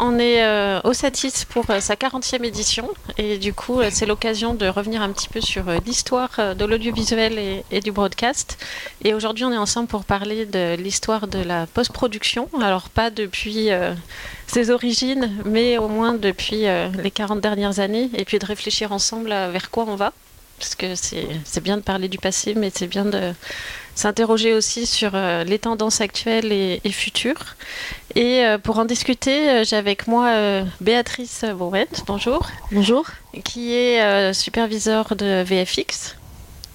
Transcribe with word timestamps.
On 0.00 0.18
est 0.18 0.44
euh, 0.44 0.80
au 0.84 0.92
Satis 0.92 1.44
pour 1.48 1.70
euh, 1.70 1.80
sa 1.80 1.94
40e 1.94 2.44
édition 2.44 2.88
et 3.18 3.38
du 3.38 3.52
coup 3.54 3.80
euh, 3.80 3.88
c'est 3.90 4.06
l'occasion 4.06 4.54
de 4.54 4.66
revenir 4.66 5.02
un 5.02 5.10
petit 5.10 5.28
peu 5.28 5.40
sur 5.40 5.64
l'histoire 5.84 6.54
de 6.54 6.64
l'audiovisuel 6.64 7.38
et, 7.70 7.80
du 7.80 7.92
broadcast. 7.92 8.58
Et 9.04 9.14
aujourd'hui 9.14 9.44
on 9.44 9.52
est 9.52 9.56
ensemble 9.56 9.88
pour 9.88 10.04
parler 10.04 10.44
de 10.46 10.76
l'histoire 10.76 11.28
de 11.28 11.38
la 11.38 11.66
post-production. 11.66 12.48
Alors 12.60 12.88
pas 12.88 13.10
depuis 13.10 13.68
ses 14.46 14.70
origines 14.70 15.30
mais 15.44 15.78
au 15.78 15.88
moins 15.88 16.14
depuis 16.14 16.64
les 17.02 17.10
40 17.10 17.40
dernières 17.40 17.80
années 17.80 18.10
et 18.14 18.24
puis 18.24 18.38
de 18.38 18.46
réfléchir 18.46 18.92
ensemble 18.92 19.30
vers 19.30 19.70
quoi 19.70 19.84
on 19.88 19.96
va. 19.96 20.12
Parce 20.58 20.74
que 20.74 20.94
c'est 20.94 21.62
bien 21.62 21.76
de 21.76 21.82
parler 21.82 22.08
du 22.08 22.18
passé 22.18 22.54
mais 22.54 22.70
c'est 22.74 22.86
bien 22.86 23.04
de 23.04 23.32
s'interroger 23.96 24.52
aussi 24.52 24.86
sur 24.86 25.12
euh, 25.14 25.42
les 25.42 25.58
tendances 25.58 26.00
actuelles 26.00 26.52
et, 26.52 26.80
futures. 26.92 27.56
Et 28.14 28.44
euh, 28.44 28.58
pour 28.58 28.78
en 28.78 28.84
discuter, 28.84 29.50
euh, 29.50 29.64
j'ai 29.64 29.76
avec 29.76 30.06
moi 30.06 30.62
Béatrice 30.80 31.44
Bourret, 31.56 31.88
bonjour. 32.06 32.46
Bonjour. 32.70 33.06
Qui 33.44 33.74
est 33.74 34.32
superviseur 34.32 35.16
de 35.16 35.42
VFX. 35.42 36.16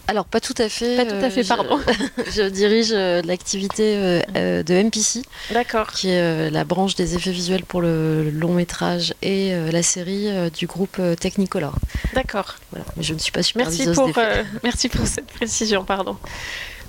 Alors, 0.07 0.26
pas 0.26 0.41
tout 0.41 0.55
à 0.57 0.67
fait. 0.67 0.98
Pas 0.98 1.05
tout 1.05 1.23
à 1.23 1.29
fait, 1.29 1.43
pardon. 1.43 1.79
Je, 2.35 2.49
dirige 2.49 2.91
l'activité 2.91 4.21
de 4.35 4.84
MPC. 4.84 5.21
D'accord. 5.51 5.91
Qui 5.91 6.09
est 6.09 6.49
la 6.49 6.65
branche 6.65 6.95
des 6.95 7.15
effets 7.15 7.31
visuels 7.31 7.63
pour 7.63 7.81
le 7.81 8.29
long 8.29 8.53
métrage 8.53 9.13
et 9.21 9.53
la 9.71 9.84
série 9.84 10.27
du 10.51 10.68
groupe 10.68 10.99
Technicolor. 11.20 11.76
D'accord. 12.13 12.55
Voilà. 12.71 12.85
Je 12.99 13.13
ne 13.13 13.20
suis 13.20 13.31
pas 13.31 13.43
superviseuse 13.43 13.87
merci 13.98 14.12
pour, 14.13 14.24
merci 14.63 14.90
pour 14.90 15.07
cette 15.07 15.27
précision, 15.27 15.85
pardon. 15.85 16.18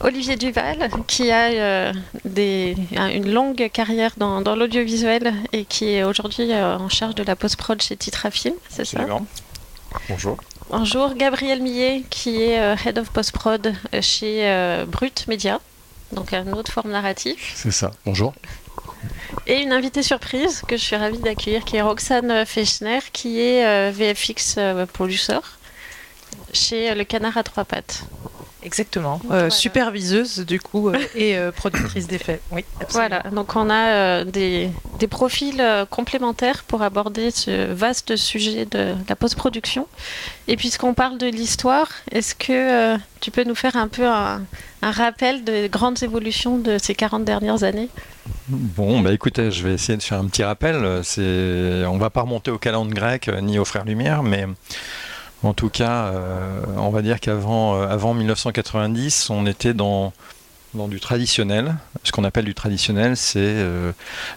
Olivier 0.02 0.36
Duval, 0.36 0.90
qui 1.06 1.30
a 1.30 1.50
euh, 1.50 1.92
des, 2.24 2.76
une 2.92 3.32
longue 3.32 3.70
carrière 3.72 4.12
dans, 4.16 4.40
l'audiovisuel 4.56 5.32
et 5.52 5.64
qui 5.64 5.90
est 5.90 6.02
aujourd'hui 6.02 6.52
euh, 6.52 6.76
en 6.76 6.88
charge 6.88 7.14
de 7.14 7.22
la 7.22 7.36
post-prod 7.36 7.80
chez 7.80 7.96
Titrafilm, 7.96 8.54
c'est 8.68 8.84
ça? 8.84 9.06
Bonjour. 10.08 10.36
Bonjour, 10.70 11.14
Gabriel 11.14 11.62
Millet, 11.62 12.02
qui 12.10 12.42
est 12.42 12.58
euh, 12.58 12.74
Head 12.84 12.98
of 12.98 13.10
Post-prod 13.10 13.74
chez 14.00 14.84
Brut 14.88 15.28
Media, 15.28 15.60
donc 16.10 16.32
une 16.32 16.52
autre 16.52 16.72
forme 16.72 16.90
narrative. 16.90 17.38
C'est 17.54 17.72
ça, 17.72 17.92
bonjour. 18.04 18.34
Et 19.46 19.60
une 19.60 19.72
invitée 19.72 20.02
surprise 20.02 20.62
que 20.66 20.76
je 20.76 20.82
suis 20.82 20.96
ravie 20.96 21.18
d'accueillir, 21.18 21.64
qui 21.64 21.76
est 21.76 21.82
Roxane 21.82 22.44
Fechner, 22.44 23.00
qui 23.12 23.40
est 23.40 23.90
VFX 23.92 24.58
producer 24.92 25.38
chez 26.52 26.94
Le 26.94 27.04
Canard 27.04 27.36
à 27.36 27.42
trois 27.44 27.64
pattes. 27.64 28.04
Exactement. 28.64 29.20
Euh, 29.30 29.50
superviseuse 29.50 30.40
du 30.40 30.60
coup 30.60 30.88
euh, 30.88 30.98
et 31.14 31.36
euh, 31.36 31.50
productrice 31.50 32.06
d'effets. 32.06 32.40
Oui, 32.50 32.64
Voilà, 32.90 33.22
donc 33.32 33.56
on 33.56 33.68
a 33.70 34.24
des, 34.24 34.70
des, 34.98 35.06
profils 35.06 35.62
complémentaires 35.90 36.64
pour 36.64 36.82
aborder 36.82 37.30
ce 37.30 37.72
vaste 37.72 38.16
sujet 38.16 38.64
de 38.66 38.94
la 39.08 39.16
post-production. 39.16 39.86
Et 40.48 40.56
puisqu'on 40.56 40.94
parle 40.94 41.18
de 41.18 41.26
l'histoire, 41.26 41.88
est-ce 42.10 42.34
que 42.34 42.96
tu 43.20 43.30
peux 43.30 43.44
nous 43.44 43.54
faire 43.54 43.76
un 43.76 43.88
peu 43.88 44.06
un, 44.06 44.42
un, 44.82 44.90
rappel 44.90 45.44
des 45.44 45.68
grandes 45.68 46.02
évolutions 46.02 46.58
de 46.58 46.78
ces 46.78 46.94
40 46.94 47.24
dernières 47.24 47.62
années? 47.62 47.88
Bon, 48.48 49.00
bah 49.00 49.12
écoutez, 49.12 49.50
je 49.50 49.66
vais 49.66 49.74
essayer 49.74 49.96
de 49.96 50.02
faire 50.02 50.18
un 50.18 50.26
petit 50.26 50.44
rappel. 50.44 51.00
C'est, 51.02 51.84
on 51.86 51.98
va 51.98 52.10
pas 52.10 52.22
remonter 52.22 52.50
au 52.50 52.58
calendrier 52.58 52.94
grec 52.94 53.30
ni 53.42 53.58
aux 53.58 53.64
frères 53.64 53.84
Lumière, 53.84 54.22
mais 54.22 54.46
en 55.42 55.54
tout 55.54 55.70
cas, 55.70 56.06
euh, 56.06 56.62
on 56.76 56.90
va 56.90 57.02
dire 57.02 57.18
qu'avant 57.18 57.74
euh, 57.74 57.88
avant 57.88 58.14
1990, 58.14 59.30
on 59.30 59.46
était 59.46 59.74
dans, 59.74 60.12
du 60.74 61.00
traditionnel. 61.00 61.76
Ce 62.04 62.12
qu'on 62.12 62.24
appelle 62.24 62.44
du 62.44 62.54
traditionnel, 62.54 63.16
c'est 63.16 63.40
euh, 63.40 63.92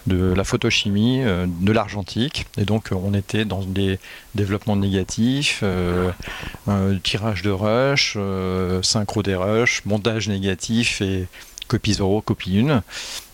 de 0.06 0.32
la 0.32 0.42
photochimie, 0.44 1.22
de 1.22 1.72
l'argentique. 1.72 2.46
Et 2.58 2.64
donc, 2.64 2.90
on 2.92 3.14
était 3.14 3.44
dans 3.44 3.62
des 3.62 3.98
développements 4.34 4.76
négatifs, 4.76 5.62
tirage 7.02 7.42
de 7.42 7.50
rush, 7.50 8.18
synchro 8.82 9.22
des 9.22 9.36
rushs, 9.36 9.82
montage 9.86 10.28
négatif 10.28 11.00
et 11.00 11.26
copie 11.68 11.94
0, 11.94 12.20
copie 12.20 12.58
1. 12.58 12.82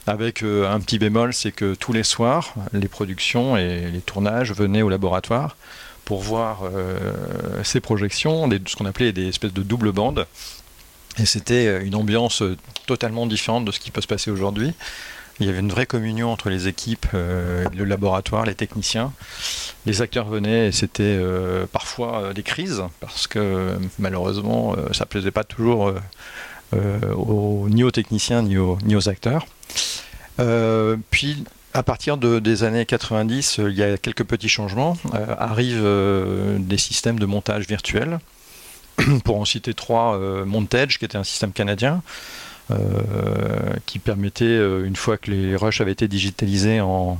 Avec 0.07 0.43
un 0.43 0.81
petit 0.81 0.99
bémol, 0.99 1.33
c'est 1.33 1.53
que 1.53 1.75
tous 1.75 1.93
les 1.93 2.03
soirs, 2.03 2.55
les 2.73 2.89
productions 2.89 3.57
et 3.57 3.91
les 3.91 4.01
tournages 4.01 4.53
venaient 4.53 4.83
au 4.83 4.89
laboratoire 4.89 5.57
pour 6.05 6.21
voir 6.21 6.63
euh, 6.65 7.63
ces 7.63 7.81
projections, 7.81 8.49
ce 8.67 8.77
qu'on 8.77 8.87
appelait 8.87 9.13
des 9.13 9.29
espèces 9.29 9.53
de 9.53 9.63
double 9.63 9.93
bandes. 9.93 10.27
Et 11.19 11.27
c'était 11.27 11.67
euh, 11.67 11.85
une 11.85 11.95
ambiance 11.95 12.43
euh, 12.43 12.57
totalement 12.87 13.27
différente 13.27 13.65
de 13.65 13.73
ce 13.73 13.79
qui 13.79 13.91
peut 13.91 14.01
se 14.01 14.07
passer 14.07 14.31
aujourd'hui. 14.31 14.73
Il 15.41 15.47
y 15.47 15.49
avait 15.49 15.61
une 15.61 15.71
vraie 15.71 15.87
communion 15.87 16.31
entre 16.31 16.51
les 16.51 16.69
équipes, 16.69 17.07
le 17.15 17.85
laboratoire, 17.85 18.45
les 18.45 18.55
techniciens. 18.55 19.13
Les 19.87 20.03
acteurs 20.03 20.29
venaient 20.29 20.69
et 20.69 20.73
c'était 20.73 21.19
parfois 21.73 22.35
des 22.35 22.43
crises 22.43 22.83
parce 23.01 23.27
que 23.27 23.75
malheureusement 23.99 24.77
ça 24.93 25.07
plaisait 25.07 25.31
pas 25.31 25.43
toujours 25.43 25.95
ni 26.75 27.83
aux 27.83 27.91
techniciens 27.91 28.43
ni 28.43 28.59
aux, 28.59 28.77
ni 28.85 28.95
aux 28.95 29.09
acteurs. 29.09 29.47
puis 31.11 31.45
à 31.75 31.83
partir 31.83 32.17
de, 32.17 32.39
des 32.39 32.65
années 32.65 32.85
90, 32.85 33.59
euh, 33.59 33.71
il 33.71 33.77
y 33.77 33.83
a 33.83 33.97
quelques 33.97 34.25
petits 34.25 34.49
changements. 34.49 34.97
Euh, 35.15 35.35
arrivent 35.39 35.85
euh, 35.85 36.59
des 36.59 36.79
systèmes 36.79 37.19
de 37.19 37.27
montage 37.27 37.67
virtuel. 37.67 38.19
Pour 39.25 39.41
en 39.41 39.45
citer 39.45 39.73
trois, 39.73 40.19
Montage, 40.45 40.99
qui 40.99 41.07
était 41.07 41.17
un 41.17 41.25
système 41.25 41.53
canadien, 41.53 42.03
qui 43.87 43.99
permettait, 43.99 44.57
une 44.85 44.97
fois 44.97 45.17
que 45.17 45.31
les 45.31 45.57
rushs 45.57 45.81
avaient 45.81 45.93
été 45.93 46.09
digitalisés 46.09 46.81
en, 46.81 47.19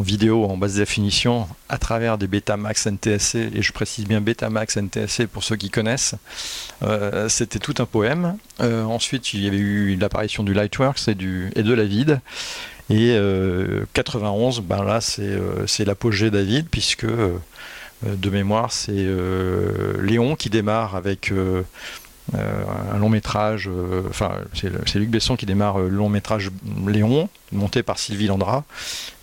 vidéo 0.00 0.44
en 0.44 0.56
basse 0.56 0.74
définition 0.74 1.48
à 1.68 1.78
travers 1.78 2.18
des 2.18 2.26
Betamax 2.26 2.86
NTSC, 2.86 3.50
et 3.54 3.62
je 3.62 3.72
précise 3.72 4.06
bien 4.06 4.20
Betamax 4.20 4.76
NTSC 4.76 5.26
pour 5.26 5.44
ceux 5.44 5.56
qui 5.56 5.70
connaissent, 5.70 6.14
c'était 7.28 7.58
tout 7.58 7.74
un 7.78 7.86
poème. 7.86 8.36
ensuite, 8.60 9.32
il 9.32 9.42
y 9.42 9.48
avait 9.48 9.56
eu 9.56 9.96
l'apparition 9.96 10.42
du 10.42 10.52
Lightworks 10.52 11.08
et, 11.08 11.16
et 11.56 11.62
de 11.62 11.74
la 11.74 11.84
vide. 11.84 12.20
Et 12.88 13.18
91, 13.92 14.58
euh, 14.58 14.62
ben 14.62 14.84
là, 14.84 15.00
euh, 15.18 15.66
c'est 15.66 15.84
l'apogée 15.84 16.30
David, 16.30 16.68
puisque 16.70 17.04
euh, 17.04 17.36
de 18.04 18.30
mémoire, 18.30 18.72
c'est 18.72 19.06
Léon 20.00 20.36
qui 20.36 20.50
démarre 20.50 20.94
avec 20.94 21.32
un 22.34 22.98
long 22.98 23.08
métrage, 23.08 23.70
enfin 24.10 24.32
c'est 24.52 24.98
Luc 24.98 25.08
Besson 25.08 25.34
qui 25.34 25.46
démarre 25.46 25.78
le 25.78 25.88
long 25.88 26.10
métrage 26.10 26.50
Léon, 26.86 27.30
monté 27.52 27.82
par 27.82 27.98
Sylvie 27.98 28.26
Landra, 28.26 28.64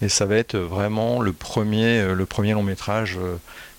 et 0.01 0.09
ça 0.09 0.25
va 0.25 0.37
être 0.37 0.57
vraiment 0.57 1.21
le 1.21 1.33
premier, 1.33 2.03
long 2.53 2.63
métrage 2.63 3.19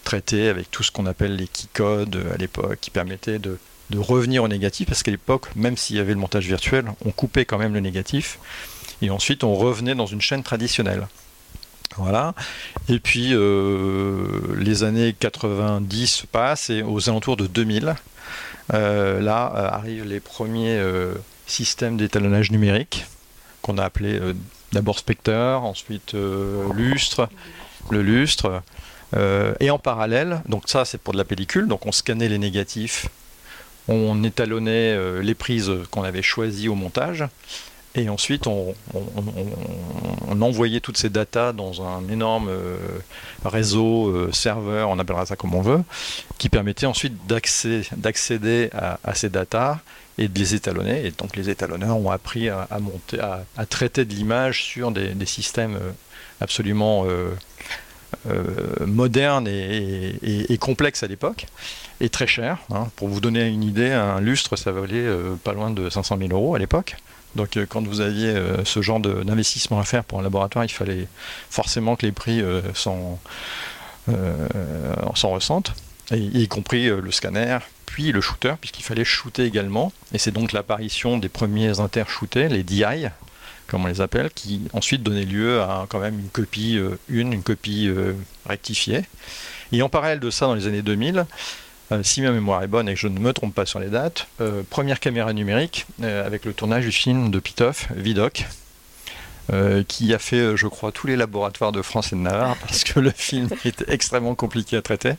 traité 0.05 0.49
avec 0.49 0.71
tout 0.71 0.85
ce 0.85 0.93
qu'on 0.93 1.07
appelle 1.07 1.35
les 1.35 1.49
key 1.49 1.67
codes 1.75 2.23
à 2.33 2.37
l'époque, 2.37 2.79
qui 2.81 2.91
permettait 2.91 3.41
de 3.41 3.59
revenir 3.97 4.45
au 4.45 4.49
négatif, 4.49 4.87
parce 4.87 5.03
qu'à 5.03 5.11
l'époque, 5.11 5.49
même 5.57 5.77
s'il 5.77 5.97
y 5.97 6.01
avait 6.01 6.15
le 6.15 6.21
montage 6.21 6.47
virtuel, 6.47 6.85
on 7.05 7.11
coupait 7.11 7.45
quand 7.45 7.59
même 7.59 7.75
le 7.75 7.81
négatif. 7.81 8.39
Et 9.05 9.11
ensuite, 9.11 9.45
on 9.45 9.55
revenait 9.55 9.95
dans 9.95 10.07
une 10.07 10.23
chaîne 10.23 10.43
traditionnelle. 10.43 11.09
Voilà. 11.99 12.35
Et 12.89 12.99
puis, 12.99 13.35
euh, 13.35 14.27
les 14.59 14.83
années 14.83 15.15
90 15.19 16.25
passent 16.33 16.71
et 16.71 16.83
aux 16.83 17.11
alentours 17.11 17.37
de 17.37 17.47
2000, 17.47 17.95
euh, 18.73 19.21
là 19.21 19.53
euh, 19.55 19.69
arrivent 19.69 20.07
les 20.07 20.21
premiers 20.21 20.83
systèmes 21.47 21.99
d'étalonnage 21.99 22.51
numérique 22.51 23.05
qu'on 23.61 23.77
a 23.77 23.85
appelé 23.85 24.19
d'abord 24.73 24.99
Spectre, 24.99 25.33
ensuite 25.33 26.15
Lustre, 26.75 27.29
le 27.91 28.03
Lustre. 28.03 28.63
et 29.61 29.71
en 29.71 29.79
parallèle, 29.79 30.43
donc 30.49 30.65
ça 30.67 30.85
c'est 30.85 30.99
pour 30.99 31.13
de 31.13 31.19
la 31.19 31.25
pellicule, 31.25 31.69
donc 31.69 31.87
on 31.87 31.93
scannait 31.93 32.29
les 32.29 32.39
négatifs, 32.39 33.07
on 33.89 34.23
étalonnait 34.25 35.23
les 35.23 35.35
prises 35.35 35.73
qu'on 35.91 36.03
avait 36.03 36.23
choisies 36.23 36.69
au 36.69 36.75
montage. 36.75 37.25
Et 37.97 38.09
ensuite, 38.09 38.47
on, 38.49 38.75
envoyait 40.41 40.81
toutes 40.81 40.97
ces 40.99 41.11
datas 41.11 41.53
dans 41.53 41.87
un 41.87 42.09
énorme 42.09 42.49
euh, 42.49 42.77
réseau, 43.45 44.09
euh, 44.09 44.33
serveur, 44.33 44.91
on 44.91 44.99
appellera 44.99 45.27
ça 45.27 45.37
comme 45.37 45.55
on 45.55 45.63
veut, 45.63 45.81
qui 46.37 46.49
permettait 46.49 46.87
ensuite 46.87 47.15
d'accéder 47.27 48.71
à, 48.73 49.15
ces 49.15 49.31
datas 49.31 49.79
et 50.19 50.27
de 50.27 50.37
les 50.37 50.57
étalonner. 50.57 51.07
Et 51.07 51.13
donc 51.13 51.37
les 51.37 51.51
étalonneurs 51.51 51.97
ont 51.97 52.11
appris 52.11 52.49
à, 52.49 52.67
monter, 52.81 53.21
à, 53.21 53.67
traiter 53.67 54.05
de 54.05 54.13
l'image 54.13 54.65
sur 54.65 54.91
des, 54.91 55.15
systèmes 55.27 55.77
euh, 55.77 55.93
absolument 56.41 57.07
modernes 58.85 59.47
et, 59.49 60.59
complexes 60.61 61.05
à 61.05 61.07
l'époque, 61.07 61.47
et 62.01 62.09
très 62.09 62.27
chers. 62.27 62.59
Hein. 62.73 62.89
Pour 62.97 63.09
vous 63.09 63.21
donner 63.21 63.47
une 63.47 63.63
idée, 63.63 63.93
un 63.93 64.21
lustre, 64.21 64.57
ça 64.57 64.73
valait 64.73 65.07
pas 65.45 65.53
loin 65.53 65.71
de 65.71 65.89
500 65.89 66.19
000 66.19 66.33
euros 66.33 66.57
à 66.57 66.59
l'époque. 66.59 66.97
Donc 67.37 67.57
euh, 67.57 67.67
quand 67.69 67.87
vous 67.87 68.01
aviez 68.01 68.29
euh, 68.29 68.65
ce 68.65 68.83
genre 68.83 69.01
d'investissement 69.01 69.79
à 69.79 69.85
faire 69.85 70.05
pour 70.05 70.21
un 70.21 70.23
laboratoire, 70.23 70.65
il 70.65 70.71
fallait 70.71 71.09
forcément 71.51 71.97
que 71.97 72.07
les 72.07 72.13
prix 72.13 72.41
euh, 72.41 72.61
s'en 72.75 73.19
ressentent, 75.25 75.73
y 76.13 76.47
compris 76.49 76.89
le 76.89 77.11
scanner, 77.11 77.59
puis 77.87 78.13
le 78.13 78.21
shooter, 78.21 78.55
puisqu'il 78.61 78.83
fallait 78.83 79.05
shooter 79.05 79.45
également. 79.45 79.93
Et 80.13 80.19
c'est 80.19 80.31
donc 80.31 80.53
l'apparition 80.53 81.19
des 81.19 81.29
premiers 81.29 81.81
inter-shootés, 81.81 82.49
les 82.49 82.63
DI, 82.63 83.07
comme 83.67 83.85
on 83.85 83.89
les 83.89 84.01
appelle, 84.01 84.31
qui 84.31 84.63
ensuite 84.75 85.03
donnait 85.03 85.25
lieu 85.25 85.63
à 85.63 85.87
quand 85.89 86.01
même 86.01 86.19
une 86.19 86.29
copie 86.29 86.79
une, 87.09 87.33
une 87.33 87.43
copie 87.43 87.91
rectifiée. 88.47 89.05
Et 89.73 89.81
en 89.81 89.89
parallèle 89.89 90.21
de 90.21 90.31
ça, 90.31 90.47
dans 90.47 90.55
les 90.55 90.67
années 90.67 90.83
2000, 90.83 91.25
si 92.03 92.23
ma 92.23 92.31
mémoire 92.31 92.63
est 92.63 92.69
bonne 92.69 92.89
et 92.89 92.95
que 92.95 93.01
je 93.01 93.09
ne 93.09 93.19
me 93.19 93.33
trompe 93.33 93.55
pas 93.55 93.67
sur 93.67 93.79
les 93.79 93.89
dates, 93.89 94.27
première 94.71 95.01
caméra 95.01 95.33
numérique 95.33 95.87
avec 96.03 96.45
le 96.45 96.53
tournage 96.53 96.85
du 96.85 96.93
film 96.93 97.31
de 97.31 97.39
Pitoff, 97.39 97.89
Vidoc, 97.95 98.47
euh, 99.53 99.83
qui 99.87 100.15
a 100.15 100.19
fait, 100.19 100.39
euh, 100.39 100.57
je 100.57 100.67
crois, 100.67 100.91
tous 100.91 101.07
les 101.07 101.17
laboratoires 101.17 101.71
de 101.71 101.83
France 101.83 102.15
et 102.15 102.17
de 102.17 102.21
Navarre, 102.23 102.57
parce 102.57 102.83
que 102.83 102.99
le 102.99 103.11
film 103.15 103.51
était 103.67 103.93
extrêmement 103.93 104.35
compliqué 104.35 104.77
à 104.77 104.83
traiter. 104.83 105.15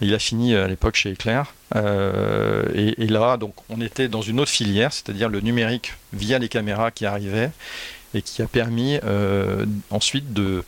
il 0.00 0.14
a 0.14 0.18
fini 0.18 0.54
euh, 0.54 0.64
à 0.64 0.68
l'époque 0.68 0.96
chez 0.96 1.10
Éclair. 1.10 1.52
et, 1.74 3.06
là, 3.06 3.36
donc, 3.36 3.54
on 3.68 3.82
était 3.82 4.08
dans 4.08 4.22
une 4.22 4.40
autre 4.40 4.50
filière, 4.50 4.94
c'est-à-dire 4.94 5.28
le 5.28 5.40
numérique 5.40 5.92
via 6.14 6.38
les 6.38 6.48
caméras 6.48 6.90
qui 6.90 7.04
arrivaient 7.04 7.50
et 8.14 8.22
qui 8.22 8.40
a 8.40 8.46
permis 8.46 8.98
ensuite 9.90 10.32
de, 10.32 10.64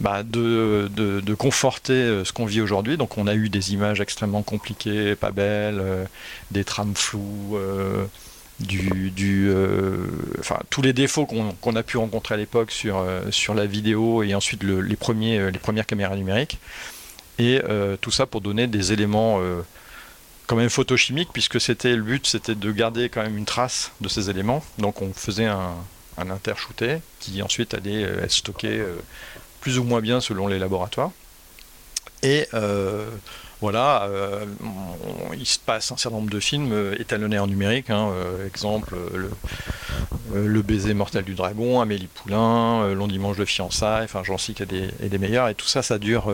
bah, 0.00 0.22
de, 0.22 1.34
conforter 1.34 2.22
ce 2.24 2.32
qu'on 2.32 2.46
vit 2.46 2.60
aujourd'hui. 2.60 2.96
Donc, 2.96 3.18
on 3.18 3.26
a 3.26 3.34
eu 3.34 3.48
des 3.48 3.72
images 3.72 4.00
extrêmement 4.00 4.42
compliquées, 4.42 5.14
pas 5.14 5.30
belles, 5.30 5.82
des 6.50 6.64
trames 6.64 6.94
floues 6.94 7.58
euh, 9.48 10.06
tous 10.70 10.82
les 10.82 10.92
défauts 10.92 11.26
qu'on 11.26 11.76
a 11.76 11.82
pu 11.82 11.98
rencontrer 11.98 12.34
à 12.34 12.38
l'époque 12.38 12.70
sur, 12.70 12.98
euh, 12.98 13.20
la 13.54 13.66
vidéo 13.66 14.22
et 14.22 14.34
ensuite 14.34 14.64
euh, 14.64 14.80
les 14.80 14.96
premières 14.96 15.86
caméras 15.86 16.16
numériques. 16.16 16.58
Et 17.38 17.60
tout 18.00 18.10
ça 18.10 18.24
pour 18.24 18.40
donner 18.40 18.66
des 18.66 18.94
éléments 18.94 19.42
quand 20.46 20.56
même 20.56 20.70
photochimiques, 20.70 21.28
puisque 21.34 21.60
c'était 21.60 21.94
le 21.94 22.00
but, 22.00 22.26
c'était 22.26 22.54
de 22.54 22.72
garder 22.72 23.10
quand 23.10 23.22
même 23.22 23.36
une 23.36 23.44
trace 23.44 23.92
de 24.00 24.08
ces 24.08 24.30
éléments. 24.30 24.64
Donc 24.78 25.02
on 25.02 25.12
faisait 25.12 25.44
un, 25.44 25.74
un 26.16 26.30
intershooté 26.30 26.96
qui 27.20 27.42
ensuite 27.42 27.74
allait 27.74 28.00
être 28.00 28.32
stocké 28.32 28.82
plus 29.66 29.80
ou 29.80 29.84
moins 29.84 30.00
bien 30.00 30.20
selon 30.20 30.46
les 30.46 30.60
laboratoires. 30.60 31.10
Et 32.22 32.46
voilà, 33.60 34.04
euh, 34.04 34.44
il 35.36 35.46
se 35.46 35.58
passe 35.58 35.90
un 35.90 35.96
certain 35.96 36.18
nombre 36.18 36.30
de 36.30 36.40
films 36.40 36.72
euh, 36.72 37.00
étalonnés 37.00 37.38
en 37.38 37.46
numérique, 37.46 37.88
hein, 37.88 38.10
euh, 38.12 38.46
exemple 38.46 38.94
le, 40.34 40.62
baiser 40.62 40.92
mortel 40.92 41.24
du 41.24 41.34
dragon, 41.34 41.80
Amélie 41.80 42.06
Poulain, 42.06 42.92
Long 42.92 43.08
dimanche 43.08 43.38
de 43.38 43.44
fiançailles, 43.44 44.04
enfin 44.04 44.22
j'en 44.24 44.36
cite 44.36 44.60
et 44.60 45.08
des 45.08 45.18
meilleurs, 45.18 45.48
et 45.48 45.54
tout 45.54 45.66
ça, 45.66 45.82
ça 45.82 45.98
dure 45.98 46.32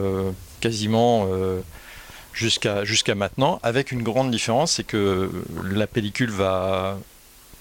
quasiment 0.61 1.29
jusqu'à 2.33 2.85
jusqu'à 2.85 3.15
maintenant, 3.15 3.61
avec 3.63 3.93
une 3.93 4.03
grande 4.03 4.31
différence, 4.31 4.73
c'est 4.73 4.85
que 4.85 5.31
la 5.65 5.87
pellicule 5.87 6.31
va 6.31 6.99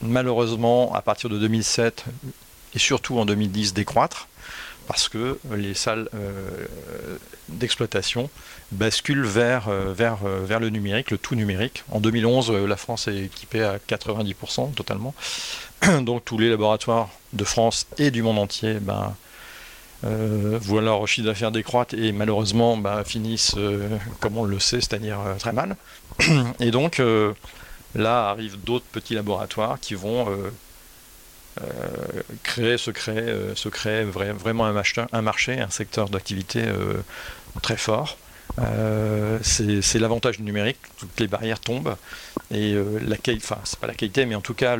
malheureusement 0.01 0.93
à 0.95 1.01
partir 1.01 1.29
de 1.29 1.37
2007 1.37 2.05
et 2.73 2.79
surtout 2.79 3.19
en 3.19 3.25
2010 3.25 3.73
décroître 3.73 4.27
parce 4.87 5.09
que 5.09 5.39
les 5.51 5.73
salles 5.73 6.09
d'exploitation 7.49 8.29
bascule 8.71 9.23
vers, 9.25 9.67
euh, 9.67 9.93
vers, 9.93 10.19
euh, 10.25 10.43
vers 10.45 10.59
le 10.59 10.69
numérique, 10.69 11.11
le 11.11 11.17
tout 11.17 11.35
numérique. 11.35 11.83
En 11.91 11.99
2011, 11.99 12.51
euh, 12.51 12.67
la 12.67 12.77
France 12.77 13.07
est 13.07 13.25
équipée 13.25 13.63
à 13.63 13.77
90% 13.77 14.73
totalement. 14.73 15.13
Donc 16.01 16.25
tous 16.25 16.37
les 16.37 16.49
laboratoires 16.49 17.09
de 17.33 17.43
France 17.43 17.87
et 17.97 18.11
du 18.11 18.21
monde 18.23 18.39
entier 18.39 18.75
ben, 18.81 19.15
voient 20.03 20.81
leur 20.81 21.07
chiffre 21.07 21.27
d'affaires 21.27 21.51
décroître 21.51 21.93
et 21.93 22.11
malheureusement 22.11 22.75
ben, 22.75 23.03
finissent, 23.03 23.55
comme 24.19 24.37
on 24.37 24.45
le 24.45 24.59
sait, 24.59 24.81
c'est-à-dire 24.81 25.19
très 25.37 25.53
mal. 25.53 25.75
Et 26.59 26.71
donc 26.71 26.99
là 27.93 28.29
arrivent 28.29 28.57
d'autres 28.63 28.85
petits 28.91 29.13
laboratoires 29.13 29.79
qui 29.79 29.93
vont 29.93 30.25
créer, 32.43 32.77
se 32.77 32.91
créer, 32.91 33.55
se 33.55 33.69
créer 33.69 34.03
vraiment 34.03 34.65
un 34.65 35.21
marché, 35.21 35.59
un, 35.59 35.69
secteur 35.69 36.09
d'activité 36.09 36.65
très 37.61 37.77
fort. 37.77 38.17
Euh, 38.59 39.39
c'est 39.41 39.99
l'avantage 39.99 40.37
du 40.37 40.43
numérique, 40.43 40.77
toutes 40.97 41.19
les 41.19 41.27
barrières 41.27 41.59
tombent 41.59 41.95
et 42.51 42.73
euh, 42.73 42.99
la 43.07 43.15
qualité, 43.15 43.45
enfin 43.49 43.61
c'est 43.63 43.79
pas 43.79 43.87
la 43.87 43.93
qualité, 43.93 44.25
mais 44.25 44.35
en 44.35 44.41
tout 44.41 44.53
cas 44.53 44.77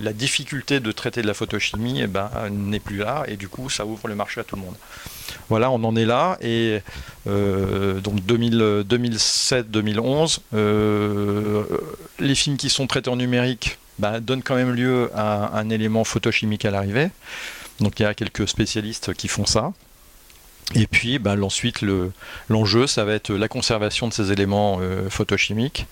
la 0.00 0.12
difficulté 0.12 0.80
de 0.80 0.92
traiter 0.92 1.22
de 1.22 1.26
la 1.26 1.34
photochimie 1.34 2.02
eh 2.02 2.06
ben, 2.06 2.30
n'est 2.50 2.80
plus 2.80 2.98
là 2.98 3.24
et 3.26 3.36
du 3.36 3.48
coup 3.48 3.70
ça 3.70 3.86
ouvre 3.86 4.08
le 4.08 4.14
marché 4.14 4.40
à 4.40 4.44
tout 4.44 4.56
le 4.56 4.62
monde. 4.62 4.74
Voilà, 5.48 5.70
on 5.70 5.82
en 5.84 5.96
est 5.96 6.04
là 6.04 6.36
et 6.42 6.80
euh, 7.26 7.98
donc 8.00 8.20
2007-2011, 8.20 10.40
les 12.20 12.34
films 12.34 12.58
qui 12.58 12.68
sont 12.68 12.86
traités 12.86 13.10
en 13.10 13.16
numérique 13.16 13.78
ben, 13.98 14.20
donnent 14.20 14.42
quand 14.42 14.56
même 14.56 14.72
lieu 14.72 15.10
à 15.14 15.58
un 15.58 15.70
élément 15.70 16.04
photochimique 16.04 16.64
à 16.64 16.70
l'arrivée. 16.70 17.10
Donc 17.80 17.98
il 17.98 18.04
y 18.04 18.06
a 18.06 18.14
quelques 18.14 18.48
spécialistes 18.48 19.14
qui 19.14 19.28
font 19.28 19.46
ça. 19.46 19.72
Et 20.74 20.86
puis 20.86 21.18
bah, 21.18 21.36
ensuite, 21.40 21.84
l'enjeu, 22.48 22.86
ça 22.86 23.04
va 23.04 23.12
être 23.12 23.32
la 23.32 23.48
conservation 23.48 24.08
de 24.08 24.12
ces 24.12 24.32
éléments 24.32 24.78
euh, 24.80 25.08
photochimiques. 25.10 25.86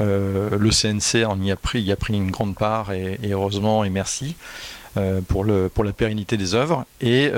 Euh, 0.00 0.50
le 0.56 0.70
CNC 0.70 1.26
en 1.26 1.40
y 1.42 1.50
a 1.50 1.56
pris, 1.56 1.84
une 2.08 2.30
grande 2.30 2.54
part 2.54 2.92
et, 2.92 3.18
heureusement 3.24 3.82
et 3.82 3.90
merci 3.90 4.36
euh, 4.96 5.20
pour, 5.20 5.44
la 5.44 5.92
pérennité 5.92 6.36
des 6.36 6.54
œuvres. 6.54 6.86
Et 7.00 7.30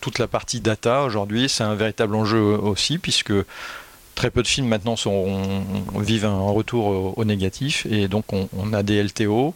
toute 0.00 0.18
la 0.18 0.26
partie 0.26 0.60
data 0.60 1.02
aujourd'hui, 1.02 1.48
c'est 1.48 1.64
un 1.64 1.74
véritable 1.74 2.14
enjeu 2.14 2.40
aussi 2.40 2.98
puisque 2.98 3.32
très 4.20 4.30
peu 4.30 4.42
de 4.42 4.46
films 4.46 4.68
maintenant 4.68 4.96
sont, 4.96 5.62
vivent 5.96 6.26
un 6.26 6.50
retour 6.50 7.16
au, 7.16 7.24
négatif 7.24 7.86
et 7.86 8.06
donc 8.06 8.26
on, 8.34 8.72
a 8.74 8.82
des 8.82 9.02
LTO 9.02 9.54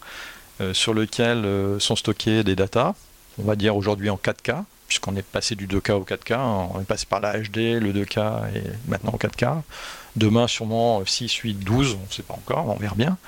sur 0.72 0.94
lesquels 0.94 1.44
sont 1.80 1.96
stockés 1.96 2.44
des 2.44 2.56
data, 2.56 2.94
on 3.38 3.42
va 3.42 3.56
dire 3.56 3.76
aujourd'hui 3.76 4.08
en 4.08 4.16
4K 4.16 4.64
puisqu'on 4.88 5.16
est 5.16 5.22
passé 5.22 5.54
du 5.54 5.66
2K 5.66 5.92
au 5.92 6.04
4K, 6.04 6.32
hein. 6.32 6.68
on 6.74 6.80
est 6.80 6.84
passé 6.84 7.04
par 7.04 7.20
la 7.20 7.38
HD, 7.38 7.78
le 7.78 7.92
2K 7.92 8.54
et 8.54 8.62
maintenant 8.88 9.12
au 9.12 9.18
4K. 9.18 9.60
Demain, 10.16 10.46
sûrement 10.46 11.04
6, 11.04 11.32
8, 11.32 11.54
12, 11.54 11.98
on 12.00 12.06
ne 12.06 12.12
sait 12.12 12.22
pas 12.22 12.34
encore, 12.34 12.68
on 12.68 12.76
verra 12.76 12.94
bien. 12.94 13.18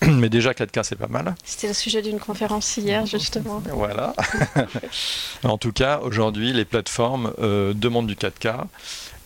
Mais 0.06 0.28
déjà 0.28 0.50
4K, 0.52 0.82
c'est 0.82 0.96
pas 0.96 1.06
mal. 1.06 1.34
C'était 1.44 1.68
le 1.68 1.74
sujet 1.74 2.02
d'une 2.02 2.18
conférence 2.18 2.76
hier, 2.76 3.06
justement. 3.06 3.62
voilà. 3.72 4.14
en 5.44 5.58
tout 5.58 5.72
cas, 5.72 6.00
aujourd'hui, 6.02 6.52
les 6.52 6.64
plateformes 6.64 7.32
euh, 7.38 7.72
demandent 7.72 8.08
du 8.08 8.16
4K 8.16 8.64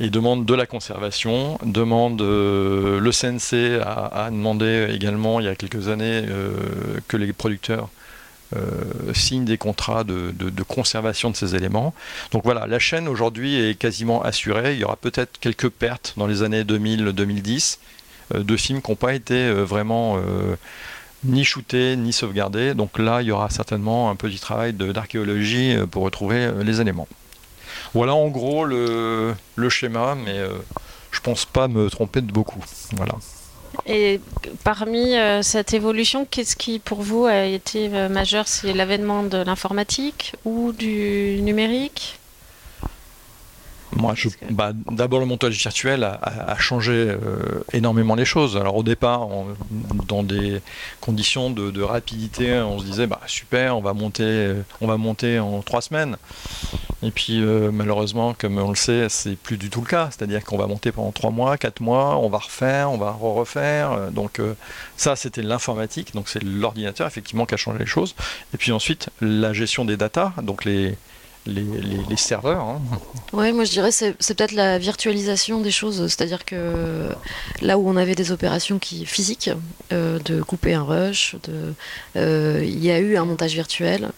et 0.01 0.11
demandent 0.11 0.45
de 0.45 0.55
la 0.55 0.67
conservation, 0.67 1.59
demandent 1.65 2.21
euh, 2.21 3.01
le 3.01 3.11
CNC 3.11 3.81
a, 3.83 4.29
demandé 4.31 4.89
également 4.93 5.41
il 5.41 5.47
y 5.47 5.49
a 5.49 5.57
quelques 5.57 5.89
années 5.89 6.25
euh, 6.29 6.53
que 7.09 7.17
les 7.17 7.33
producteurs 7.33 7.89
signe 9.15 9.45
des 9.45 9.59
contrats 9.59 10.05
de, 10.05 10.33
conservation 10.67 11.31
de 11.31 11.37
ces 11.37 11.55
éléments. 11.55 11.95
Donc 12.33 12.45
voilà, 12.45 12.67
la 12.67 12.79
chaîne 12.79 13.09
aujourd'hui 13.09 13.57
est 13.57 13.75
quasiment 13.75 14.23
assurée. 14.23 14.75
Il 14.75 14.81
y 14.81 14.85
aura 14.85 14.97
peut-être 14.97 15.39
quelques 15.41 15.69
pertes 15.69 16.15
dans 16.17 16.27
les 16.27 16.43
années 16.43 16.63
2000-2010 16.63 17.79
euh, 18.35 18.43
de 18.43 18.57
films 18.57 18.83
qui 18.83 18.91
n'ont 18.91 18.97
pas 18.97 19.15
été 19.15 19.35
euh, 19.35 19.65
vraiment 19.65 20.19
ni 21.25 21.45
shootés 21.45 21.97
ni 21.97 22.13
sauvegardés. 22.13 22.75
Donc 22.75 22.99
là, 22.99 23.23
il 23.23 23.29
y 23.29 23.31
aura 23.31 23.51
certainement 23.51 24.11
un 24.11 24.17
petit 24.17 24.39
travail 24.39 24.73
d'archéologie 24.73 25.77
pour 25.91 26.05
retrouver 26.05 26.51
les 26.63 26.81
éléments. 26.81 27.09
Voilà 27.95 28.15
en 28.15 28.29
gros 28.29 28.65
le, 28.65 29.35
schéma, 29.69 30.15
mais 30.15 30.39
je 31.11 31.21
pense 31.21 31.45
pas 31.45 31.69
me 31.69 31.91
tromper 31.91 32.21
de 32.21 32.31
beaucoup. 32.31 32.65
Voilà. 32.93 33.15
Et 33.87 34.21
parmi 34.65 35.17
euh, 35.17 35.43
cette 35.43 35.73
évolution, 35.73 36.27
qu'est-ce 36.31 36.57
qui 36.57 36.79
pour 36.79 37.03
vous 37.03 37.25
a 37.27 37.45
été 37.45 37.89
euh, 37.93 38.09
majeur? 38.09 38.47
C'est 38.49 38.73
l'avènement 38.73 39.23
de 39.23 39.39
l'informatique 39.39 40.35
ou 40.45 40.73
du 40.73 41.39
numérique? 41.43 42.19
Moi, 43.97 44.15
bah, 44.51 44.73
d'abord, 44.91 45.21
le 45.21 45.27
montage 45.27 45.57
virtuel 45.59 46.05
a, 46.05 46.57
changé 46.59 46.93
euh, 46.93 47.65
énormément 47.73 48.15
les 48.15 48.25
choses. 48.25 48.57
Alors, 48.57 48.77
au 48.77 48.83
départ, 48.83 49.29
dans 50.07 50.23
des 50.23 50.61
conditions 51.01 51.51
de, 51.51 51.83
rapidité, 51.83 52.55
on 52.59 52.79
se 52.79 52.85
disait, 52.85 53.07
bah, 53.07 53.21
super, 53.27 53.77
on 53.77 53.81
va 53.81 53.95
monter, 53.95 54.55
on 54.81 54.87
va 54.87 54.97
monter 54.97 55.39
en 55.39 55.63
trois 55.63 55.81
semaines. 55.81 56.17
Et 57.03 57.13
puis, 57.13 57.41
euh, 57.41 57.71
malheureusement, 57.71 58.35
comme 58.37 58.59
on 58.59 58.71
le 58.71 58.77
sait, 58.77 59.09
c'est 59.09 59.37
plus 59.37 59.57
du 59.57 59.71
tout 59.71 59.81
le 59.81 59.87
cas. 59.87 60.09
C'est-à-dire 60.11 60.45
qu'on 60.45 60.59
va 60.59 60.67
monter 60.67 60.91
pendant 60.91 61.13
trois 61.13 61.31
mois, 61.31 61.57
quatre 61.57 61.81
mois, 61.81 62.19
on 62.19 62.29
va 62.29 62.39
refaire, 62.39 62.91
on 62.91 62.99
va 62.99 63.13
refaire. 63.13 64.11
Donc, 64.11 64.41
euh, 64.41 64.55
ça, 64.97 65.15
c'était 65.15 65.43
l'informatique. 65.43 66.13
Donc, 66.15 66.29
c'est 66.29 66.43
l'ordinateur, 66.43 67.07
effectivement, 67.07 67.47
qui 67.47 67.55
a 67.55 67.57
changé 67.57 67.79
les 67.79 67.87
choses. 67.87 68.17
Et 68.53 68.57
puis 68.57 68.73
ensuite, 68.73 69.11
la 69.21 69.53
gestion 69.53 69.85
des 69.85 69.97
datas. 69.97 70.33
Donc, 70.43 70.65
les 70.65 70.97
les, 71.47 72.17
serveurs. 72.17 72.63
Hein. 72.63 72.81
Ouais, 73.33 73.53
moi 73.53 73.65
je 73.65 73.71
dirais 73.71 73.91
c'est, 73.91 74.15
c'est 74.19 74.37
peut-être 74.37 74.53
la 74.53 74.79
virtualisation 74.79 75.61
des 75.61 75.71
choses, 75.71 76.07
c'est-à-dire 76.09 76.45
que 76.45 77.09
là 77.63 77.79
où 77.79 77.89
on 77.89 77.97
avait 77.97 78.15
des 78.15 78.33
opérations 78.33 78.79
qui 78.79 79.07
physiques, 79.07 79.51
euh, 79.93 80.19
de 80.25 80.43
couper 80.43 80.75
un 80.75 80.83
rush, 80.83 81.37
de, 81.45 81.75
euh, 82.17 82.61
il 82.63 82.83
y 82.85 82.91
a 82.91 82.99
eu 82.99 83.17
un 83.17 83.25
montage 83.25 83.55
virtuel 83.55 84.11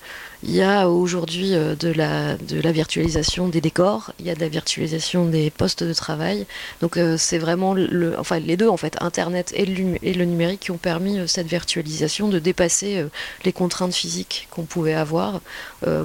Il 0.43 0.55
y 0.55 0.63
a 0.63 0.89
aujourd'hui 0.89 1.51
de, 1.51 1.93
la, 1.93 2.37
de 2.37 2.61
la 2.61 2.73
virtualisation 2.73 3.49
des 3.49 3.61
décors, 3.61 4.13
il 4.19 4.27
y 4.27 4.31
a 4.31 4.35
de 4.35 4.41
la 4.41 4.49
virtualisation 4.49 5.27
des 5.27 5.51
postes 5.51 5.85
de 5.85 5.93
travail. 5.93 6.47
Donc 6.81 6.99
c'est 7.19 7.39
vraiment 7.39 7.77
enfin, 8.19 8.39
les 8.39 8.57
deux, 8.57 8.69
en 8.69 8.79
fait, 8.79 8.97
Internet 9.03 9.53
et 9.55 9.67
le, 9.67 10.25
numérique, 10.25 10.61
qui 10.61 10.71
ont 10.71 10.79
permis 10.79 11.19
cette 11.29 11.47
virtualisation 11.47 12.29
de 12.29 12.39
dépasser 12.39 13.05
les 13.45 13.53
contraintes 13.53 13.95
physiques 13.95 14.49
qu'on 14.51 14.65
pouvait 14.65 14.95
avoir 14.95 15.43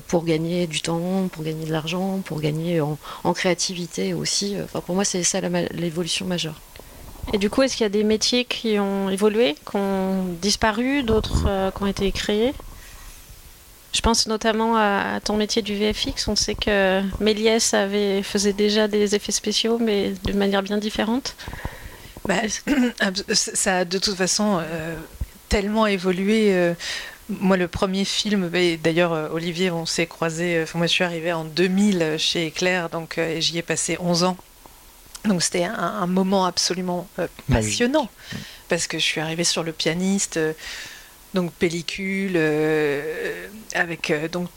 pour 0.07 0.25
gagner 0.25 0.67
du 0.67 0.81
temps, 0.81 1.29
pour 1.31 1.43
gagner 1.43 1.65
de 1.65 1.71
l'argent, 1.71 2.19
pour 2.25 2.41
gagner 2.41 2.81
en, 2.81 3.33
créativité 3.33 4.13
aussi. 4.13 4.57
Enfin, 4.63 4.81
pour 4.81 4.95
moi, 4.95 5.05
c'est 5.05 5.23
ça 5.23 5.39
l'évolution 5.39 6.25
majeure. 6.25 6.59
Et 7.33 7.37
du 7.37 7.49
coup, 7.49 7.63
est-ce 7.63 7.75
qu'il 7.75 7.83
y 7.83 7.87
a 7.87 7.89
des 7.89 8.03
métiers 8.03 8.45
qui 8.45 8.77
ont 8.79 9.09
évolué, 9.09 9.55
qui 9.69 9.75
ont 9.75 10.25
disparu, 10.41 11.03
d'autres 11.03 11.45
euh, 11.47 11.71
qui 11.71 11.83
ont 11.83 11.87
été 11.87 12.11
créés? 12.11 12.53
Je 13.95 14.01
pense 14.01 14.27
notamment 14.27 14.75
à, 14.75 15.21
ton 15.23 15.37
métier 15.37 15.61
du 15.61 15.73
VFX. 15.73 16.27
On 16.27 16.35
sait 16.35 16.53
que 16.53 17.01
Méliès 17.21 17.73
avait, 17.73 18.23
faisait 18.23 18.51
déjà 18.51 18.89
des 18.89 19.15
effets 19.15 19.31
spéciaux, 19.31 19.77
mais 19.79 20.13
de 20.25 20.33
manière 20.33 20.61
bien 20.61 20.77
différente. 20.77 21.37
Bah, 22.27 22.41
ça 23.33 23.77
a 23.77 23.85
de 23.85 23.97
toute 23.97 24.15
façon 24.15 24.59
euh, 24.59 24.95
tellement 25.47 25.87
évolué. 25.87 26.53
Euh, 26.53 26.73
moi, 27.29 27.55
le 27.55 27.69
premier 27.69 28.03
film, 28.03 28.51
d'ailleurs, 28.83 29.33
Olivier, 29.33 29.71
on 29.71 29.85
s'est 29.85 30.07
croisé. 30.07 30.65
moi, 30.75 30.87
je 30.87 30.91
suis 30.91 31.05
arrivée 31.05 31.31
en 31.31 31.45
2000 31.45 32.17
chez 32.17 32.47
Éclair, 32.47 32.89
donc 32.89 33.17
j'y 33.39 33.57
ai 33.57 33.61
passé 33.61 33.97
11 34.01 34.25
ans. 34.25 34.37
Donc 35.27 35.41
c'était 35.41 35.63
un, 35.63 36.05
moment 36.07 36.45
absolument 36.45 37.07
euh, 37.19 37.27
bah 37.49 37.57
passionnant 37.57 38.09
parce 38.69 38.87
que 38.87 38.99
je 38.99 39.03
suis 39.03 39.21
arrivée 39.21 39.43
sur 39.43 39.63
le 39.63 39.71
pianiste. 39.71 40.39
Euh, 41.35 41.41
donc 41.41 41.51
pellicule, 41.53 42.33
euh, 42.35 43.47
avec 43.73 44.09
euh, 44.09 44.27
donc 44.27 44.49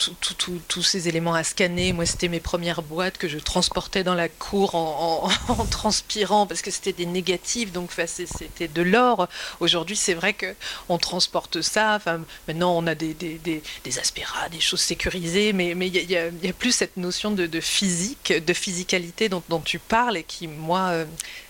tous 0.68 0.82
ces 0.82 1.08
éléments 1.08 1.34
à 1.34 1.44
scanner. 1.44 1.92
Moi, 1.92 2.06
c'était 2.06 2.28
mes 2.28 2.40
premières 2.40 2.82
boîtes 2.82 3.18
que 3.18 3.28
je 3.28 3.38
transportais 3.38 4.04
dans 4.04 4.14
la 4.14 4.28
cour 4.28 4.74
en, 4.74 5.28
transpirant 5.70 6.46
parce 6.46 6.62
que 6.62 6.70
c'était 6.70 6.92
des 6.92 7.06
négatifs, 7.06 7.72
donc 7.72 7.90
c'était 8.06 8.68
de 8.68 8.82
l'or. 8.82 9.28
Aujourd'hui, 9.60 9.96
c'est 9.96 10.14
vrai 10.14 10.32
que 10.32 10.54
on 10.88 10.98
transporte 10.98 11.60
ça. 11.60 11.98
Maintenant, 12.46 12.76
on 12.76 12.86
a 12.86 12.94
des, 12.94 13.14
des, 13.14 13.38
des, 13.38 13.62
des 13.84 14.60
choses 14.60 14.80
sécurisées, 14.80 15.52
mais 15.52 15.74
mais 15.74 15.88
il 15.88 16.10
y, 16.10 16.16
a, 16.16 16.30
plus 16.52 16.72
cette 16.72 16.96
notion 16.96 17.30
de, 17.30 17.60
physique, 17.60 18.32
de 18.32 18.52
physicalité 18.52 19.28
dont, 19.28 19.42
dont, 19.48 19.60
tu 19.60 19.78
parles 19.78 20.16
et 20.16 20.22
qui, 20.22 20.46
moi, 20.48 20.92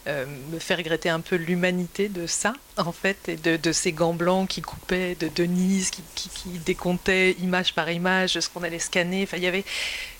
euh, 0.08 0.26
me 0.50 0.58
fait 0.58 0.74
regretter 0.74 1.08
un 1.08 1.20
peu 1.20 1.36
l'humanité 1.36 2.08
de 2.08 2.26
ça, 2.26 2.54
en 2.76 2.92
fait, 2.92 3.28
et 3.28 3.36
de, 3.36 3.72
ces 3.72 3.92
gants 3.92 4.14
blancs 4.14 4.48
qui 4.48 4.62
coupaient, 4.62 5.14
de 5.16 5.28
Denise 5.28 5.90
qui, 5.90 6.02
qui, 6.14 6.48
décomptait 6.64 7.32
image 7.40 7.74
par 7.74 7.90
image 7.90 8.40
ce 8.40 8.48
qu'on 8.48 8.62
allait 8.62 8.78
scanner. 8.78 9.24
Enfin, 9.24 9.36
il 9.36 9.42
y 9.42 9.46
avait 9.46 9.64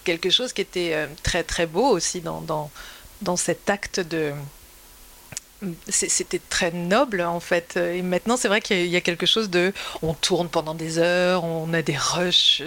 quelque 0.04 0.30
chose 0.30 0.52
qui 0.52 0.60
était 0.60 0.92
euh, 0.92 1.06
très 1.22 1.42
très 1.42 1.66
beau 1.66 1.88
aussi 1.88 2.20
dans 2.20 3.36
cet 3.36 3.70
acte 3.70 4.00
de, 4.00 4.32
c'était 5.88 6.40
très 6.48 6.70
noble 6.70 7.20
en 7.22 7.40
fait. 7.40 7.76
Et 7.76 8.02
maintenant, 8.02 8.36
c'est 8.36 8.48
vrai 8.48 8.60
qu'il 8.60 8.86
y 8.86 8.96
a 8.96 9.00
quelque 9.00 9.26
chose 9.26 9.50
de. 9.50 9.72
On 10.02 10.14
tourne 10.14 10.48
pendant 10.48 10.74
des 10.74 10.98
heures, 10.98 11.44
on 11.44 11.72
a 11.74 11.82
des 11.82 11.96
rushs, 11.96 12.62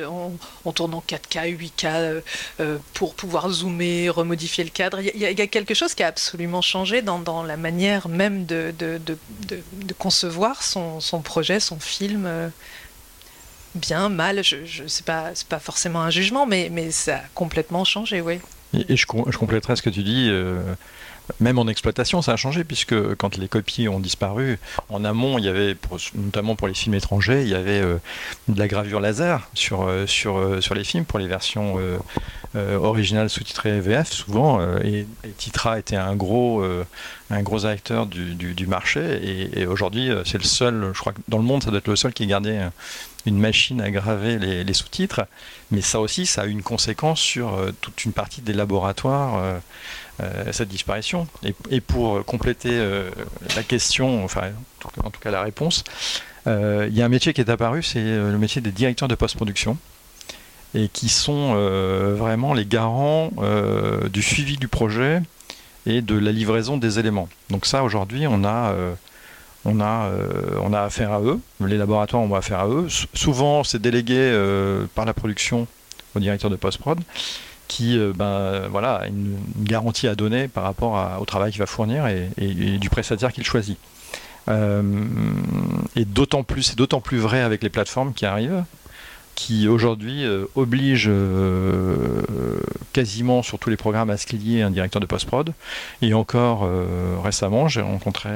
on, 0.65 0.71
tourne 0.71 0.93
en 0.93 1.03
4K, 1.07 1.57
8K 1.57 2.21
euh, 2.59 2.77
pour 2.93 3.15
pouvoir 3.15 3.49
zoomer, 3.49 4.09
remodifier 4.09 4.63
le 4.63 4.69
cadre. 4.69 4.99
Il 4.99 5.19
y, 5.19 5.25
a, 5.25 5.47
quelque 5.47 5.73
chose 5.73 5.93
qui 5.93 6.03
a 6.03 6.07
absolument 6.07 6.61
changé 6.61 7.01
dans, 7.01 7.43
la 7.43 7.57
manière 7.57 8.09
même 8.09 8.45
de, 8.45 8.73
concevoir 9.97 10.63
son, 10.63 10.99
projet, 11.23 11.59
son 11.59 11.79
film. 11.79 12.25
Euh, 12.25 12.49
bien, 13.75 14.09
mal, 14.09 14.43
je, 14.43 14.65
je 14.65 14.83
c'est 14.87 15.05
pas, 15.05 15.31
pas 15.47 15.59
forcément 15.59 16.01
un 16.01 16.09
jugement, 16.09 16.45
mais, 16.45 16.69
mais 16.71 16.91
ça 16.91 17.17
a 17.17 17.21
complètement 17.33 17.85
changé, 17.85 18.19
oui. 18.19 18.39
Et, 18.73 18.95
je, 18.95 19.05
je 19.27 19.37
compléterai 19.37 19.75
ce 19.75 19.81
que 19.81 19.89
tu 19.89 20.03
dis. 20.03 20.27
Euh, 20.29 20.61
même 21.39 21.59
en 21.59 21.67
exploitation, 21.67 22.21
ça 22.21 22.33
a 22.33 22.35
changé, 22.35 22.63
puisque 22.63 23.15
quand 23.15 23.37
les 23.37 23.47
copies 23.47 23.87
ont 23.87 23.99
disparu, 23.99 24.59
en 24.89 25.03
amont, 25.03 25.37
il 25.37 25.45
y 25.45 25.47
avait, 25.47 25.75
notamment 26.15 26.55
pour 26.55 26.67
les 26.67 26.73
films 26.73 26.95
étrangers, 26.95 27.41
il 27.41 27.49
y 27.49 27.55
avait 27.55 27.79
euh, 27.79 27.97
de 28.47 28.59
la 28.59 28.67
gravure 28.67 28.99
laser 28.99 29.49
sur, 29.53 29.83
euh, 29.83 30.05
sur, 30.07 30.37
euh, 30.37 30.61
sur 30.61 30.75
les 30.75 30.83
films, 30.83 31.05
pour 31.05 31.19
les 31.19 31.27
versions 31.27 31.79
originales 32.53 33.29
sous-titrées 33.29 33.79
VF, 33.79 34.11
souvent, 34.11 34.59
et, 34.83 35.07
Titra 35.37 35.79
était 35.79 35.95
un 35.95 36.15
gros, 36.15 36.63
un 37.29 37.41
gros 37.41 37.65
acteur 37.65 38.07
du, 38.07 38.35
du, 38.35 38.67
marché, 38.67 39.51
et, 39.55 39.65
aujourd'hui, 39.65 40.09
c'est 40.25 40.37
le 40.37 40.43
seul, 40.43 40.91
je 40.93 40.99
crois 40.99 41.13
que 41.13 41.21
dans 41.29 41.37
le 41.37 41.43
monde, 41.43 41.63
ça 41.63 41.69
doit 41.69 41.79
être 41.79 41.87
le 41.87 41.95
seul 41.95 42.13
qui 42.13 42.27
gardait 42.27 42.59
une 43.25 43.39
machine 43.39 43.79
à 43.79 43.89
graver 43.89 44.37
les, 44.37 44.73
sous-titres, 44.73 45.21
mais 45.71 45.81
ça 45.81 46.01
aussi, 46.01 46.25
ça 46.25 46.41
a 46.41 46.45
une 46.45 46.61
conséquence 46.61 47.21
sur 47.21 47.57
toute 47.79 48.03
une 48.03 48.11
partie 48.11 48.41
des 48.41 48.53
laboratoires 48.53 49.61
cette 50.51 50.69
disparition. 50.69 51.27
Et, 51.69 51.81
pour 51.81 52.23
compléter 52.25 52.69
euh, 52.71 53.09
la 53.55 53.63
question, 53.63 54.23
enfin 54.23 54.51
en 55.03 55.09
tout 55.09 55.19
cas 55.19 55.31
la 55.31 55.41
réponse, 55.41 55.83
euh, 56.47 56.87
il 56.89 56.97
y 56.97 57.01
a 57.01 57.05
un 57.05 57.09
métier 57.09 57.33
qui 57.33 57.41
est 57.41 57.49
apparu, 57.49 57.83
c'est 57.83 58.03
le 58.03 58.37
métier 58.37 58.61
des 58.61 58.71
directeurs 58.71 59.07
de 59.07 59.15
post-production 59.15 59.77
et 60.73 60.87
qui 60.87 61.09
sont 61.09 61.53
vraiment 62.15 62.53
les 62.53 62.65
garants 62.65 63.31
du 64.09 64.21
suivi 64.21 64.55
du 64.55 64.69
projet 64.69 65.21
et 65.85 66.01
de 66.01 66.17
la 66.17 66.31
livraison 66.31 66.77
des 66.77 66.97
éléments. 66.97 67.27
Donc 67.49 67.65
ça, 67.65 67.83
aujourd'hui, 67.83 68.25
on 68.25 68.45
a, 68.45 68.73
on, 69.65 69.81
a, 69.81 70.09
on 70.61 70.71
a 70.71 70.81
affaire 70.81 71.11
à 71.11 71.21
eux, 71.21 71.41
les 71.59 71.77
laboratoires 71.77 72.21
ont 72.21 72.33
affaire 72.35 72.59
à 72.61 72.67
eux. 72.67 72.87
souvent, 73.13 73.65
c'est 73.65 73.81
délégué 73.81 74.33
par 74.95 75.03
la 75.03 75.13
production 75.13 75.67
au 76.15 76.19
directeur 76.21 76.49
de 76.49 76.55
post-prod 76.55 76.99
qui 77.71 77.97
euh, 77.97 78.11
ben, 78.13 78.67
voilà, 78.69 78.95
a 78.95 79.07
une, 79.07 79.37
garantie 79.59 80.05
à 80.09 80.13
donner 80.13 80.49
par 80.49 80.65
rapport 80.65 81.21
au 81.21 81.25
travail 81.25 81.51
qu'il 81.51 81.59
va 81.59 81.65
fournir 81.65 82.05
et, 82.05 82.27
du 82.77 82.89
prestataire 82.89 83.31
qu'il 83.31 83.45
choisit. 83.45 83.77
Euh, 84.49 84.83
et 85.95 86.03
d'autant 86.03 86.43
plus, 86.43 86.63
c'est 86.63 86.77
d'autant 86.77 86.99
plus 86.99 87.17
vrai 87.17 87.39
avec 87.39 87.63
les 87.63 87.69
plateformes 87.69 88.13
qui 88.13 88.25
arrivent, 88.25 88.65
qui 89.35 89.69
aujourd'hui 89.69 90.25
euh, 90.25 90.47
obligent 90.55 91.09
quasiment 92.91 93.41
sur 93.41 93.57
tous 93.57 93.69
les 93.69 93.77
programmes 93.77 94.09
à 94.09 94.17
ce 94.17 94.25
qu'il 94.25 94.45
y 94.45 94.59
ait 94.59 94.63
un 94.63 94.71
directeur 94.71 94.99
de 94.99 95.05
post-prod. 95.05 95.53
Et 96.01 96.13
encore 96.13 96.69
récemment, 97.23 97.69
j'ai 97.69 97.81
rencontré 97.81 98.29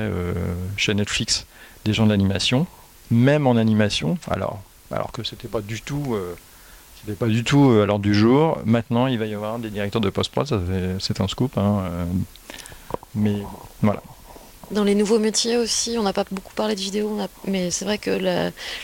chez 0.77 0.93
Netflix 0.93 1.45
des 1.83 1.91
gens 1.91 2.05
d'animation, 2.05 2.67
même 3.11 3.47
en 3.47 3.57
animation, 3.57 4.17
alors, 4.31 4.61
alors 4.91 5.11
que 5.11 5.23
c'était 5.23 5.49
pas 5.49 5.59
du 5.59 5.81
tout 5.81 6.15
c'était 6.99 7.17
pas 7.17 7.27
du 7.27 7.43
tout 7.43 7.69
euh, 7.69 7.83
à 7.83 7.85
l'ordre 7.85 8.03
du 8.03 8.13
jour. 8.13 8.59
Maintenant, 8.65 9.07
il 9.07 9.19
va 9.19 9.25
y 9.25 9.33
avoir 9.33 9.59
des 9.59 9.69
directeurs 9.69 10.01
de 10.01 10.09
post-prod, 10.09 10.47
c'est 10.99 11.21
un 11.21 11.27
scoop. 11.27 11.57
Hein, 11.57 11.83
euh, 11.83 12.05
mais 13.13 13.41
voilà. 13.81 14.01
Dans 14.71 14.83
les 14.83 14.95
nouveaux 14.95 15.19
métiers 15.19 15.57
aussi, 15.57 15.95
on 15.99 16.03
n'a 16.03 16.13
pas 16.13 16.25
beaucoup 16.31 16.53
parlé 16.55 16.73
de 16.73 16.79
vidéo, 16.79 17.15
mais 17.45 17.69
c'est 17.69 17.85
vrai 17.85 17.99
que 17.99 18.09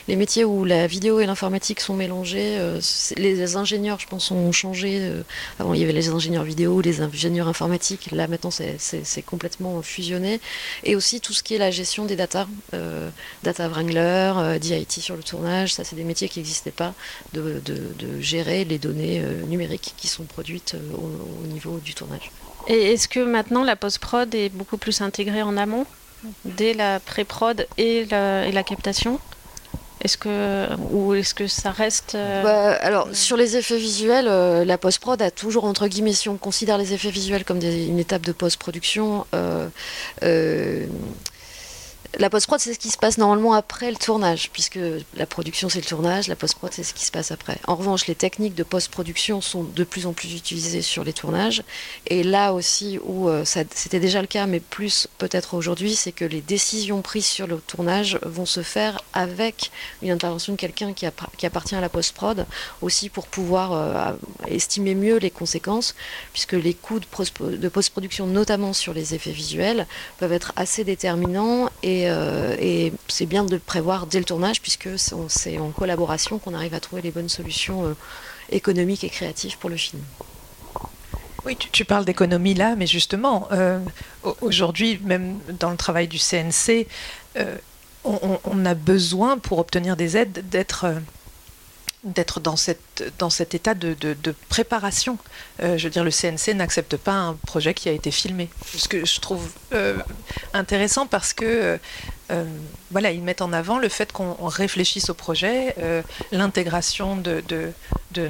les 0.08 0.16
métiers 0.16 0.44
où 0.44 0.64
la 0.64 0.86
vidéo 0.86 1.20
et 1.20 1.26
l'informatique 1.26 1.80
sont 1.80 1.96
mélangés, 1.96 2.58
euh, 2.60 2.80
les 3.18 3.56
ingénieurs, 3.56 4.00
je 4.00 4.06
pense, 4.08 4.30
ont 4.30 4.52
changé. 4.52 5.00
Euh, 5.02 5.24
avant, 5.60 5.74
il 5.74 5.82
y 5.82 5.84
avait 5.84 5.94
les 5.94 6.10
ingénieurs 6.10 6.44
vidéo, 6.44 6.82
les 6.82 7.02
ingénieurs 7.02 7.48
informatiques. 7.48 8.12
Là, 8.12 8.28
maintenant, 8.28 8.52
c'est 8.52 9.22
complètement 9.24 9.82
fusionné. 9.82 10.40
Et 10.84 10.96
aussi 10.96 11.20
tout 11.20 11.34
ce 11.34 11.42
qui 11.42 11.56
est 11.56 11.60
la 11.60 11.72
gestion 11.72 12.06
des 12.06 12.16
data, 12.16 12.48
euh, 12.76 13.10
data 13.42 13.68
wrangler, 13.68 14.60
DIT 14.60 15.02
sur 15.02 15.16
le 15.16 15.24
tournage. 15.24 15.74
Ça, 15.74 15.84
c'est 15.84 15.96
des 15.96 16.04
métiers 16.04 16.30
qui 16.30 16.40
n'existaient 16.40 16.72
pas, 16.72 16.94
de, 17.34 17.60
gérer 18.20 18.66
les 18.66 18.78
données 18.78 19.22
numériques 19.48 19.96
qui 19.98 20.08
sont 20.08 20.24
produites 20.24 20.76
au 20.94 21.48
niveau 21.48 21.80
du 21.84 21.96
tournage. 21.96 22.32
Et 22.68 22.94
est-ce 22.94 23.08
que 23.08 23.20
maintenant 23.20 23.64
la 23.64 23.76
post-prod 23.76 24.34
est 24.36 24.50
beaucoup 24.50 24.78
plus 24.78 25.02
intégrée 25.02 25.42
en 25.42 25.58
amont, 25.58 25.86
dès 26.46 26.74
la 26.74 27.00
pré-prod 27.00 27.68
et 27.78 28.06
la, 28.06 28.64
captation? 28.64 29.20
Est-ce 30.04 30.18
que 30.18 30.68
ou 30.92 31.14
est-ce 31.14 31.36
que 31.36 31.46
ça 31.48 31.70
reste 31.70 32.16
euh, 32.16 32.42
bah, 32.42 32.74
Alors 32.82 33.08
sur 33.14 33.38
les 33.38 33.56
effets 33.56 33.78
visuels, 33.78 34.28
euh, 34.28 34.66
la 34.66 34.80
post-prod 34.80 35.22
a 35.22 35.30
toujours 35.30 35.66
entre 35.66 35.88
guillemets, 35.88 36.14
si 36.14 36.28
on 36.28 36.38
considère 36.38 36.80
les 36.80 36.94
effets 36.94 37.12
visuels 37.12 37.46
comme 37.46 37.62
une 37.62 38.00
étape 38.00 38.24
de 38.24 38.32
post-production, 38.32 39.28
euh, 39.36 39.68
la 42.20 42.30
post-prod, 42.30 42.60
c'est 42.60 42.74
ce 42.74 42.80
qui 42.80 42.90
se 42.90 42.98
passe 42.98 43.18
normalement 43.18 43.54
après 43.54 43.90
le 43.90 43.96
tournage, 43.96 44.50
puisque 44.52 44.80
la 45.16 45.26
production, 45.26 45.70
c'est 45.70 45.80
le 45.80 45.86
tournage, 45.86 46.28
la 46.28 46.36
post-prod, 46.36 46.72
c'est 46.74 46.84
ce 46.84 46.94
qui 46.94 47.06
se 47.06 47.12
passe 47.12 47.32
après. 47.32 47.58
En 47.68 47.76
revanche, 47.76 48.08
les 48.08 48.16
techniques 48.16 48.56
de 48.56 48.64
post-production 48.64 49.40
sont 49.40 49.64
de 49.64 49.84
plus 49.84 50.06
en 50.06 50.14
plus 50.14 50.36
utilisées 50.36 50.82
sur 50.82 51.04
les 51.04 51.14
tournages. 51.14 51.64
Et 52.08 52.24
là 52.24 52.54
aussi, 52.54 53.00
où 53.04 53.30
euh, 53.30 53.46
c'était 53.46 54.00
déjà 54.00 54.22
le 54.22 54.28
cas, 54.28 54.46
mais 54.46 54.60
plus 54.60 55.08
peut-être 55.20 55.54
aujourd'hui, 55.54 55.96
c'est 55.96 56.12
que 56.12 56.26
les 56.26 56.42
décisions 56.42 57.02
prises 57.02 57.26
sur 57.26 57.48
le 57.48 57.58
tournage 57.58 58.20
vont 58.24 58.46
se 58.46 58.62
faire 58.62 59.02
avec 59.14 59.72
une 60.02 60.12
intervention 60.12 60.54
de 60.54 60.58
quelqu'un 60.58 60.94
qui, 60.94 61.06
appartient 61.06 61.76
à 61.76 61.82
la 61.82 61.90
post-prod, 61.90 62.46
aussi 62.82 63.10
pour 63.10 63.28
pouvoir 63.28 63.72
euh, 63.72 64.12
estimer 64.48 64.96
mieux 64.96 65.18
les 65.18 65.32
conséquences, 65.32 65.96
puisque 66.34 66.54
les 66.54 66.74
coûts 66.74 67.00
de 67.00 67.70
post-production, 67.70 68.28
notamment 68.28 68.74
sur 68.74 68.94
les 68.94 69.16
effets 69.16 69.32
visuels, 69.32 69.88
peuvent 70.18 70.34
être 70.34 70.52
assez 70.58 70.84
déterminants 70.84 71.70
et 71.84 72.01
Et, 72.06 72.94
c'est 73.08 73.26
bien 73.26 73.44
de 73.44 73.52
le 73.56 73.60
prévoir 73.60 74.08
dès 74.08 74.20
le 74.20 74.26
tournage, 74.26 74.62
puisque 74.62 74.90
c'est 74.98 75.58
en 75.60 75.70
collaboration 75.72 76.40
qu'on 76.40 76.54
arrive 76.54 76.74
à 76.74 76.80
trouver 76.80 77.02
les 77.02 77.12
bonnes 77.12 77.30
solutions 77.30 77.96
économiques 78.52 79.04
et 79.04 79.10
créatives 79.10 79.58
pour 79.58 79.70
le 79.70 79.78
film. 79.78 80.02
Oui, 81.46 81.58
tu, 81.58 81.86
parles 81.86 82.06
d'économie 82.06 82.54
là, 82.54 82.76
mais 82.76 82.88
justement, 82.88 83.50
aujourd'hui, 84.42 85.00
même 85.04 85.40
dans 85.60 85.72
le 85.72 85.78
travail 85.78 86.08
du 86.08 86.20
CNC, 86.20 86.88
on, 88.04 88.66
a 88.66 88.74
besoin, 88.74 89.38
pour 89.38 89.60
obtenir 89.60 89.96
des 89.96 90.18
aides, 90.18 90.44
d'être 90.50 90.86
d'être 92.04 92.40
dans, 92.40 92.56
dans 93.20 93.30
cet 93.30 93.54
état 93.54 93.74
de, 93.74 93.96
préparation. 94.50 95.18
Euh, 95.62 95.78
je 95.78 95.84
veux 95.84 95.90
dire, 95.90 96.04
le 96.04 96.12
CNC 96.12 96.56
n'accepte 96.56 96.98
pas 96.98 97.14
un 97.14 97.34
projet 97.34 97.74
qui 97.74 97.90
a 97.90 97.92
été 97.92 98.12
filmé. 98.12 98.50
Ce 98.76 98.88
que 98.88 99.06
je 99.06 99.20
trouve 99.20 99.52
euh, 99.74 99.98
intéressant 100.54 101.06
parce 101.06 101.34
que 101.34 101.78
euh, 102.32 102.46
voilà, 102.90 103.12
ils 103.12 103.22
mettent 103.22 103.42
en 103.42 103.54
avant 103.54 103.78
le 103.78 103.90
fait 103.90 104.12
qu'on 104.12 104.34
réfléchisse 104.48 105.10
au 105.10 105.14
projet, 105.14 105.76
l'intégration 106.32 107.18
de, 107.18 107.44
de, 107.48 108.30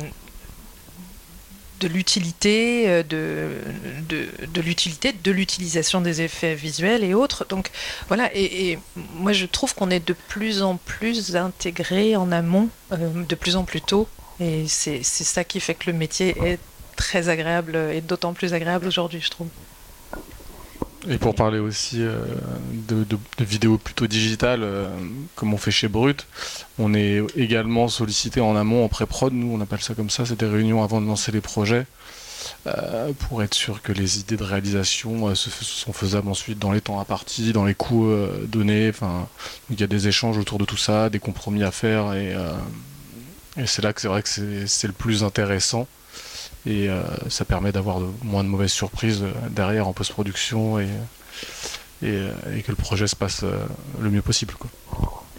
de 1.82 1.88
l'utilité, 1.88 2.86
euh, 2.88 3.04
de, 3.04 3.50
de, 4.48 4.62
l'utilité, 4.62 5.12
de 5.12 5.32
l'utilisation 5.32 6.00
des 6.00 6.22
effets 6.22 6.56
visuels 6.56 7.04
et 7.04 7.14
autres. 7.14 7.46
Donc 7.50 7.72
voilà, 8.08 8.30
et, 8.36 8.80
moi 9.16 9.34
je 9.34 9.46
trouve 9.46 9.74
qu'on 9.74 9.90
est 9.90 10.06
de 10.08 10.14
plus 10.14 10.62
en 10.62 10.78
plus 10.78 11.36
intégré 11.36 12.16
en 12.16 12.32
amont, 12.32 12.70
euh, 12.94 12.98
de 13.28 13.36
plus 13.36 13.56
en 13.56 13.64
plus 13.64 13.82
tôt, 13.82 14.08
et 14.40 14.66
c'est 14.68 15.04
ça 15.04 15.44
qui 15.44 15.60
fait 15.60 15.76
que 15.76 15.90
le 15.92 15.98
métier 15.98 16.36
est 16.46 16.60
très 16.96 17.30
agréable 17.30 17.76
et 17.76 18.02
d'autant 18.02 18.34
plus 18.34 18.54
agréable 18.54 18.88
aujourd'hui, 18.88 19.22
je 19.22 19.30
trouve. 19.30 19.48
Et 21.10 21.18
pour 21.18 21.34
parler 21.34 21.58
aussi 21.58 21.98
euh, 22.02 22.20
de, 22.74 23.18
vidéos 23.40 23.78
plutôt 23.78 24.06
digitales, 24.06 24.62
euh, 24.64 24.88
comme 25.36 25.54
on 25.54 25.58
fait 25.58 25.72
chez 25.72 25.88
Brut, 25.88 26.28
on 26.78 26.94
est 26.94 27.24
également 27.36 27.88
sollicité 27.88 28.40
en 28.40 28.56
amont, 28.56 28.86
en 28.86 28.88
pré-prod, 28.88 29.34
nous 29.34 29.52
on 29.52 29.62
appelle 29.62 29.82
ça 29.82 29.96
comme 29.96 30.12
ça, 30.12 30.26
c'est 30.26 30.40
des 30.40 30.46
réunions 30.46 30.84
avant 30.84 31.02
de 31.02 31.08
lancer 31.08 31.32
les 31.32 31.42
projets, 31.42 31.88
euh, 32.68 33.12
pour 33.14 33.42
être 33.42 33.56
sûr 33.56 33.82
que 33.82 33.92
les 33.92 34.20
idées 34.20 34.38
de 34.38 34.44
réalisation 34.44 35.34
sont 35.34 35.94
faisables 35.94 36.28
ensuite 36.28 36.60
dans 36.60 36.72
les 36.72 36.82
temps 36.82 37.00
impartis, 37.00 37.52
dans 37.52 37.66
les 37.66 37.76
coûts 37.76 38.14
donnés, 38.46 38.92
il 39.72 39.80
y 39.80 39.84
a 39.84 39.88
des 39.88 40.08
échanges 40.08 40.38
autour 40.38 40.60
de 40.60 40.66
tout 40.66 40.78
ça, 40.78 41.10
des 41.10 41.20
compromis 41.20 41.64
à 41.64 41.72
faire, 41.72 42.14
et, 42.14 42.36
et 43.58 43.66
c'est 43.66 43.82
là 43.82 43.92
que 43.92 44.02
c'est 44.02 44.08
vrai 44.08 44.22
que 44.22 44.30
c'est 44.68 44.88
le 44.88 44.94
plus 44.94 45.24
intéressant 45.24 45.88
et 46.66 46.90
euh, 46.90 47.02
ça 47.30 47.46
permet 47.46 47.72
d'avoir 47.72 48.00
moins 48.24 48.44
de 48.44 48.50
mauvaises 48.50 48.72
surprises 48.72 49.24
euh, 49.24 49.32
derrière 49.50 49.88
en 49.88 49.94
post-production 49.94 50.80
et, 50.80 50.88
euh, 52.04 52.32
et, 52.56 52.62
que 52.62 52.72
le 52.72 52.76
projet 52.76 53.08
se 53.08 53.16
passe 53.16 53.44
le 54.00 54.10
mieux 54.10 54.22
possible. 54.22 54.54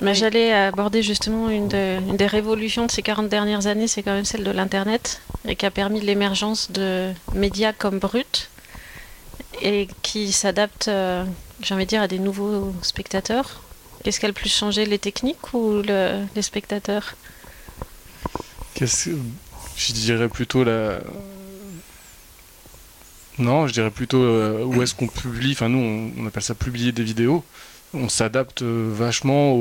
Mais 0.00 0.14
J'allais 0.14 0.52
aborder 0.52 1.02
justement 1.02 1.48
une, 1.48 1.68
des 1.68 2.26
révolutions 2.26 2.86
de 2.86 2.90
ces 2.90 3.02
40 3.02 3.28
dernières 3.28 3.68
années, 3.68 3.86
c'est 3.86 4.02
quand 4.02 4.14
même 4.14 4.24
celle 4.24 4.42
de 4.42 4.50
l'Internet, 4.50 5.22
et 5.46 5.54
qui 5.54 5.64
a 5.64 5.70
permis 5.70 6.00
l'émergence 6.00 6.72
de 6.72 7.12
médias 7.34 7.72
comme 7.72 7.98
Brut, 8.00 8.50
et 9.60 9.86
qui 10.02 10.32
s'adaptent, 10.32 10.90
j'ai 11.60 11.74
envie 11.74 11.84
de 11.84 11.88
dire, 11.88 12.02
à 12.02 12.08
des 12.08 12.18
nouveaux 12.18 12.72
spectateurs. 12.82 13.62
Qu'est-ce 14.02 14.18
qui 14.18 14.26
a 14.26 14.28
le 14.28 14.34
plus 14.34 14.52
changé, 14.52 14.86
les 14.86 14.98
techniques 14.98 15.54
ou 15.54 15.82
les 15.82 16.42
spectateurs? 16.42 17.14
Je 19.76 19.92
dirais 19.92 20.28
plutôt 20.28 20.64
la. 20.64 21.00
Non, 23.38 23.66
je 23.66 23.72
dirais 23.72 23.90
plutôt 23.90 24.22
euh, 24.22 24.64
où 24.64 24.82
est-ce 24.82 24.94
qu'on 24.94 25.08
publie. 25.08 25.52
Enfin, 25.52 25.68
nous, 25.68 26.12
on, 26.18 26.26
appelle 26.26 26.42
ça 26.42 26.54
publier 26.54 26.92
des 26.92 27.02
vidéos. 27.02 27.44
On 27.94 28.08
s'adapte 28.08 28.62
euh, 28.62 28.90
vachement 28.92 29.52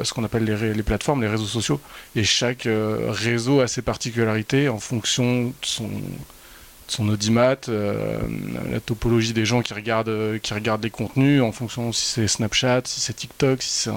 à 0.00 0.04
ce 0.04 0.12
qu'on 0.12 0.24
appelle 0.24 0.44
les, 0.44 0.82
plateformes, 0.82 1.22
les 1.22 1.28
réseaux 1.28 1.46
sociaux. 1.46 1.80
Et 2.16 2.24
chaque 2.24 2.66
euh, 2.66 3.06
réseau 3.10 3.60
a 3.60 3.68
ses 3.68 3.82
particularités 3.82 4.68
en 4.68 4.78
fonction 4.78 5.46
de 5.48 5.52
son, 5.62 5.90
son 6.88 7.08
audimat, 7.08 7.56
la 7.68 8.80
topologie 8.84 9.32
des 9.32 9.44
gens 9.44 9.62
qui 9.62 9.74
regardent, 9.74 10.38
qui 10.42 10.54
regardent 10.54 10.82
les 10.84 10.90
contenus, 10.90 11.42
en 11.42 11.52
fonction 11.52 11.92
si 11.92 12.06
c'est 12.06 12.28
Snapchat, 12.28 12.82
si 12.84 13.00
c'est 13.00 13.14
TikTok, 13.14 13.62
si 13.62 13.70
c'est 13.70 13.90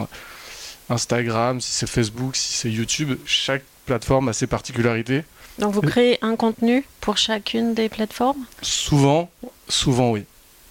Instagram, 0.89 1.60
si 1.62 1.71
c'est 1.71 1.88
Facebook, 1.88 2.36
si 2.36 2.53
c'est 2.53 2.71
YouTube. 2.71 3.17
Chaque 3.25 3.63
plateforme 3.86 4.29
a 4.29 4.33
ses 4.33 4.47
particularités. 4.47 5.23
Donc 5.60 5.74
vous 5.74 5.82
créez 5.82 6.20
un 6.22 6.36
contenu 6.36 6.86
pour 7.02 7.17
chacune 7.17 7.74
des 7.74 7.89
plateformes? 7.89 8.46
Souvent, 8.62 9.30
souvent 9.67 10.12
oui. 10.12 10.26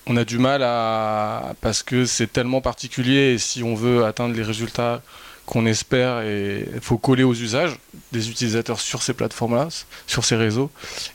On 0.06 0.16
a 0.16 0.24
du 0.24 0.38
mal 0.38 0.62
à 0.62 1.54
parce 1.60 1.82
que 1.82 2.04
c'est 2.04 2.32
tellement 2.32 2.60
particulier 2.60 3.32
et 3.34 3.38
si 3.38 3.64
on 3.64 3.74
veut 3.74 4.04
atteindre 4.04 4.36
les 4.36 4.44
résultats 4.44 5.02
qu'on 5.46 5.64
espère 5.64 6.20
et 6.22 6.68
il 6.74 6.80
faut 6.80 6.98
coller 6.98 7.22
aux 7.22 7.34
usages 7.34 7.78
des 8.12 8.28
utilisateurs 8.28 8.80
sur 8.80 9.02
ces 9.02 9.14
plateformes-là, 9.14 9.68
sur 10.06 10.24
ces 10.24 10.36
réseaux. 10.36 10.70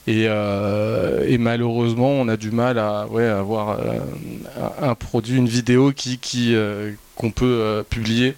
Et, 0.07 0.25
euh, 0.27 1.37
malheureusement, 1.37 2.09
on 2.09 2.27
a 2.27 2.37
du 2.37 2.49
mal 2.49 2.79
à 2.79 3.07
ouais, 3.07 3.25
avoir 3.25 3.71
euh, 3.71 3.99
un 4.81 4.95
produit, 4.95 5.37
une 5.37 5.49
vidéo 5.49 5.91
qui, 5.91 6.17
qui 6.17 6.55
euh, 6.55 6.91
qu'on 7.15 7.31
peut 7.31 7.83
publier, 7.89 8.35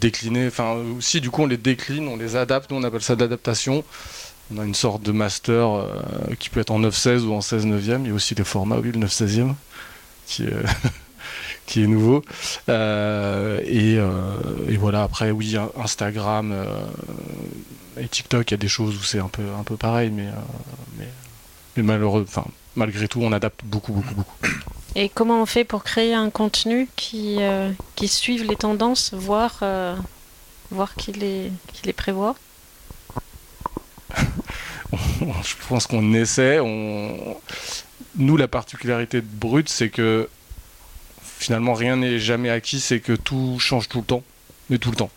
décliner. 0.00 0.46
Enfin, 0.46 0.74
aussi, 0.96 1.20
du 1.20 1.30
coup, 1.30 1.42
on 1.42 1.46
les 1.46 1.56
décline, 1.56 2.08
on 2.08 2.16
les 2.16 2.36
adapte. 2.36 2.70
Nous, 2.70 2.76
on 2.76 2.82
appelle 2.84 3.02
ça 3.02 3.16
d'adaptation. 3.16 3.84
On 4.54 4.60
a 4.60 4.64
une 4.64 4.74
sorte 4.74 5.02
de 5.02 5.12
master 5.12 5.86
qui 6.38 6.50
peut 6.50 6.60
être 6.60 6.70
en 6.70 6.80
9-16 6.80 7.20
ou 7.20 7.32
en 7.32 7.40
16 7.40 7.66
9e. 7.66 8.02
Il 8.02 8.08
y 8.08 8.10
a 8.10 8.14
aussi 8.14 8.34
des 8.34 8.44
formats, 8.44 8.76
oui, 8.76 8.92
le 8.92 9.06
9-16e, 9.06 9.54
qui 10.26 10.44
qui 11.66 11.82
est 11.82 11.86
nouveau. 11.86 12.22
Euh, 12.68 13.60
euh, 13.66 14.68
et, 14.68 14.76
voilà, 14.76 15.02
après, 15.02 15.30
oui, 15.30 15.56
Instagram 15.82 16.52
euh, 16.52 16.64
et 18.00 18.08
TikTok, 18.08 18.50
il 18.50 18.54
y 18.54 18.54
a 18.54 18.58
des 18.58 18.68
choses 18.68 18.96
où 18.96 19.02
c'est 19.02 19.20
un 19.20 19.28
peu, 19.28 19.42
un 19.58 19.62
peu 19.62 19.76
pareil, 19.76 20.10
mais, 20.10 20.28
mais, 21.76 21.82
malheureux, 21.82 22.24
enfin, 22.26 22.44
malgré 22.76 23.08
tout, 23.08 23.20
on 23.22 23.32
adapte 23.32 23.60
beaucoup, 23.64 23.92
beaucoup, 23.92 24.14
beaucoup. 24.14 24.36
Et 24.96 25.08
comment 25.08 25.42
on 25.42 25.46
fait 25.46 25.64
pour 25.64 25.82
créer 25.82 26.14
un 26.14 26.30
contenu 26.30 26.88
qui, 26.96 27.38
qui 27.96 28.08
suive 28.08 28.44
les 28.44 28.56
tendances, 28.56 29.12
voire, 29.12 29.64
voir 30.70 30.94
qui 30.94 31.12
les, 31.12 31.50
qui 31.72 31.86
les 31.86 31.92
prévoit? 31.92 32.36
Je 34.92 35.54
pense 35.68 35.86
qu'on 35.86 36.14
essaie. 36.14 36.60
On... 36.60 37.36
Nous, 38.16 38.36
la 38.36 38.48
particularité 38.48 39.20
de 39.20 39.26
Brut, 39.26 39.68
c'est 39.68 39.88
que 39.88 40.28
finalement 41.22 41.74
rien 41.74 41.96
n'est 41.96 42.18
jamais 42.18 42.50
acquis, 42.50 42.80
c'est 42.80 43.00
que 43.00 43.12
tout 43.12 43.58
change 43.58 43.88
tout 43.88 43.98
le 43.98 44.04
temps, 44.04 44.22
mais 44.70 44.78
tout 44.78 44.90
le 44.90 44.96
temps. 44.96 45.10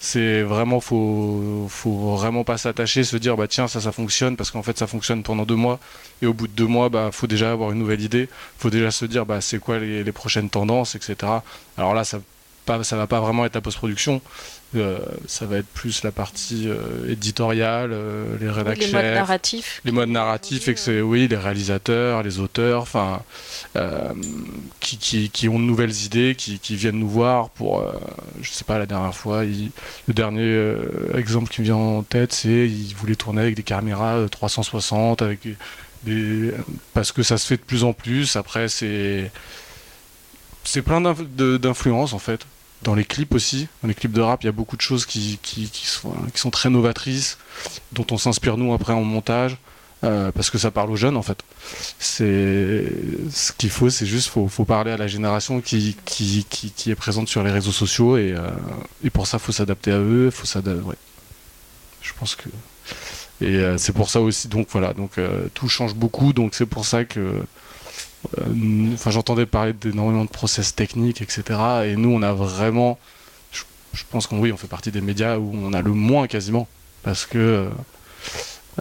C'est 0.00 0.42
vraiment, 0.42 0.80
faut, 0.80 1.66
faut 1.70 2.16
vraiment 2.16 2.44
pas 2.44 2.58
s'attacher, 2.58 3.04
se 3.04 3.16
dire 3.16 3.36
bah 3.36 3.48
tiens 3.48 3.68
ça 3.68 3.80
ça 3.80 3.90
fonctionne 3.90 4.36
parce 4.36 4.50
qu'en 4.50 4.62
fait 4.62 4.76
ça 4.76 4.86
fonctionne 4.86 5.22
pendant 5.22 5.44
deux 5.44 5.54
mois. 5.56 5.80
Et 6.20 6.26
au 6.26 6.34
bout 6.34 6.46
de 6.46 6.52
deux 6.52 6.66
mois 6.66 6.88
bah 6.90 7.10
faut 7.10 7.26
déjà 7.26 7.52
avoir 7.52 7.72
une 7.72 7.78
nouvelle 7.78 8.02
idée, 8.02 8.28
faut 8.58 8.70
déjà 8.70 8.90
se 8.90 9.06
dire 9.06 9.24
bah 9.24 9.40
c'est 9.40 9.58
quoi 9.58 9.78
les, 9.78 10.04
les, 10.04 10.12
prochaines 10.12 10.50
tendances 10.50 10.94
etc. 10.94 11.16
Alors 11.78 11.94
là 11.94 12.04
ça 12.04 12.20
pas, 12.64 12.82
ça 12.84 12.96
va 12.96 13.06
pas 13.06 13.20
vraiment 13.20 13.44
être 13.44 13.54
la 13.54 13.60
post-production, 13.60 14.20
euh, 14.76 14.98
ça 15.26 15.46
va 15.46 15.58
être 15.58 15.66
plus 15.66 16.02
la 16.02 16.12
partie 16.12 16.68
euh, 16.68 17.10
éditoriale, 17.10 17.90
euh, 17.92 18.36
les 18.40 18.50
rédactions, 18.50 18.86
les 18.86 18.92
modes 18.92 19.14
narratifs, 19.14 19.80
les 19.84 19.92
modes 19.92 20.08
narratifs, 20.08 20.68
et 20.68 20.74
que 20.74 20.80
c'est 20.80 21.00
oui 21.00 21.28
les 21.28 21.36
réalisateurs, 21.36 22.22
les 22.22 22.38
auteurs, 22.38 22.82
enfin 22.82 23.22
qui, 24.80 25.30
qui, 25.30 25.48
ont 25.48 25.58
de 25.58 25.64
nouvelles 25.64 26.04
idées, 26.04 26.34
qui, 26.36 26.58
qui 26.58 26.76
viennent 26.76 26.98
nous 26.98 27.08
voir 27.08 27.50
pour, 27.50 27.84
je 28.40 28.50
sais 28.50 28.64
pas 28.64 28.78
la 28.78 28.86
dernière 28.86 29.14
fois, 29.14 29.44
le 29.44 30.14
dernier 30.14 30.74
exemple 31.14 31.50
qui 31.50 31.60
me 31.60 31.66
vient 31.66 31.76
en 31.76 32.02
tête, 32.02 32.32
c'est 32.32 32.68
ils 32.68 32.94
voulaient 32.94 33.16
tourner 33.16 33.42
avec 33.42 33.56
des 33.56 33.62
caméras 33.62 34.26
360, 34.30 35.22
avec 35.22 35.40
des, 36.04 36.52
parce 36.92 37.12
que 37.12 37.22
ça 37.22 37.38
se 37.38 37.46
fait 37.46 37.56
de 37.56 37.62
plus 37.62 37.84
en 37.84 37.92
plus. 37.92 38.36
Après 38.36 38.68
c'est 38.68 39.30
c'est 40.64 40.82
plein 40.82 41.00
d'influences 41.00 42.12
en 42.12 42.18
fait 42.18 42.46
dans 42.84 42.94
les 42.94 43.04
clips 43.04 43.34
aussi, 43.34 43.66
dans 43.82 43.88
les 43.88 43.94
clips 43.94 44.12
de 44.12 44.20
rap, 44.20 44.42
il 44.42 44.46
y 44.46 44.48
a 44.48 44.52
beaucoup 44.52 44.76
de 44.76 44.82
choses 44.82 45.06
qui, 45.06 45.38
qui, 45.42 45.68
sont, 45.86 46.50
très 46.50 46.70
novatrices, 46.70 47.38
dont 47.92 48.06
on 48.10 48.18
s'inspire 48.18 48.56
nous 48.56 48.72
après 48.72 48.92
en 48.92 49.02
montage, 49.02 49.56
euh, 50.04 50.30
parce 50.30 50.50
que 50.50 50.58
ça 50.58 50.70
parle 50.70 50.90
aux 50.90 50.96
jeunes 50.96 51.16
en 51.16 51.22
fait. 51.22 51.38
Ce 51.98 53.52
qu'il 53.56 53.70
faut, 53.70 53.88
c'est 53.90 54.06
juste 54.06 54.28
faut, 54.28 54.48
faut 54.48 54.66
parler 54.66 54.92
à 54.92 54.98
la 54.98 55.06
génération 55.06 55.60
qui, 55.62 55.96
est 56.86 56.94
présente 56.94 57.28
sur 57.28 57.42
les 57.42 57.50
réseaux 57.50 57.72
sociaux 57.72 58.18
et, 58.18 58.34
euh, 58.36 58.50
pour 59.12 59.26
ça 59.26 59.38
faut 59.38 59.52
s'adapter 59.52 59.90
à 59.90 59.98
eux, 59.98 60.30
faut 60.30 60.46
s'adapter. 60.46 60.82
Je 62.02 62.12
pense 62.18 62.36
que 62.36 62.48
et 63.40 63.56
euh, 63.56 63.78
c'est 63.78 63.92
pour 63.92 64.10
ça 64.10 64.20
aussi 64.20 64.46
donc 64.46 64.68
voilà 64.70 64.92
donc 64.92 65.18
tout 65.54 65.68
change 65.68 65.94
beaucoup 65.94 66.32
donc 66.32 66.54
c'est 66.54 66.66
pour 66.66 66.84
ça 66.84 67.04
que 67.04 67.42
enfin, 68.94 69.10
j'entendais 69.10 69.46
parler 69.46 69.72
d'énormément 69.72 70.24
de 70.24 70.30
process 70.30 70.74
techniques, 70.74 71.22
etc. 71.22 71.42
Et 71.86 71.96
nous, 71.96 72.10
on 72.10 72.22
a 72.22 72.32
vraiment, 72.32 72.98
je, 73.52 74.02
pense 74.10 74.26
qu'on 74.26 74.38
oui, 74.38 74.52
on 74.52 74.56
fait 74.56 74.68
partie 74.68 74.90
des 74.90 75.00
médias 75.00 75.38
où 75.38 75.52
on 75.54 75.72
a 75.72 75.82
le 75.82 75.92
moins 75.92 76.26
quasiment, 76.26 76.68
parce 77.02 77.26
que 77.26 77.68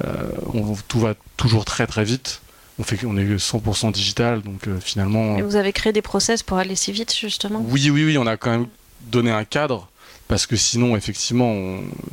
euh, 0.04 0.30
on, 0.54 0.76
tout 0.88 1.00
va 1.00 1.14
toujours 1.38 1.66
très 1.66 1.88
très 1.88 2.04
vite. 2.04 2.42
on 2.80 2.84
fait 2.84 3.04
on 3.06 3.18
est 3.18 3.26
100% 3.26 3.92
digital, 3.92 4.42
donc 4.42 4.68
finalement. 4.80 5.38
Et 5.38 5.42
vous 5.42 5.56
avez 5.56 5.74
créé 5.74 5.94
des 5.94 6.02
process 6.02 6.44
pour 6.44 6.58
aller 6.58 6.76
si 6.76 6.92
vite 6.92 7.16
justement? 7.16 7.64
Oui, 7.68 7.90
oui, 7.90 8.06
oui, 8.06 8.18
on 8.18 8.28
a 8.28 8.38
quand 8.38 8.52
même 8.52 8.68
donné 9.12 9.32
un 9.32 9.44
cadre 9.44 9.90
parce 10.28 10.48
que 10.48 10.56
sinon, 10.56 10.96
effectivement, 10.96 11.54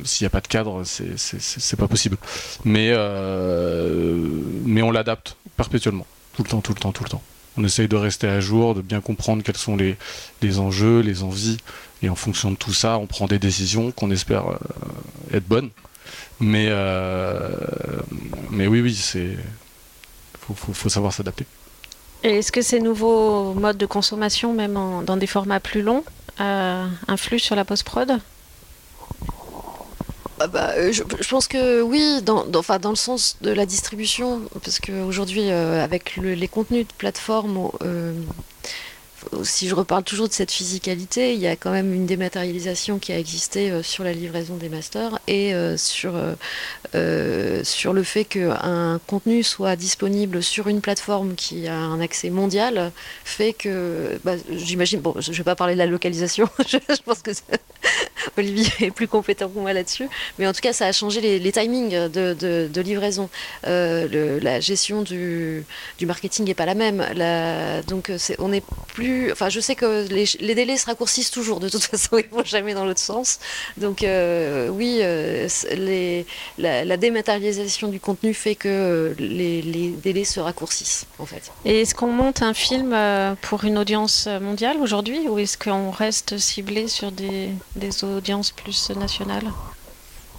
s'il 0.03 0.25
n'y 0.25 0.27
a 0.27 0.29
pas 0.29 0.41
de 0.41 0.47
cadre, 0.47 0.83
c'est 0.85 1.75
pas 1.75 1.87
possible. 1.87 2.17
Mais, 2.65 2.91
mais 4.65 4.81
on 4.81 4.91
l'adapte 4.91 5.37
perpétuellement, 5.57 6.05
tout 6.33 6.43
le 6.43 6.49
temps, 6.49 6.61
tout 6.61 6.73
le 6.73 6.79
temps, 6.79 6.91
tout 6.91 7.03
le 7.03 7.09
temps. 7.09 7.21
On 7.57 7.63
essaye 7.63 7.87
de 7.87 7.95
rester 7.95 8.27
à 8.27 8.39
jour, 8.39 8.75
de 8.75 8.81
bien 8.81 9.01
comprendre 9.01 9.43
quels 9.43 9.57
sont 9.57 9.75
les, 9.75 9.97
enjeux, 10.59 11.01
les 11.01 11.21
envies, 11.23 11.57
et 12.01 12.09
en 12.09 12.15
fonction 12.15 12.51
de 12.51 12.55
tout 12.55 12.73
ça, 12.73 12.97
on 12.97 13.07
prend 13.07 13.27
des 13.27 13.39
décisions 13.39 13.91
qu'on 13.91 14.09
espère 14.09 14.45
être 15.33 15.45
bonnes. 15.45 15.69
Mais, 16.39 16.69
mais 18.51 18.67
oui, 18.67 18.79
oui, 18.79 18.95
c'est 18.95 19.35
faut, 20.55 20.73
faut, 20.73 20.89
savoir 20.89 21.13
s'adapter. 21.13 21.45
Et 22.23 22.37
est-ce 22.37 22.51
que 22.51 22.61
ces 22.61 22.79
nouveaux 22.79 23.53
modes 23.53 23.77
de 23.77 23.85
consommation, 23.85 24.53
même 24.53 24.77
dans 25.05 25.17
des 25.17 25.27
formats 25.27 25.59
plus 25.59 25.81
longs, 25.81 26.03
euh, 26.39 26.85
influent 27.07 27.39
sur 27.39 27.55
la 27.55 27.65
post-prod? 27.65 28.19
Ah 30.43 30.47
bah, 30.47 30.71
euh, 30.75 30.91
je, 30.91 31.03
pense 31.29 31.47
que 31.47 31.83
oui, 31.83 32.19
dans, 32.23 32.45
le 32.45 32.95
sens 32.95 33.37
de 33.41 33.51
la 33.51 33.67
distribution, 33.67 34.41
parce 34.63 34.79
qu'aujourd'hui, 34.79 35.51
euh, 35.51 35.83
avec 35.83 36.15
les 36.17 36.47
contenus 36.47 36.87
de 36.87 36.93
plateforme, 36.93 37.69
si 39.43 39.67
je 39.67 39.75
reparle 39.75 40.03
toujours 40.03 40.27
de 40.27 40.33
cette 40.33 40.51
physicalité, 40.51 41.33
il 41.33 41.39
y 41.39 41.47
a 41.47 41.55
quand 41.55 41.71
même 41.71 41.93
une 41.93 42.05
dématérialisation 42.05 42.99
qui 42.99 43.11
a 43.11 43.19
existé 43.19 43.71
euh, 43.71 43.83
sur 43.83 44.03
la 44.03 44.13
livraison 44.13 44.55
des 44.55 44.69
masters 44.69 45.19
et 45.27 45.53
euh, 45.53 45.77
sur, 45.77 46.13
euh, 46.95 47.63
sur 47.63 47.93
le 47.93 48.03
fait 48.03 48.25
qu'un 48.25 48.99
contenu 49.07 49.43
soit 49.43 49.75
disponible 49.75 50.43
sur 50.43 50.67
une 50.67 50.81
plateforme 50.81 51.35
qui 51.35 51.67
a 51.67 51.75
un 51.75 51.99
accès 52.01 52.29
mondial 52.29 52.91
fait 53.23 53.53
que, 53.53 54.19
bah, 54.23 54.35
j'imagine, 54.49 54.99
bon, 54.99 55.15
je 55.19 55.31
ne 55.31 55.35
vais 55.35 55.43
pas 55.43 55.55
parler 55.55 55.73
de 55.73 55.79
la 55.79 55.85
localisation, 55.85 56.49
je, 56.67 56.77
pense 57.03 57.21
que 57.21 57.31
Olivier 58.37 58.87
est 58.87 58.91
plus 58.91 59.07
compétent 59.07 59.49
que 59.49 59.59
moi 59.59 59.73
là-dessus, 59.73 60.07
mais 60.39 60.47
en 60.47 60.53
tout 60.53 60.61
cas, 60.61 60.73
ça 60.73 60.87
a 60.87 60.91
changé 60.91 61.21
les, 61.21 61.51
timings 61.51 62.07
de, 62.09 62.33
de, 62.67 62.81
livraison. 62.81 63.29
la 63.63 64.59
gestion 64.59 65.01
du, 65.01 65.65
du 65.97 66.05
marketing 66.05 66.45
n'est 66.45 66.53
pas 66.53 66.65
la 66.65 66.75
même. 66.75 67.05
Donc, 67.87 68.11
on 68.39 68.49
n'est 68.49 68.63
plus 68.93 69.10
Enfin, 69.31 69.49
je 69.49 69.59
sais 69.59 69.75
que 69.75 70.07
les, 70.09 70.55
délais 70.55 70.77
se 70.77 70.85
raccourcissent 70.85 71.31
toujours, 71.31 71.59
de 71.59 71.69
toute 71.69 71.83
façon, 71.93 72.17
ils 72.17 72.29
vont 72.29 72.43
jamais 72.43 72.73
dans 72.73 72.85
l'autre 72.85 72.99
sens. 72.99 73.39
Donc, 73.77 74.03
euh, 74.03 74.69
oui, 74.69 74.99
euh, 75.01 75.47
la, 76.57 76.97
dématérialisation 76.97 77.87
du 77.87 77.99
contenu 77.99 78.33
fait 78.33 78.55
que 78.55 78.69
euh, 78.69 79.13
les, 79.17 79.89
délais 79.89 80.23
se 80.23 80.39
raccourcissent, 80.39 81.05
en 81.19 81.25
fait. 81.25 81.51
Et 81.65 81.81
est-ce 81.81 81.95
qu'on 81.95 82.11
monte 82.11 82.41
un 82.41 82.53
film 82.53 82.95
pour 83.41 83.63
une 83.63 83.77
audience 83.77 84.27
mondiale 84.41 84.77
aujourd'hui, 84.81 85.27
ou 85.27 85.39
est-ce 85.39 85.57
qu'on 85.57 85.91
reste 85.91 86.37
ciblé 86.37 86.87
sur 86.87 87.11
des 87.11 87.51
audiences 88.03 88.51
plus 88.51 88.89
nationales? 88.91 89.51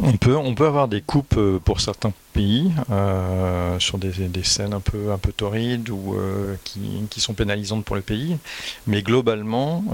On 0.00 0.16
peut, 0.55 0.66
avoir 0.66 0.88
des 0.88 1.00
coupes 1.00 1.37
euh, 1.37 1.59
pour 1.59 1.81
certains 1.81 2.12
pays 2.33 2.72
euh, 2.90 3.78
sur 3.78 3.98
des, 3.98 4.12
scènes 4.42 4.72
un 4.72 4.81
peu, 4.81 5.12
un 5.12 5.18
peu 5.18 5.33
torrides 5.33 5.90
ou 5.90 6.14
euh, 6.14 6.57
qui, 6.64 7.20
sont 7.20 7.35
pénalisantes 7.35 7.85
pour 7.85 7.96
le 7.96 8.02
pays, 8.02 8.37
mais 8.87 9.02
globalement, 9.02 9.85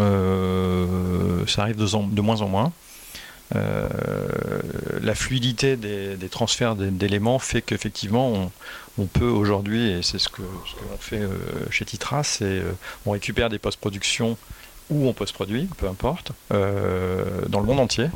ça 1.47 1.63
arrive 1.63 1.77
de, 1.77 2.21
moins 2.21 2.41
en 2.41 2.49
moins. 2.49 2.73
la 3.55 5.15
fluidité 5.15 5.77
des, 5.77 6.29
transferts 6.31 6.77
d'éléments 6.77 7.39
fait 7.39 7.61
qu'effectivement 7.61 8.51
on, 8.99 9.07
peut 9.07 9.29
aujourd'hui, 9.29 9.91
et 9.91 10.03
c'est 10.03 10.19
ce 10.19 10.29
que, 10.29 10.43
l'on 10.43 10.99
fait 10.99 11.23
chez 11.71 11.85
Titra, 11.85 12.23
c'est 12.23 12.63
on 13.05 13.11
récupère 13.11 13.51
des 13.51 13.59
post-productions 13.59 14.39
ou 14.91 15.07
on 15.07 15.13
post-produit, 15.13 15.69
peu 15.77 15.87
importe, 15.87 16.33
dans 16.51 17.61
le 17.61 17.67
monde 17.67 17.81
entier. 17.81 18.09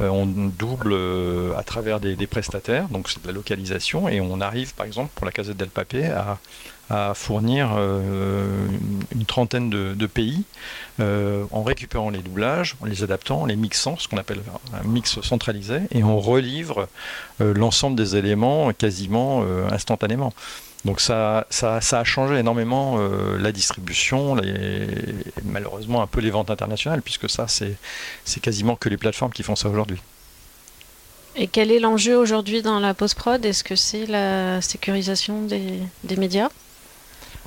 Euh, 0.00 0.08
on 0.08 0.26
double 0.26 0.92
euh, 0.92 1.56
à 1.56 1.62
travers 1.62 2.00
des, 2.00 2.26
prestataires, 2.26 2.88
donc 2.88 3.08
c'est 3.08 3.22
de 3.22 3.26
la 3.26 3.32
localisation, 3.32 4.08
et 4.08 4.20
on 4.20 4.40
arrive 4.40 4.74
par 4.74 4.86
exemple 4.86 5.10
pour 5.14 5.26
la 5.26 5.32
Casette 5.32 5.56
del 5.56 5.68
Papé 5.68 6.06
à, 6.06 6.38
fournir 7.14 7.70
euh, 7.76 8.66
une 9.14 9.24
trentaine 9.24 9.70
de, 9.70 10.06
pays 10.06 10.42
en 10.98 11.62
récupérant 11.62 12.10
les 12.10 12.18
doublages, 12.18 12.76
en 12.80 12.86
les 12.86 13.04
adaptant, 13.04 13.42
en 13.42 13.46
les 13.46 13.54
mixant, 13.54 13.96
ce 13.96 14.08
qu'on 14.08 14.16
appelle 14.16 14.40
un 14.74 14.88
mix 14.88 15.20
centralisé, 15.20 15.82
et 15.92 16.02
on 16.02 16.18
relivre 16.18 16.88
l'ensemble 17.38 17.94
des 17.94 18.16
éléments 18.16 18.72
quasiment 18.72 19.44
instantanément. 19.70 20.32
Donc 20.84 21.00
ça, 21.00 21.46
ça, 21.50 21.78
a 21.78 22.04
changé 22.04 22.36
énormément 22.36 22.96
euh, 22.98 23.36
la 23.38 23.52
distribution, 23.52 24.36
malheureusement 25.44 26.00
un 26.00 26.06
peu 26.06 26.20
les 26.20 26.30
ventes 26.30 26.50
internationales, 26.50 27.02
puisque 27.02 27.28
ça, 27.28 27.46
c'est 27.48 27.76
quasiment 28.40 28.76
que 28.76 28.88
les 28.88 28.96
plateformes 28.96 29.32
qui 29.32 29.42
font 29.42 29.56
ça 29.56 29.68
aujourd'hui. 29.68 30.00
Et 31.36 31.46
quel 31.46 31.70
est 31.70 31.78
l'enjeu 31.78 32.16
aujourd'hui 32.16 32.62
dans 32.62 32.80
la 32.80 32.94
post-prod? 32.94 33.44
Est-ce 33.44 33.62
que 33.62 33.76
c'est 33.76 34.06
la 34.06 34.60
sécurisation 34.62 35.42
des, 35.42 36.16
médias? 36.16 36.48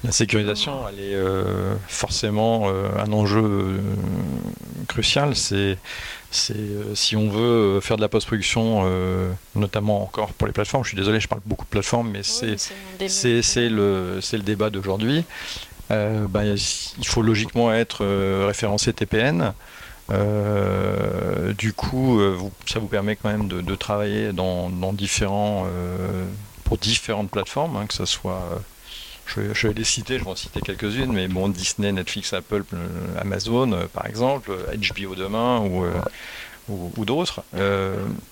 La 0.04 0.12
sécurisation, 0.12 0.88
elle 0.88 1.00
est 1.00 1.16
euh, 1.16 1.76
forcément 1.88 2.70
euh, 2.70 2.90
un 2.98 3.12
enjeu 3.12 3.82
crucial. 4.88 5.36
C'est 5.36 5.78
c'est 6.34 6.56
euh, 6.56 6.96
si 6.96 7.16
on 7.16 7.30
veut 7.30 7.78
euh, 7.78 7.82
faire 7.82 7.96
de 7.96 8.02
la 8.02 8.10
post-production, 8.10 8.84
euh, 8.86 9.32
notamment 9.56 10.04
encore 10.04 10.34
pour 10.34 10.48
les 10.48 10.54
plateformes, 10.54 10.84
je 10.84 10.90
suis 10.90 10.98
désolé, 10.98 11.20
je 11.20 11.28
parle 11.28 11.42
beaucoup 11.46 11.66
de 11.66 11.70
plateformes, 11.70 12.10
mais 12.12 12.24
c'est 12.24 12.58
c'est 13.08 13.70
le, 13.70 14.20
le 14.20 14.40
débat 14.40 14.70
d'aujourd'hui. 14.70 15.26
Bah, 15.90 16.44
il 16.44 17.06
faut 17.06 17.22
logiquement 17.22 17.72
être 17.72 18.04
référencé 18.48 18.94
TPN. 18.94 19.54
du 21.56 21.74
coup, 21.74 22.20
ça 22.66 22.80
vous 22.80 22.88
permet 22.88 23.16
quand 23.16 23.30
même 23.30 23.48
de, 23.48 23.76
travailler 23.76 24.34
dans, 24.34 24.72
différents, 24.94 25.68
pour 26.64 26.80
différentes 26.80 27.30
plateformes, 27.30 27.78
hein, 27.78 27.86
que 27.86 27.94
ce 27.94 28.06
soit 28.06 28.60
je, 29.28 29.68
vais 29.68 29.74
les 29.74 29.84
citer, 29.84 30.20
je 30.20 30.24
vais 30.24 30.30
en 30.30 30.36
citer 30.36 30.62
quelques-unes, 30.62 31.12
mais 31.12 31.28
bon, 31.28 31.50
Disney, 31.50 31.92
Netflix, 31.92 32.34
Apple, 32.34 32.64
euh, 32.74 32.88
Amazon, 33.20 33.72
euh, 33.72 33.86
par 33.92 34.06
exemple, 34.06 34.52
HBO 34.52 35.16
demain 35.16 35.60
ou, 35.60 35.84
euh, 35.86 35.92
ou, 36.70 37.06
d'autres. 37.06 37.44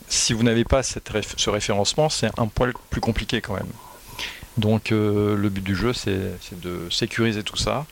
si 0.08 0.34
vous 0.34 0.44
n'avez 0.44 0.64
pas 0.64 0.84
ce 0.84 1.50
référencement, 1.50 2.10
c'est 2.10 2.32
un 2.40 2.48
poil 2.48 2.74
plus 2.90 3.02
compliqué 3.02 3.42
quand 3.42 3.56
même. 3.56 3.72
Donc 4.58 4.92
le 4.92 5.50
but 5.50 5.64
du 5.64 5.76
jeu, 5.76 5.94
c'est 5.94 6.60
de 6.62 6.90
sécuriser 6.90 7.44
tout 7.44 7.58
ça 7.58 7.86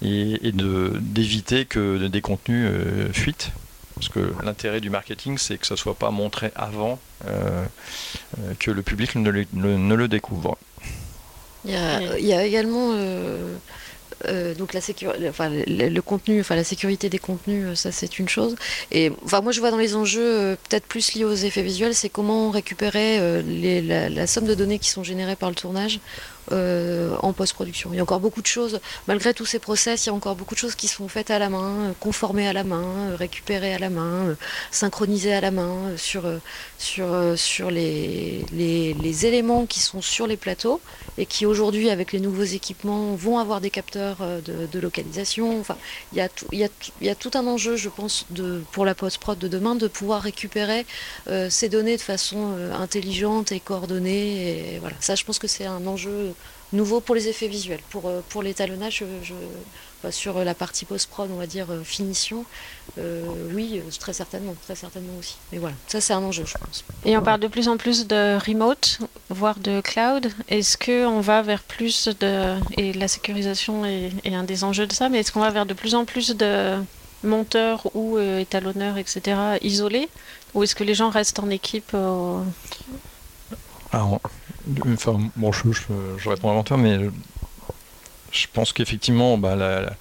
et, 0.00 0.52
d'éviter 0.52 1.64
que 1.64 2.08
des 2.08 2.20
contenus 2.20 2.68
fuitent. 3.12 3.52
Parce 3.94 4.08
que 4.08 4.32
l'intérêt 4.42 4.80
du 4.80 4.90
marketing, 4.90 5.38
c'est 5.38 5.58
que 5.58 5.66
ça 5.66 5.74
ne 5.74 5.78
soit 5.78 5.94
pas 5.94 6.10
montré 6.10 6.50
avant 6.56 6.98
que 8.58 8.70
le 8.72 8.82
public 8.82 9.14
ne 9.14 9.94
le 9.94 10.08
découvre. 10.08 10.58
Il 11.64 11.72
y 12.26 12.32
a, 12.32 12.44
également 12.44 12.92
euh, 12.94 13.54
euh, 14.26 14.54
donc 14.54 14.72
la 14.72 14.80
enfin, 15.28 15.50
le, 15.50 16.00
contenu, 16.00 16.40
enfin 16.40 16.56
la 16.56 16.64
sécurité 16.64 17.08
des 17.08 17.18
contenus, 17.18 17.66
euh, 17.66 17.74
ça 17.74 17.92
c'est 17.92 18.18
une 18.18 18.28
chose. 18.28 18.56
Et 18.90 19.12
enfin 19.24 19.40
moi 19.40 19.52
je 19.52 19.60
vois 19.60 19.70
dans 19.70 19.76
les 19.76 19.94
enjeux 19.94 20.56
peut-être 20.68 20.86
plus 20.86 21.14
liés 21.14 21.24
aux 21.24 21.34
effets 21.34 21.62
visuels, 21.62 21.94
c'est 21.94 22.08
comment 22.08 22.50
récupérer 22.50 23.18
la, 24.10 24.26
somme 24.26 24.46
de 24.46 24.54
données 24.54 24.78
qui 24.78 24.90
sont 24.90 25.04
générées 25.04 25.36
par 25.36 25.50
le 25.50 25.54
tournage 25.54 26.00
euh, 26.50 27.14
en 27.22 27.32
post-production. 27.32 27.90
Il 27.92 27.96
y 27.96 28.00
a 28.00 28.02
encore 28.02 28.18
beaucoup 28.18 28.42
de 28.42 28.48
choses, 28.48 28.80
malgré 29.06 29.32
tous 29.32 29.46
ces 29.46 29.60
process, 29.60 30.04
il 30.04 30.08
y 30.08 30.10
a 30.10 30.14
encore 30.14 30.34
beaucoup 30.34 30.54
de 30.54 30.58
choses 30.58 30.74
qui 30.74 30.88
sont 30.88 31.06
faites 31.06 31.30
à 31.30 31.38
la 31.38 31.48
main, 31.48 31.70
euh, 31.70 31.92
conformées 32.00 32.48
à 32.48 32.52
la 32.52 32.64
main, 32.64 32.82
euh, 32.82 33.16
récupérées 33.16 33.72
à 33.72 33.78
la 33.78 33.90
main, 33.90 34.36
synchronisées 34.72 35.32
à 35.32 35.40
la 35.40 35.52
main 35.52 35.96
sur, 35.96 36.24
sur, 36.82 37.06
sur 37.36 37.70
les, 37.70 38.44
éléments 39.26 39.66
qui 39.66 39.80
sont 39.80 40.02
sur 40.02 40.26
les 40.26 40.36
plateaux 40.36 40.80
et 41.18 41.26
qui 41.26 41.46
aujourd'hui, 41.46 41.90
avec 41.90 42.12
les 42.12 42.20
nouveaux 42.20 42.42
équipements, 42.42 43.14
vont 43.14 43.38
avoir 43.38 43.60
des 43.60 43.70
capteurs 43.70 44.18
de, 44.18 44.78
localisation. 44.78 45.62
Il 46.12 46.18
y, 46.18 47.08
a 47.08 47.14
tout, 47.14 47.30
un 47.34 47.46
enjeu, 47.46 47.76
je 47.76 47.88
pense, 47.88 48.26
pour 48.72 48.84
la 48.84 48.94
post-prod 48.94 49.38
de 49.38 49.48
demain, 49.48 49.74
de 49.74 49.88
pouvoir 49.88 50.22
récupérer 50.22 50.86
ces 51.48 51.68
données 51.68 51.96
de 51.96 52.02
façon 52.02 52.56
intelligente 52.72 53.52
et 53.52 53.60
coordonnée. 53.60 54.78
Voilà. 54.80 54.96
Ça, 55.00 55.14
je 55.14 55.24
pense 55.24 55.38
que 55.38 55.48
c'est 55.48 55.66
un 55.66 55.86
enjeu 55.86 56.34
nouveau 56.72 57.00
pour 57.00 57.14
les 57.14 57.28
effets 57.28 57.48
visuels. 57.48 57.80
Pour, 57.90 58.08
euh, 58.08 58.20
l'étalonnage, 58.42 59.04
je, 59.22 59.34
sur 60.10 60.42
la 60.44 60.54
partie 60.54 60.84
post-prod, 60.84 61.30
on 61.32 61.36
va 61.36 61.46
dire 61.46 61.66
euh, 61.70 61.82
finition, 61.82 62.44
euh, 62.98 63.24
oui, 63.54 63.80
très 64.00 64.12
certainement, 64.12 64.54
très 64.64 64.74
certainement 64.74 65.12
aussi. 65.18 65.36
Mais 65.52 65.58
voilà, 65.58 65.74
ça 65.86 66.00
c'est 66.00 66.12
un 66.12 66.22
enjeu, 66.22 66.44
je 66.46 66.54
pense. 66.58 66.84
Et 67.04 67.16
on 67.16 67.22
parle 67.22 67.40
de 67.40 67.48
plus 67.48 67.68
en 67.68 67.76
plus 67.76 68.06
de 68.06 68.38
remote, 68.44 68.98
voire 69.30 69.58
de 69.58 69.80
cloud. 69.80 70.30
Est-ce 70.48 70.76
qu'on 70.76 71.20
va 71.20 71.42
vers 71.42 71.62
plus 71.62 72.08
de... 72.08 72.56
Et 72.76 72.92
la 72.92 73.08
sécurisation 73.08 73.84
est, 73.84 74.12
un 74.26 74.44
des 74.44 74.64
enjeux 74.64 74.86
de 74.86 74.92
ça, 74.92 75.08
mais 75.08 75.20
est-ce 75.20 75.32
qu'on 75.32 75.40
va 75.40 75.50
vers 75.50 75.66
de 75.66 75.74
plus 75.74 75.94
en 75.94 76.04
plus 76.04 76.30
de 76.36 76.76
monteurs 77.22 77.86
ou 77.94 78.18
étalonneurs, 78.18 78.98
etc., 78.98 79.36
isolés? 79.62 80.08
Ou 80.54 80.64
est-ce 80.64 80.74
que 80.74 80.84
les 80.84 80.94
gens 80.94 81.10
restent 81.10 81.38
en 81.38 81.50
équipe 81.50 81.96
Enfin, 83.94 85.18
bon, 85.36 85.52
je, 85.52 85.70
je, 86.18 86.28
réponds 86.28 86.50
avant 86.50 86.62
toi, 86.62 86.76
mais 86.76 86.98
je 88.32 88.46
pense 88.52 88.72
qu'effectivement, 88.72 89.38
bah, 89.38 89.56
la, 89.56 89.92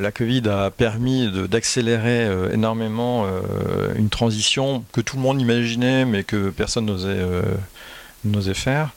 la, 0.00 0.12
Covid 0.12 0.48
a 0.48 0.70
permis 0.70 1.30
d'accélérer 1.48 2.28
énormément 2.52 3.26
une 3.96 4.08
transition 4.08 4.84
que 4.92 5.00
tout 5.00 5.16
le 5.16 5.22
monde 5.22 5.40
imaginait, 5.40 6.04
mais 6.04 6.24
que 6.24 6.50
personne 6.50 6.86
n'osait 8.24 8.54
faire. 8.54 8.90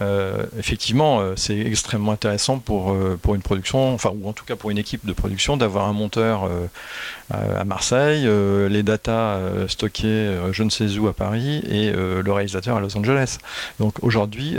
Euh, 0.00 0.44
effectivement, 0.58 1.20
euh, 1.20 1.34
c'est 1.36 1.58
extrêmement 1.58 2.12
intéressant 2.12 2.58
pour, 2.58 2.92
euh, 2.92 3.18
pour 3.20 3.34
une 3.34 3.42
production, 3.42 3.94
enfin, 3.94 4.12
ou 4.14 4.28
en 4.28 4.32
tout 4.32 4.44
cas 4.44 4.56
pour 4.56 4.70
une 4.70 4.78
équipe 4.78 5.04
de 5.04 5.12
production, 5.12 5.56
d'avoir 5.56 5.86
un 5.86 5.92
monteur 5.92 6.48
à 7.30 7.64
Marseille, 7.64 8.28
les 8.70 8.82
datas 8.82 9.38
stockées 9.68 10.34
je 10.52 10.62
ne 10.62 10.70
sais 10.70 10.98
où 10.98 11.08
à 11.08 11.12
Paris 11.12 11.62
et 11.68 11.92
le 11.92 12.32
réalisateur 12.32 12.76
à 12.76 12.80
Los 12.80 12.96
Angeles. 12.96 13.38
Donc 13.78 14.02
aujourd'hui, 14.02 14.56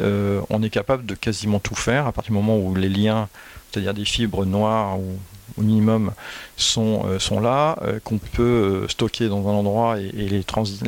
on 0.49 0.61
est 0.63 0.69
capable 0.69 1.05
de 1.05 1.15
quasiment 1.15 1.59
tout 1.59 1.75
faire 1.75 2.07
à 2.07 2.11
partir 2.11 2.31
du 2.31 2.37
moment 2.37 2.57
où 2.57 2.75
les 2.75 2.89
liens, 2.89 3.27
c'est-à-dire 3.71 3.93
des 3.93 4.05
fibres 4.05 4.45
noires 4.45 4.99
ou 4.99 5.17
au 5.59 5.63
minimum 5.63 6.13
sont, 6.57 7.03
euh, 7.05 7.19
sont 7.19 7.39
là, 7.39 7.77
euh, 7.81 7.99
qu'on 8.03 8.17
peut 8.17 8.43
euh, 8.43 8.87
stocker 8.87 9.27
dans 9.27 9.47
un 9.47 9.51
endroit 9.51 9.99
et, 9.99 10.11
les, 10.11 10.43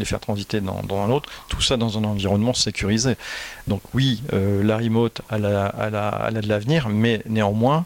faire 0.05 0.19
transiter 0.19 0.61
dans, 0.61 0.81
un 0.97 1.09
autre, 1.09 1.29
tout 1.49 1.61
ça 1.61 1.77
dans 1.77 1.97
un 1.97 2.03
environnement 2.03 2.53
sécurisé. 2.53 3.15
Donc 3.67 3.81
oui, 3.93 4.23
la 4.31 4.77
remote, 4.77 5.21
a, 5.29 5.37
de 6.31 6.47
l'avenir, 6.47 6.89
mais 6.89 7.21
néanmoins, 7.27 7.85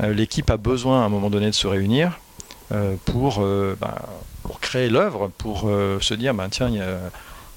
l'équipe 0.00 0.50
a 0.50 0.56
besoin 0.56 1.02
à 1.02 1.04
un 1.04 1.08
moment 1.08 1.30
donné 1.30 1.46
de 1.46 1.52
se 1.52 1.66
réunir 1.66 2.18
pour, 3.04 3.44
bah, 3.80 4.02
pour 4.42 4.60
créer 4.60 4.88
l'œuvre, 4.88 5.30
pour 5.38 5.62
se 6.00 6.14
dire, 6.14 6.34
bah, 6.34 6.46
tiens, 6.50 6.68
il 6.68 6.76
y 6.76 6.80
a 6.80 7.00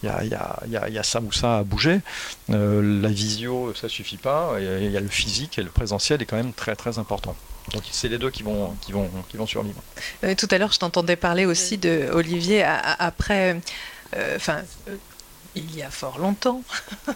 il 0.04 0.10
y 0.10 0.94
y, 0.94 0.98
a, 0.98 1.04
ça 1.04 1.22
ou 1.22 1.32
ça 1.32 1.60
à 1.60 1.64
bouger. 1.64 2.02
la 2.50 3.10
visio, 3.10 3.74
ça 3.76 3.88
suffit 3.88 4.18
pas. 4.18 4.56
Il 4.60 4.92
y, 4.92 4.98
a 4.98 5.02
le 5.02 5.08
physique 5.08 5.60
et 5.60 5.64
le 5.64 5.70
présentiel 5.70 6.22
est 6.22 6.26
quand 6.26 6.38
même 6.38 6.54
très 6.54 6.76
très 6.76 6.98
important. 6.98 7.36
Donc 7.74 7.84
c'est 7.92 8.10
les 8.10 8.18
deux 8.18 8.32
qui 8.32 8.44
vont, 8.44 8.76
qui 8.82 8.92
vont, 8.92 9.10
qui 9.30 9.38
vont 9.38 9.46
survivre. 9.46 9.82
Euh, 10.24 10.36
tout 10.36 10.48
à 10.52 10.58
l'heure, 10.58 10.72
je 10.72 10.80
t'entendais 10.80 11.16
parler 11.16 11.46
aussi 11.46 11.78
de 11.78 12.10
Olivier 12.12 12.64
après, 12.64 13.62
euh, 14.16 14.36
enfin, 14.36 14.62
euh, 14.90 14.96
il 15.56 15.76
y 15.76 15.82
a 15.82 15.90
fort 15.90 16.20
longtemps. 16.20 16.64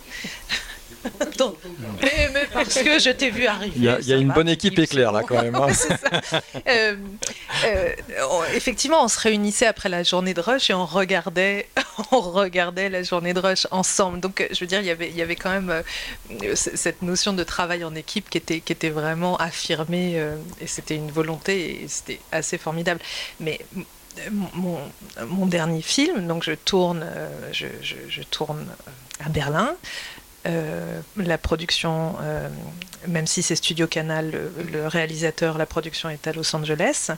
mais, 2.02 2.48
parce 2.54 2.76
que 2.76 3.00
je 3.00 3.10
t'ai 3.10 3.30
vu 3.30 3.46
arriver. 3.48 3.74
Il 3.76 3.84
y 3.84 4.14
a, 4.14 4.18
une 4.18 4.32
bonne 4.32 4.50
équipe 4.50 4.78
éclair 4.80 5.12
là 5.12 5.22
quand 5.28 5.42
même. 5.42 5.56
Hein. 5.56 5.68
Euh, 6.68 6.96
euh, 7.66 7.94
effectivement, 8.54 9.04
on 9.04 9.08
se 9.08 9.20
réunissait 9.20 9.66
après 9.66 9.90
la 9.90 10.04
journée 10.04 10.34
de 10.34 10.42
rush 10.42 10.70
et 10.70 10.74
on 10.74 10.86
regardait, 10.86 11.68
on 12.12 12.20
regardait 12.20 12.90
la 12.90 13.04
journée 13.04 13.34
de 13.34 13.40
rush 13.40 13.68
ensemble. 13.72 14.20
Donc, 14.20 14.48
je 14.52 14.60
veux 14.60 14.68
dire, 14.68 14.80
il 14.82 14.88
y 14.88 14.92
avait, 14.92 15.10
il 15.10 15.16
y 15.16 15.22
avait 15.22 15.36
quand 15.36 15.50
même 15.50 15.70
euh, 15.70 16.56
cette 16.56 17.02
notion 17.02 17.34
de 17.34 17.44
travail 17.44 17.84
en 17.84 17.96
équipe 17.96 18.30
qui 18.30 18.38
était, 18.38 18.60
qui 18.60 18.74
était 18.74 18.90
vraiment 18.90 19.38
affirmée 19.38 20.16
et 20.62 20.68
c'était 20.68 20.96
une 20.96 21.12
volonté 21.12 21.84
et 21.84 21.88
c'était 21.88 22.20
assez 22.32 22.58
formidable. 22.58 23.00
Mais 23.40 23.60
mon, 24.32 24.80
mon, 25.28 25.46
dernier 25.46 25.82
film, 25.82 26.28
donc 26.28 26.44
je 26.44 26.54
tourne, 26.54 27.06
je, 27.52 27.68
je 27.82 28.22
tourne 28.24 28.68
à 29.24 29.30
Berlin. 29.30 29.76
Euh, 30.46 31.02
la 31.18 31.38
production, 31.38 32.16
euh, 32.22 32.50
même 33.08 33.28
si 33.28 33.42
c'est 33.42 33.56
Studio 33.56 33.88
Canal, 33.88 34.52
le, 34.72 34.88
réalisateur, 34.88 35.58
la 35.58 35.66
production 35.66 36.10
est 36.10 36.28
à 36.28 36.34
Los 36.34 36.56
Angeles. 36.56 37.12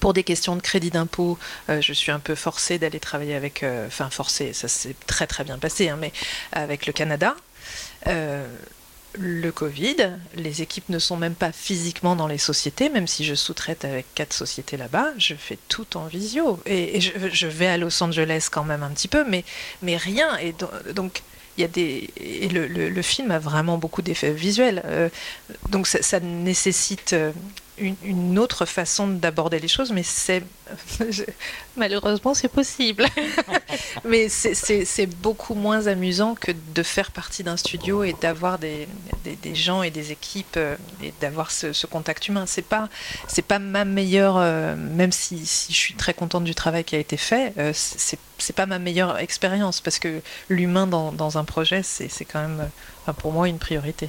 Pour 0.00 0.12
des 0.12 0.24
questions 0.24 0.56
de 0.56 0.60
crédit 0.60 0.90
d'impôt, 0.90 1.38
euh, 1.68 1.80
je 1.80 1.92
suis 1.92 2.10
un 2.10 2.18
peu 2.18 2.34
forcée 2.34 2.78
d'aller 2.78 3.00
travailler 3.00 3.34
avec, 3.34 3.64
enfin 3.86 4.10
forcée, 4.10 4.52
ça 4.52 4.68
s'est 4.68 4.96
très 5.06 5.26
très 5.26 5.44
bien 5.44 5.58
passé, 5.58 5.88
hein, 5.88 5.96
mais 5.98 6.12
avec 6.52 6.86
le 6.86 6.92
Canada. 6.92 7.34
le 9.16 9.50
Covid, 9.52 10.10
les 10.34 10.60
équipes 10.60 10.88
ne 10.88 10.98
sont 10.98 11.16
même 11.16 11.36
pas 11.36 11.52
physiquement 11.52 12.16
dans 12.16 12.26
les 12.26 12.36
sociétés, 12.36 12.88
même 12.88 13.06
si 13.06 13.24
je 13.24 13.36
sous-traite 13.36 13.84
avec 13.84 14.06
quatre 14.16 14.32
sociétés 14.32 14.76
là-bas, 14.76 15.12
je 15.18 15.36
fais 15.36 15.56
tout 15.68 15.96
en 15.96 16.06
visio. 16.06 16.58
Et, 16.66 17.00
je, 17.00 17.46
vais 17.46 17.68
à 17.68 17.78
Los 17.78 18.02
Angeles 18.02 18.48
quand 18.50 18.64
même 18.64 18.82
un 18.82 18.90
petit 18.90 19.06
peu, 19.06 19.24
mais, 19.24 19.44
mais 19.82 19.96
rien. 19.96 20.36
Et 20.38 20.52
donc 20.92 21.22
il 21.56 21.62
y 21.62 21.64
a 21.64 21.68
des 21.68 22.10
et 22.16 22.48
le, 22.48 22.66
le, 22.66 23.02
film 23.02 23.30
a 23.30 23.38
vraiment 23.38 23.78
beaucoup 23.78 24.02
d'effets 24.02 24.32
visuels. 24.32 24.82
Euh, 24.86 25.08
donc 25.68 25.86
ça, 25.86 26.02
ça 26.02 26.20
nécessite 26.20 27.14
euh, 27.80 27.90
une, 28.04 28.38
autre 28.38 28.66
façon 28.66 29.08
d'aborder 29.08 29.58
les 29.58 29.68
choses, 29.68 29.92
mais 29.92 30.02
c'est 30.02 30.42
malheureusement 31.76 32.34
c'est 32.34 32.48
possible. 32.48 33.06
mais 34.04 34.28
c'est 34.28 35.06
beaucoup 35.06 35.54
moins 35.54 35.86
amusant 35.86 36.34
que 36.34 36.52
de 36.52 36.82
faire 36.82 37.10
partie 37.10 37.42
d'un 37.42 37.56
studio 37.56 38.04
et 38.04 38.14
d'avoir 38.20 38.58
des, 38.58 38.88
des, 39.24 39.54
gens 39.54 39.82
et 39.82 39.90
des 39.90 40.12
équipes 40.12 40.56
euh, 40.56 40.76
et 41.02 41.12
d'avoir 41.20 41.50
ce, 41.50 41.86
contact 41.86 42.28
humain. 42.28 42.44
C'est 42.46 42.62
pas 42.62 42.88
c'est 43.28 43.42
pas 43.42 43.58
ma 43.58 43.84
meilleure, 43.84 44.36
euh, 44.38 44.74
même 44.76 45.12
si, 45.12 45.44
si, 45.46 45.72
je 45.72 45.78
suis 45.78 45.94
très 45.94 46.14
contente 46.14 46.44
du 46.44 46.54
travail 46.54 46.84
qui 46.84 46.96
a 46.96 46.98
été 46.98 47.16
fait, 47.16 47.52
euh, 47.58 47.72
c'est 47.74 48.56
pas 48.56 48.66
ma 48.66 48.78
meilleure 48.78 49.18
expérience 49.18 49.80
parce 49.80 49.98
que 49.98 50.20
l'humain 50.48 50.86
dans, 50.86 51.12
dans, 51.12 51.38
un 51.38 51.44
projet 51.44 51.82
c'est 51.82 52.24
quand 52.24 52.40
même 52.40 52.70
pour 53.18 53.32
moi 53.32 53.48
une 53.48 53.58
priorité. 53.58 54.08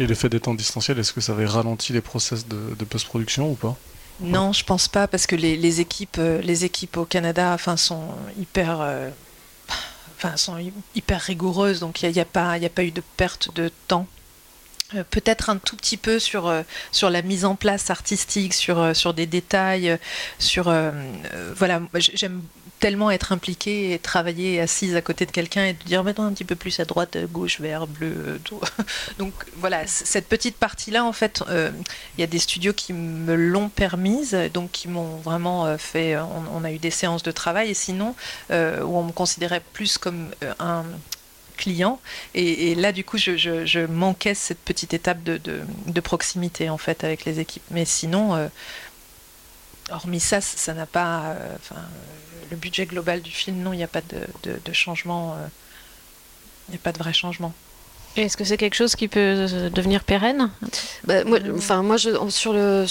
Et 0.00 0.06
le 0.06 0.14
fait 0.14 0.30
d'être 0.30 0.48
en 0.48 0.54
distanciel, 0.54 0.98
est-ce 0.98 1.12
que 1.12 1.20
ça 1.20 1.32
avait 1.32 1.44
ralenti 1.44 1.92
les 1.92 2.00
process 2.00 2.46
de, 2.48 2.84
post-production 2.86 3.50
ou 3.50 3.54
pas 3.54 3.76
Non, 4.20 4.54
je 4.54 4.64
pense 4.64 4.88
pas, 4.88 5.06
parce 5.06 5.26
que 5.26 5.36
les, 5.36 5.80
équipes, 5.80 6.16
euh, 6.18 6.40
les 6.40 6.64
équipes 6.64 6.96
au 6.96 7.04
Canada 7.04 7.52
enfin, 7.52 7.76
sont 7.76 8.08
hyper. 8.38 8.78
Euh, 8.80 9.10
enfin, 10.16 10.38
sont 10.38 10.56
hyper 10.94 11.20
rigoureuses, 11.20 11.80
donc 11.80 12.02
il 12.02 12.10
n'y 12.10 12.18
a, 12.18 12.22
a, 12.22 12.24
pas, 12.24 12.52
a 12.52 12.68
pas 12.70 12.82
eu 12.82 12.92
de 12.92 13.02
perte 13.18 13.54
de 13.54 13.70
temps 13.88 14.06
euh, 14.94 15.04
peut-être 15.08 15.50
un 15.50 15.58
tout 15.58 15.76
petit 15.76 15.98
peu 15.98 16.18
sur, 16.18 16.50
sur 16.92 17.10
la 17.10 17.20
mise 17.20 17.44
en 17.44 17.54
place 17.54 17.90
artistique, 17.90 18.54
sur, 18.54 18.96
sur 18.96 19.12
des 19.12 19.26
détails, 19.26 19.98
sur 20.38 20.74
voilà, 21.56 21.82
j'aime 21.98 22.40
tellement 22.80 23.10
être 23.10 23.30
impliqué 23.30 23.92
et 23.92 23.98
travailler 23.98 24.58
assise 24.58 24.96
à 24.96 25.02
côté 25.02 25.26
de 25.26 25.30
quelqu'un 25.30 25.66
et 25.66 25.74
de 25.74 25.82
dire 25.84 26.02
maintenant 26.02 26.24
un 26.24 26.32
petit 26.32 26.44
peu 26.44 26.56
plus 26.56 26.80
à 26.80 26.86
droite, 26.86 27.16
gauche, 27.30 27.60
vert, 27.60 27.86
bleu. 27.86 28.40
Tout. 28.42 28.58
Donc 29.18 29.34
voilà, 29.56 29.86
cette 29.86 30.26
petite 30.28 30.56
partie-là, 30.56 31.04
en 31.04 31.12
fait, 31.12 31.44
euh, 31.48 31.70
il 32.16 32.22
y 32.22 32.24
a 32.24 32.26
des 32.26 32.38
studios 32.38 32.72
qui 32.72 32.92
me 32.92 33.34
l'ont 33.34 33.68
permise, 33.68 34.34
donc 34.52 34.72
qui 34.72 34.88
m'ont 34.88 35.16
vraiment 35.18 35.66
euh, 35.66 35.76
fait. 35.76 36.16
On, 36.16 36.64
a 36.64 36.72
eu 36.72 36.78
des 36.78 36.90
séances 36.90 37.22
de 37.22 37.30
travail 37.30 37.70
et 37.70 37.74
sinon, 37.74 38.14
euh, 38.50 38.82
où 38.82 38.96
on 38.96 39.04
me 39.04 39.12
considérait 39.12 39.62
plus 39.72 39.98
comme 39.98 40.30
un 40.58 40.84
client. 41.56 42.00
Et, 42.34 42.74
là, 42.74 42.92
du 42.92 43.04
coup, 43.04 43.18
je, 43.18 43.86
manquais 43.86 44.34
cette 44.34 44.60
petite 44.60 44.94
étape 44.94 45.22
de, 45.22 46.00
proximité 46.00 46.70
en 46.70 46.78
fait 46.78 47.04
avec 47.04 47.26
les 47.26 47.40
équipes. 47.40 47.62
Mais 47.70 47.84
sinon, 47.84 48.48
hormis 49.90 50.20
ça, 50.20 50.40
ça 50.40 50.72
n'a 50.72 50.86
pas 50.86 51.36
le 52.50 52.56
budget 52.56 52.86
global 52.86 53.22
du 53.22 53.30
film, 53.30 53.58
non, 53.58 53.72
il 53.72 53.76
n'y 53.76 53.84
a 53.84 53.88
pas 53.88 54.02
de, 54.02 54.72
changement. 54.72 55.34
Euh, 55.34 55.46
il 56.68 56.72
n'y 56.72 56.76
a 56.76 56.80
pas 56.82 56.92
de 56.92 56.98
vrai 56.98 57.12
changement. 57.12 57.54
Est-ce 58.16 58.36
que 58.36 58.44
c'est 58.44 58.56
quelque 58.56 58.74
chose 58.74 58.96
qui 58.96 59.06
peut 59.06 59.46
devenir 59.72 60.02
pérenne? 60.02 60.50
Bah, 61.04 61.22
enfin, 61.54 61.82
moi, 61.82 61.96
sur 61.96 62.52
le, 62.52 62.86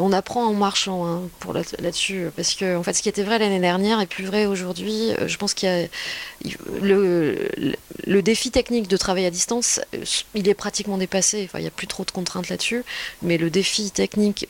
on 0.00 0.12
apprend 0.12 0.44
en 0.46 0.52
marchant 0.52 1.06
hein, 1.06 1.22
pour 1.38 1.54
là-dessus, 1.54 2.26
parce 2.36 2.54
que 2.54 2.76
en 2.76 2.82
fait, 2.82 2.92
ce 2.92 3.02
qui 3.02 3.08
était 3.08 3.22
vrai 3.22 3.38
l'année 3.38 3.58
dernière 3.58 4.00
est 4.00 4.06
plus 4.06 4.24
vrai 4.24 4.46
aujourd'hui. 4.46 5.12
Euh, 5.12 5.28
je 5.28 5.38
pense 5.38 5.54
qu'il 5.54 5.68
y 5.68 5.72
a 5.72 5.88
le, 6.82 8.22
défi 8.22 8.50
technique 8.50 8.86
de 8.86 8.96
travail 8.96 9.24
à 9.24 9.30
distance, 9.30 9.80
euh, 9.94 10.04
il 10.34 10.46
est 10.48 10.54
pratiquement 10.54 10.98
dépassé. 10.98 11.48
Il 11.54 11.60
n'y 11.60 11.66
a 11.66 11.70
plus 11.70 11.86
trop 11.86 12.04
de 12.04 12.10
contraintes 12.10 12.50
là-dessus, 12.50 12.84
mais 13.22 13.38
le 13.38 13.48
défi 13.48 13.90
technique, 13.90 14.46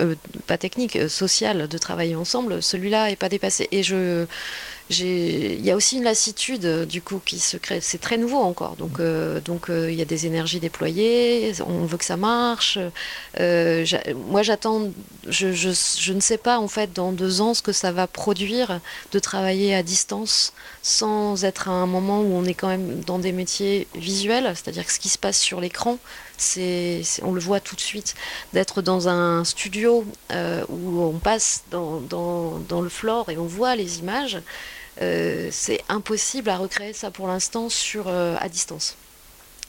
pas 0.46 0.59
technique, 0.59 1.09
social 1.09 1.68
de 1.68 1.79
travailler 1.79 2.16
ensemble, 2.16 2.62
celui-là 2.62 3.11
est 3.11 3.16
pas 3.16 3.29
dépassé. 3.29 3.68
Et 3.70 3.83
je 3.83 4.27
il 4.90 5.64
y 5.64 5.70
a 5.70 5.76
aussi 5.76 5.98
une 5.98 6.05
lassitude 6.05 6.64
euh, 6.64 6.85
du 6.85 7.00
coup 7.00 7.20
qui 7.24 7.38
se 7.38 7.57
crée. 7.57 7.81
C'est 7.81 8.00
très 8.00 8.16
nouveau 8.16 8.38
encore, 8.38 8.74
donc 8.76 8.98
euh, 8.98 9.40
donc 9.40 9.70
euh, 9.70 9.90
il 9.90 9.96
y 9.96 10.03
a 10.03 10.05
des 10.05 10.26
énergies 10.26 10.59
déployées. 10.59 11.53
On 11.64 11.85
veut 11.85 11.96
que 11.96 12.05
ça 12.05 12.16
marche. 12.16 12.79
moi, 13.38 14.42
j'attends. 14.42 14.90
Je, 15.29 15.53
je, 15.53 16.12
ne 16.12 16.20
sais 16.20 16.38
pas 16.38 16.59
en 16.59 16.66
fait 16.66 16.92
dans 16.92 17.12
deux 17.12 17.40
ans 17.40 17.55
ce 17.55 17.62
que 17.62 17.72
ça 17.72 17.92
va 17.92 18.07
produire 18.07 18.81
de 19.12 19.18
travailler 19.18 19.74
à 19.74 19.83
distance 19.83 20.53
sans 20.83 21.44
être 21.44 21.68
à 21.68 21.72
un 21.72 21.87
moment 21.87 22.22
où 22.22 22.33
on 22.33 22.44
est 22.44 22.55
quand 22.55 22.68
même 22.68 23.00
dans 23.05 23.18
des 23.18 23.33
métiers 23.33 23.87
visuels, 23.94 24.50
c'est-à-dire 24.55 24.85
que 24.87 24.92
ce 24.92 24.98
qui 24.98 25.09
se 25.09 25.18
passe 25.18 25.38
sur 25.38 25.61
l'écran, 25.61 25.98
on 26.57 27.33
le 27.33 27.40
voit 27.40 27.61
tout 27.61 27.76
de 27.76 27.81
suite, 27.81 28.14
d'être 28.55 28.83
dans 28.83 29.09
un 29.09 29.44
studio 29.44 30.05
où 30.68 31.03
on 31.03 31.18
passe 31.18 31.64
dans, 31.70 32.00
dans, 32.00 32.59
dans, 32.68 32.81
le 32.81 32.88
floor 32.88 33.29
et 33.31 33.37
on 33.37 33.46
voit 33.46 33.76
les 33.76 33.98
images. 33.98 34.40
Euh, 35.02 35.48
c'est 35.50 35.80
impossible 35.88 36.50
à 36.50 36.56
recréer 36.56 36.92
ça 36.92 37.10
pour 37.10 37.26
l'instant 37.26 37.68
sur 37.68 38.08
euh, 38.08 38.36
à 38.38 38.48
distance. 38.48 38.96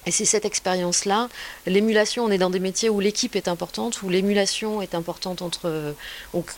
Et 0.08 0.12
c'est 0.12 0.26
cette 0.26 0.46
expérience-là, 0.46 1.30
l'émulation, 1.68 2.26
on 2.26 2.32
est 2.32 2.40
dans 2.40 2.50
des 2.50 2.60
métiers 2.60 2.90
où 2.90 3.00
l'équipe 3.00 3.36
est 3.36 3.48
importante, 3.48 4.02
où 4.02 4.10
l'émulation 4.10 4.82
est 4.82 4.96
importante 4.96 5.44
entre, 5.44 5.94
donc, 6.34 6.50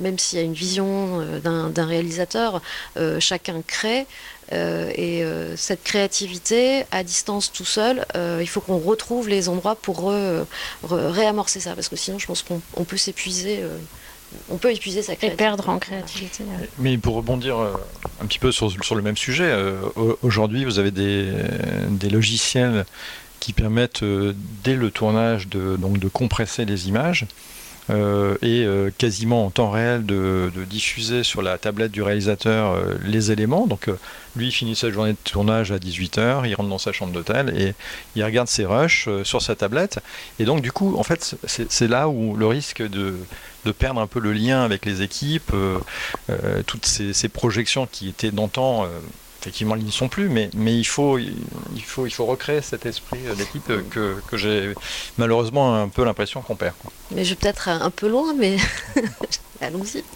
même 0.00 0.20
s'il 0.20 0.38
y 0.38 0.40
a 0.40 0.44
une 0.44 0.52
vision 0.52 1.20
d'un 1.42 1.84
réalisateur, 1.84 2.62
chacun 3.18 3.60
crée. 3.66 4.06
et 4.52 5.24
cette 5.56 5.82
créativité, 5.82 6.84
à 6.92 7.02
distance 7.02 7.50
tout 7.50 7.64
seul, 7.64 8.06
il 8.14 8.48
faut 8.48 8.60
qu'on 8.60 8.78
retrouve 8.78 9.28
les 9.28 9.48
endroits 9.48 9.74
pour 9.74 10.12
réamorcer 10.84 11.58
ça, 11.58 11.74
parce 11.74 11.88
que 11.88 11.96
sinon 11.96 12.20
je 12.20 12.26
pense 12.28 12.44
qu'on 12.44 12.84
peut 12.84 12.96
s'épuiser 12.96 13.64
on 14.50 14.56
peut 14.56 14.72
épuiser 14.72 15.02
sa 15.02 15.16
créativité. 15.16 15.34
Et 15.34 15.36
perdre 15.36 15.68
en 15.68 15.78
créativité. 15.78 16.44
Mais 16.78 16.98
pour 16.98 17.14
rebondir 17.14 17.58
euh, 17.58 17.72
un 18.20 18.26
petit 18.26 18.38
peu 18.38 18.52
sur, 18.52 18.94
le 18.94 19.02
même 19.02 19.16
sujet, 19.16 19.48
euh, 19.48 19.80
aujourd'hui 20.22 20.64
vous 20.64 20.78
avez 20.78 20.90
des, 20.90 22.10
logiciels 22.10 22.84
qui 23.40 23.52
permettent 23.52 24.02
euh, 24.02 24.34
dès 24.64 24.74
le 24.74 24.90
tournage 24.90 25.48
de, 25.48 25.76
donc, 25.76 25.98
de 25.98 26.08
compresser 26.08 26.64
les 26.64 26.88
images. 26.88 27.26
Et 27.90 28.66
quasiment 28.98 29.46
en 29.46 29.50
temps 29.50 29.70
réel 29.70 30.04
de, 30.04 30.50
diffuser 30.68 31.22
sur 31.22 31.42
la 31.42 31.58
tablette 31.58 31.92
du 31.92 32.02
réalisateur 32.02 32.76
les 33.04 33.32
éléments. 33.32 33.66
Donc 33.66 33.88
lui, 34.34 34.50
finit 34.50 34.76
sa 34.76 34.90
journée 34.90 35.12
de 35.12 35.18
tournage 35.24 35.72
à 35.72 35.78
18h, 35.78 36.46
il 36.46 36.54
rentre 36.54 36.68
dans 36.68 36.78
sa 36.78 36.92
chambre 36.92 37.12
d'hôtel 37.12 37.54
et 37.56 37.74
il 38.16 38.24
regarde 38.24 38.48
ses 38.48 38.64
rushs 38.64 39.08
sur 39.24 39.40
sa 39.40 39.54
tablette. 39.54 40.00
Et 40.38 40.44
donc 40.44 40.62
du 40.62 40.72
coup, 40.72 40.96
en 40.96 41.02
fait, 41.02 41.36
c'est 41.46 41.88
là 41.88 42.08
où 42.08 42.36
le 42.36 42.46
risque 42.46 42.82
de, 42.82 43.16
perdre 43.72 44.00
un 44.00 44.06
peu 44.06 44.20
le 44.20 44.32
lien 44.32 44.62
avec 44.62 44.84
les 44.84 45.02
équipes, 45.02 45.50
euh, 45.52 45.78
euh, 46.30 46.62
toutes 46.66 46.86
ces, 46.86 47.28
projections 47.28 47.88
qui 47.90 48.08
étaient 48.08 48.30
d'antan 48.30 48.84
euh, 48.84 48.88
effectivement, 49.46 49.76
ils 49.76 49.84
n'y 49.84 49.92
sont 49.92 50.08
plus, 50.08 50.28
mais, 50.28 50.50
mais 50.56 50.76
il, 50.76 50.84
faut, 50.84 51.18
il, 51.18 51.36
faut, 51.84 52.04
il 52.04 52.10
faut 52.10 52.26
recréer 52.26 52.62
cet 52.62 52.84
esprit 52.84 53.20
d'équipe 53.38 53.70
que, 53.90 54.16
que 54.26 54.36
j'ai 54.36 54.74
malheureusement 55.18 55.76
un 55.76 55.88
peu 55.88 56.04
l'impression 56.04 56.42
qu'on 56.42 56.56
perd. 56.56 56.74
Mais 57.12 57.24
je 57.24 57.30
vais 57.30 57.36
peut-être 57.36 57.68
un 57.68 57.90
peu 57.90 58.08
loin, 58.08 58.34
mais 58.34 58.56
allons-y. 59.60 60.04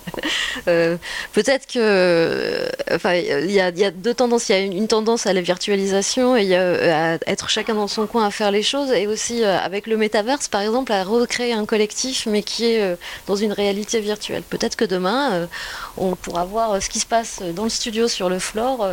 Euh, 0.69 0.97
peut-être 1.33 1.67
que, 1.67 2.69
enfin, 2.93 3.15
il 3.15 3.51
y, 3.51 3.61
a 3.61 3.91
deux 3.91 4.15
tendances. 4.15 4.49
Il 4.49 4.53
y 4.53 4.55
a 4.57 4.59
une, 4.59 4.89
tendance 4.89 5.27
à 5.27 5.33
la 5.33 5.41
virtualisation 5.41 6.37
et 6.37 6.43
il 6.43 6.49
y 6.49 6.55
a 6.55 6.61
euh, 6.61 7.15
à 7.15 7.31
être 7.31 7.49
chacun 7.49 7.75
dans 7.75 7.87
son 7.87 8.07
coin 8.07 8.27
à 8.27 8.31
faire 8.31 8.51
les 8.51 8.63
choses, 8.63 8.91
et 8.91 9.07
aussi 9.07 9.43
euh, 9.43 9.59
avec 9.59 9.87
le 9.87 9.97
métaverse, 9.97 10.49
par 10.49 10.61
exemple, 10.61 10.93
à 10.93 11.05
recréer 11.05 11.53
un 11.53 11.65
collectif, 11.67 12.27
mais 12.27 12.43
qui 12.43 12.67
est 12.67 12.97
dans 13.27 13.37
une 13.37 13.53
réalité 13.53 14.01
virtuelle. 14.01 14.43
Peut-être 14.43 14.77
que 14.77 14.85
demain, 14.85 15.49
on 15.97 16.17
pourra 16.17 16.45
voir 16.45 16.83
ce 16.83 16.89
qui 16.91 16.99
se 16.99 17.07
passe 17.07 17.41
dans 17.55 17.65
le 17.65 17.71
studio 17.71 18.09
sur 18.09 18.29
le 18.29 18.39
floor 18.39 18.87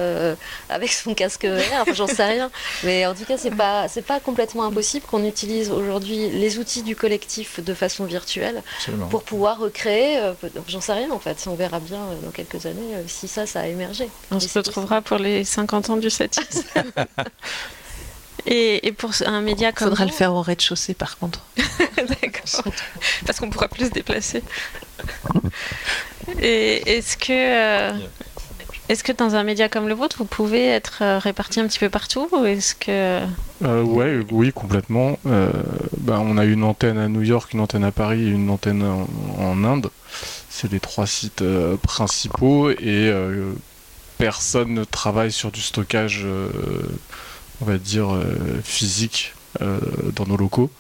avec 0.69 0.93
son 0.93 1.13
casque 1.13 1.45
VR. 1.45 1.81
Enfin, 1.81 1.93
j'en 1.93 2.07
sais 2.07 2.25
rien, 2.25 2.51
mais 2.83 3.05
en 3.05 3.15
tout 3.15 3.25
cas, 3.25 3.37
c'est 3.37 3.55
pas, 3.55 3.87
c'est 3.87 4.05
pas 4.05 4.19
complètement 4.19 4.63
impossible 4.63 5.05
qu'on 5.05 5.25
utilise 5.25 5.71
aujourd'hui 5.71 6.29
les 6.29 6.59
outils 6.59 6.83
du 6.83 6.95
collectif 6.95 7.59
de 7.59 7.73
façon 7.73 8.05
virtuelle 8.05 8.61
pour 9.09 9.23
pouvoir 9.23 9.59
recréer 9.59 10.19
J'en 10.67 10.81
sais 10.81 10.93
rien 10.93 11.11
en 11.11 11.19
fait. 11.19 11.45
On 11.47 11.55
verra 11.55 11.79
bien 11.79 11.99
euh, 11.99 12.21
dans 12.23 12.31
quelques 12.31 12.65
années 12.65 12.95
euh, 12.95 13.03
si 13.07 13.27
ça, 13.27 13.45
ça 13.45 13.61
a 13.61 13.67
émergé. 13.67 14.09
On 14.31 14.39
se 14.39 14.57
retrouvera 14.57 15.01
pour 15.01 15.17
les 15.17 15.43
50 15.43 15.89
ans 15.89 15.97
du 15.97 16.09
7 16.09 16.39
et, 18.45 18.87
et, 18.87 18.91
pour 18.91 19.11
un 19.25 19.41
média 19.41 19.71
comme. 19.71 19.87
Il 19.87 19.91
faudra 19.91 20.05
le 20.05 20.11
faire 20.11 20.33
au 20.33 20.41
rez-de-chaussée 20.41 20.93
par 20.93 21.17
contre. 21.17 21.41
D'accord. 21.97 22.73
Parce 23.25 23.39
qu'on 23.39 23.49
pourra 23.49 23.67
plus 23.67 23.85
se 23.85 23.91
déplacer. 23.91 24.43
Et 26.41 26.97
est-ce 26.97 27.17
que. 27.17 27.31
Euh, 27.31 27.93
est-ce 28.89 29.03
que 29.03 29.11
dans 29.11 29.35
un 29.35 29.43
média 29.43 29.67
comme 29.67 29.89
le 29.89 29.93
vôtre, 29.93 30.17
vous 30.19 30.25
pouvez 30.25 30.65
être 30.65 30.99
euh, 31.01 31.19
réparti 31.19 31.59
un 31.59 31.67
petit 31.67 31.79
peu 31.79 31.89
partout 31.89 32.29
ou 32.31 32.45
est-ce 32.45 32.73
que... 32.73 33.21
Euh, 33.63 34.23
oui, 34.31 34.53
complètement. 34.53 35.19
Euh, 35.25 35.51
ben, 35.97 36.19
on 36.19 36.37
a 36.37 36.45
une 36.45 36.63
antenne 36.63 36.97
à 36.97 37.09
New 37.09 37.21
York, 37.21 37.53
une 37.53 37.59
antenne 37.59 37.83
à 37.83 37.91
Paris 37.91 38.23
et 38.23 38.29
une 38.29 38.49
antenne 38.49 38.83
en, 39.39 39.63
Inde. 39.65 39.89
C'est 40.49 40.71
les 40.71 40.79
trois 40.79 41.05
sites 41.05 41.43
principaux 41.81 42.69
et 42.69 43.11
personne 44.17 44.73
ne 44.73 44.83
travaille 44.83 45.31
sur 45.31 45.51
du 45.51 45.61
stockage, 45.61 46.25
on 47.61 47.65
va 47.65 47.77
dire, 47.77 48.07
physique 48.63 49.33
dans 49.59 50.25
nos 50.25 50.37
locaux. 50.37 50.71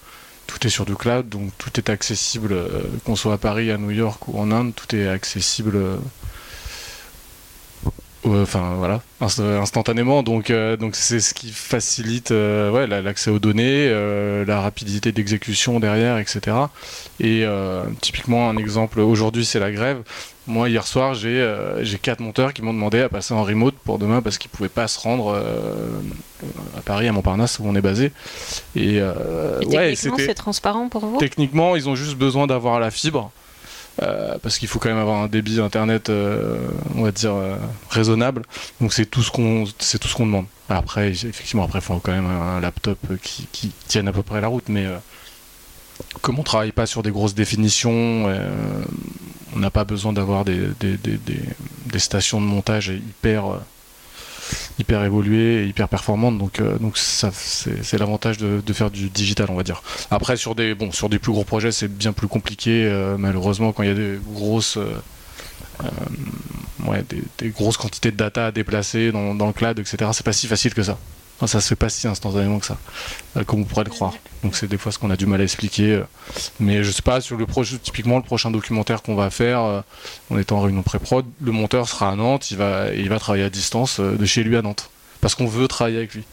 Tout 0.47 0.65
est 0.65 0.69
sur 0.69 0.85
du 0.85 0.95
cloud, 0.95 1.29
donc 1.29 1.51
tout 1.57 1.71
est 1.77 1.89
accessible, 1.89 2.55
qu'on 3.05 3.15
soit 3.15 3.33
à 3.33 3.37
Paris, 3.37 3.69
à 3.71 3.77
New 3.77 3.91
York 3.91 4.27
ou 4.27 4.39
en 4.39 4.51
Inde, 4.51 4.73
tout 4.75 4.95
est 4.95 5.07
accessible 5.07 5.77
enfin 8.35 8.75
voilà, 8.77 9.01
instantanément. 9.21 10.23
Donc 10.23 10.49
euh, 10.49 10.77
donc 10.77 10.95
c'est 10.95 11.19
ce 11.19 11.33
qui 11.33 11.51
facilite 11.51 12.31
euh, 12.31 12.71
ouais, 12.71 12.87
l'accès 12.87 13.31
aux 13.31 13.39
données, 13.39 13.87
euh, 13.89 14.45
la 14.45 14.61
rapidité 14.61 15.11
d'exécution 15.11 15.79
derrière, 15.79 16.17
etc. 16.17 16.55
Et 17.19 17.45
typiquement 18.01 18.49
un 18.49 18.57
exemple 18.57 18.99
aujourd'hui 18.99 19.45
c'est 19.45 19.59
la 19.59 19.71
grève. 19.71 20.01
Moi 20.45 20.69
hier 20.69 20.87
soir 20.87 21.13
j'ai 21.13 21.55
j'ai 21.81 21.97
quatre 21.97 22.19
monteurs 22.19 22.53
qui 22.53 22.61
m'ont 22.61 22.73
demandé 22.73 23.01
à 23.01 23.09
passer 23.09 23.33
en 23.33 23.43
remote 23.43 23.75
pour 23.75 23.99
demain 23.99 24.21
parce 24.21 24.37
qu'ils 24.37 24.51
pouvaient 24.51 24.69
pas 24.69 24.87
se 24.87 24.99
rendre 24.99 25.41
à 26.77 26.81
Paris 26.81 27.07
à 27.07 27.11
Montparnasse 27.11 27.59
où 27.59 27.63
on 27.65 27.75
est 27.75 27.81
basé. 27.81 28.11
Et, 28.75 29.01
techniquement 29.59 30.17
c'est 30.17 30.33
transparent 30.33 30.89
pour 30.89 31.05
vous? 31.05 31.17
Techniquement 31.17 31.75
ils 31.75 31.89
ont 31.89 31.95
juste 31.95 32.15
besoin 32.15 32.47
d'avoir 32.47 32.79
la 32.79 32.91
fibre. 32.91 33.31
Euh, 34.03 34.37
parce 34.43 34.59
qu'il 34.59 34.67
faut 34.67 34.77
quand 34.77 34.89
même 34.89 34.97
avoir 34.99 35.23
un 35.23 35.27
débit 35.27 35.59
internet, 35.59 36.09
euh, 36.09 36.59
on 36.95 37.03
va 37.03 37.11
dire 37.11 37.33
euh, 37.33 37.55
raisonnable. 37.89 38.43
Donc 38.79 38.93
c'est 38.93 39.05
tout 39.05 39.23
ce 39.23 39.31
qu'on, 39.31 39.65
c'est 39.79 39.97
tout 39.97 40.07
ce 40.07 40.15
qu'on 40.15 40.27
demande. 40.27 40.45
Après, 40.69 41.09
effectivement, 41.09 41.63
après, 41.63 41.79
il 41.79 41.81
faut 41.81 41.97
quand 41.99 42.11
même 42.11 42.27
un 42.27 42.59
laptop 42.59 42.99
qui, 43.21 43.71
tienne 43.87 44.07
à 44.07 44.11
peu 44.11 44.21
près 44.21 44.41
la 44.41 44.47
route, 44.47 44.69
mais 44.69 44.85
comme 46.21 46.37
on 46.39 46.43
travaille 46.43 46.73
pas 46.73 46.85
sur 46.85 47.03
des 47.03 47.11
grosses 47.11 47.35
définitions, 47.35 48.25
on 49.55 49.59
n'a 49.59 49.71
pas 49.71 49.85
besoin 49.85 50.11
d'avoir 50.11 50.43
des, 50.43 50.59
stations 51.97 52.41
de 52.41 52.45
montage 52.45 52.89
hyper 52.89 53.61
hyper 54.79 55.03
évoluée 55.03 55.63
et 55.63 55.67
hyper 55.67 55.89
performante. 55.89 56.37
Donc, 56.37 56.59
euh, 56.59 56.77
ça, 56.95 57.31
c'est 57.33 57.97
l'avantage 57.97 58.37
de, 58.37 58.73
faire 58.73 58.91
du 58.91 59.09
digital, 59.09 59.47
on 59.49 59.55
va 59.55 59.63
dire. 59.63 59.81
Après, 60.11 60.37
sur 60.37 60.55
des, 60.55 60.75
bon, 60.75 60.91
sur 60.91 61.09
des 61.09 61.19
plus 61.19 61.31
gros 61.31 61.43
projets, 61.43 61.71
c'est 61.71 61.87
bien 61.87 62.13
plus 62.13 62.27
compliqué. 62.27 62.85
Euh, 62.85 63.17
malheureusement, 63.17 63.71
quand 63.71 63.83
il 63.83 63.89
y 63.89 63.91
a 63.91 63.95
des 63.95 64.19
grosses, 64.33 64.77
euh, 64.77 65.81
des, 67.39 67.49
grosses 67.49 67.77
quantités 67.77 68.11
de 68.11 68.17
data 68.17 68.47
à 68.47 68.51
déplacer 68.51 69.11
dans 69.11 69.33
le 69.33 69.53
cloud, 69.53 69.79
etc., 69.79 70.11
c'est 70.13 70.25
pas 70.25 70.33
si 70.33 70.47
facile 70.47 70.73
que 70.73 70.83
ça 70.83 70.97
ça 71.45 71.61
se 71.61 71.67
fait 71.67 71.75
pas 71.75 71.89
si 71.89 72.07
instantanément 72.07 72.57
que 72.57 72.65
ça, 72.65 72.77
euh, 73.35 73.43
comme 73.43 73.61
on 73.61 73.63
pourrait 73.63 73.83
le 73.83 73.91
croire. 73.91 74.13
Donc 74.43 74.55
c'est 74.55 74.67
des 74.67 74.77
fois 74.77 74.91
ce 74.91 74.97
qu'on 74.97 75.11
a 75.11 75.17
du 75.17 75.27
mal 75.27 75.41
à 75.41 75.43
expliquer. 75.43 75.93
Euh. 75.93 76.03
Mais 76.59 76.83
je 76.83 76.89
sais 76.89 77.03
pas, 77.03 77.21
sur 77.21 77.37
le 77.37 77.45
typiquement 77.77 78.17
le 78.17 78.23
prochain 78.23 78.49
documentaire 78.49 79.03
qu'on 79.03 79.15
va 79.15 79.29
faire, 79.29 79.61
euh, 79.61 79.81
on 80.31 80.39
est 80.39 80.51
en 80.51 80.61
réunion 80.61 80.81
pré-prod, 80.81 81.25
le 81.39 81.51
monteur 81.51 81.87
sera 81.87 82.09
à 82.09 82.15
Nantes, 82.15 82.49
il 82.49 82.57
va, 82.57 82.91
il 82.93 83.09
va 83.09 83.19
travailler 83.19 83.43
à 83.43 83.51
distance 83.51 83.99
de 83.99 84.25
chez 84.25 84.43
lui 84.43 84.57
à 84.57 84.63
Nantes. 84.63 84.89
Parce 85.21 85.35
qu'on 85.35 85.47
veut 85.47 85.67
travailler 85.67 85.97
avec 85.97 86.13
lui. 86.13 86.23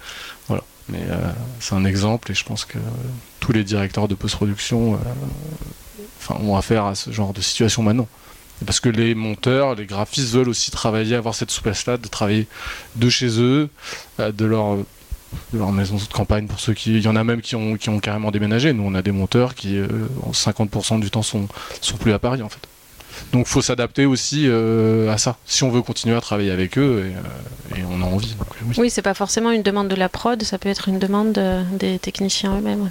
Voilà. 0.48 0.62
Mais 0.90 1.00
c'est 1.60 1.74
un 1.74 1.86
exemple 1.86 2.30
et 2.30 2.34
je 2.34 2.44
pense 2.44 2.66
que 2.66 2.76
tous 3.40 3.52
les 3.52 3.64
directeurs 3.64 4.06
de 4.06 4.14
post-production 4.14 4.98
enfin, 6.20 6.38
ont 6.44 6.56
affaire 6.56 6.84
à 6.84 6.94
ce 6.94 7.10
genre 7.10 7.32
de 7.32 7.40
situation 7.40 7.82
maintenant. 7.82 8.06
Parce 8.64 8.80
que 8.80 8.88
les 8.88 9.14
monteurs, 9.14 9.74
les 9.74 9.86
graphistes 9.86 10.32
veulent 10.32 10.48
aussi 10.48 10.70
travailler, 10.70 11.16
avoir 11.16 11.34
cette 11.34 11.50
souplesse-là, 11.50 11.96
de 11.96 12.08
travailler 12.08 12.46
de 12.96 13.08
chez 13.08 13.40
eux, 13.40 13.68
de 14.18 14.44
leur 14.44 14.78
de 15.52 15.58
leur 15.58 15.72
maison 15.72 15.96
de 15.96 16.12
campagne 16.12 16.46
pour 16.46 16.60
ceux 16.60 16.74
qui. 16.74 16.96
Il 16.96 17.02
y 17.02 17.08
en 17.08 17.16
a 17.16 17.24
même 17.24 17.40
qui 17.40 17.56
ont, 17.56 17.76
qui 17.76 17.88
ont 17.88 18.00
carrément 18.00 18.30
déménagé. 18.30 18.72
Nous, 18.72 18.84
on 18.84 18.94
a 18.94 19.02
des 19.02 19.12
monteurs 19.12 19.54
qui, 19.54 19.78
euh, 19.78 19.88
en 20.22 20.32
50% 20.32 21.00
du 21.00 21.10
temps, 21.10 21.22
sont, 21.22 21.48
sont 21.80 21.96
plus 21.96 22.12
à 22.12 22.18
Paris, 22.18 22.42
en 22.42 22.48
fait. 22.48 22.60
Donc, 23.32 23.46
il 23.46 23.50
faut 23.50 23.62
s'adapter 23.62 24.06
aussi 24.06 24.44
euh, 24.46 25.12
à 25.12 25.18
ça, 25.18 25.36
si 25.46 25.62
on 25.62 25.70
veut 25.70 25.82
continuer 25.82 26.16
à 26.16 26.20
travailler 26.20 26.50
avec 26.50 26.78
eux 26.78 27.12
et, 27.72 27.78
euh, 27.78 27.84
on 27.90 28.02
a 28.02 28.06
envie. 28.06 28.34
oui, 28.66 28.74
oui 28.78 28.90
c'est 28.90 29.02
pas 29.02 29.14
forcément 29.14 29.52
une 29.52 29.62
demande 29.62 29.86
de 29.86 29.94
la 29.94 30.08
prod, 30.08 30.42
ça 30.42 30.58
peut 30.58 30.68
être 30.68 30.88
une 30.88 30.98
demande 30.98 31.38
des 31.78 31.98
techniciens 32.00 32.58
eux-mêmes. 32.58 32.90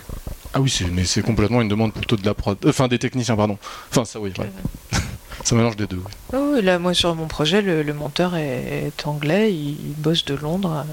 Ah 0.54 0.62
oui, 0.62 0.74
mais 0.94 1.04
c'est 1.04 1.24
complètement 1.24 1.62
une 1.62 1.68
demande 1.68 1.94
plutôt 1.94 2.16
de 2.16 2.26
la 2.26 2.34
prod. 2.34 2.58
Enfin, 2.66 2.88
des 2.88 3.00
techniciens, 3.00 3.36
pardon. 3.36 3.58
Enfin, 3.92 4.06
ça, 4.06 4.20
oui. 4.20 4.32
Ça 5.44 5.56
mélange 5.56 5.76
des 5.76 5.88
deux. 5.88 6.02
Oui. 6.06 6.12
Oh, 6.34 6.62
là, 6.62 6.80
moi, 6.80 6.94
sur 6.94 7.14
mon 7.16 7.28
projet, 7.28 7.62
le, 7.62 7.94
monteur 7.94 8.36
est, 8.36 8.92
anglais, 9.06 9.54
il, 9.54 9.94
bosse 9.98 10.26
de 10.26 10.36
Londres. 10.36 10.86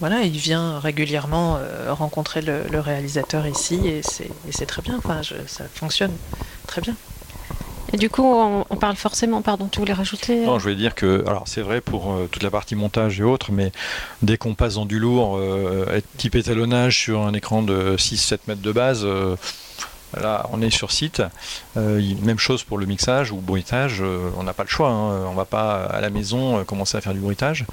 Voilà, 0.00 0.22
il 0.22 0.36
vient 0.36 0.78
régulièrement 0.78 1.56
euh, 1.58 1.92
rencontrer 1.92 2.42
le, 2.42 2.80
réalisateur 2.80 3.46
ici 3.46 3.80
et 3.86 4.02
c'est 4.02 4.66
très 4.66 4.82
bien. 4.82 4.96
Enfin, 4.98 5.20
ça 5.46 5.64
fonctionne 5.72 6.12
très 6.66 6.80
bien. 6.80 6.94
Et 7.92 7.96
du 7.96 8.10
coup, 8.10 8.24
on, 8.24 8.76
parle 8.76 8.96
forcément, 8.96 9.42
pardon, 9.42 9.68
tu 9.68 9.78
voulais 9.78 9.92
rajouter 9.92 10.44
Non, 10.44 10.58
je 10.58 10.64
voulais 10.64 10.74
dire 10.74 10.94
que, 10.94 11.24
alors 11.26 11.44
c'est 11.46 11.60
vrai 11.60 11.80
pour 11.80 12.12
euh, 12.12 12.28
toute 12.30 12.42
la 12.42 12.50
partie 12.50 12.74
montage 12.74 13.20
et 13.20 13.22
autres, 13.22 13.52
mais 13.52 13.70
dès 14.22 14.36
qu'on 14.36 14.54
passe 14.54 14.74
dans 14.74 14.86
du 14.86 14.98
lourd, 14.98 15.36
euh, 15.38 16.00
type 16.16 16.34
étalonnage 16.34 16.98
sur 16.98 17.22
un 17.22 17.32
écran 17.32 17.62
de 17.62 17.94
6-7 17.96 18.38
mètres 18.48 18.60
de 18.60 18.72
base, 18.72 19.06
Là, 20.14 20.46
on 20.52 20.62
est 20.62 20.70
sur 20.70 20.92
site. 20.92 21.22
Euh, 21.76 22.00
même 22.22 22.38
chose 22.38 22.62
pour 22.62 22.78
le 22.78 22.86
mixage 22.86 23.32
ou 23.32 23.36
bruitage. 23.36 23.98
Euh, 24.00 24.30
on 24.38 24.44
n'a 24.44 24.52
pas 24.52 24.62
le 24.62 24.68
choix. 24.68 24.88
Hein. 24.88 25.26
On 25.28 25.34
va 25.34 25.44
pas 25.44 25.84
à 25.84 26.00
la 26.00 26.10
maison 26.10 26.58
euh, 26.58 26.64
commencer 26.64 26.96
à 26.96 27.00
faire 27.00 27.12
du 27.12 27.20
bruitage 27.20 27.64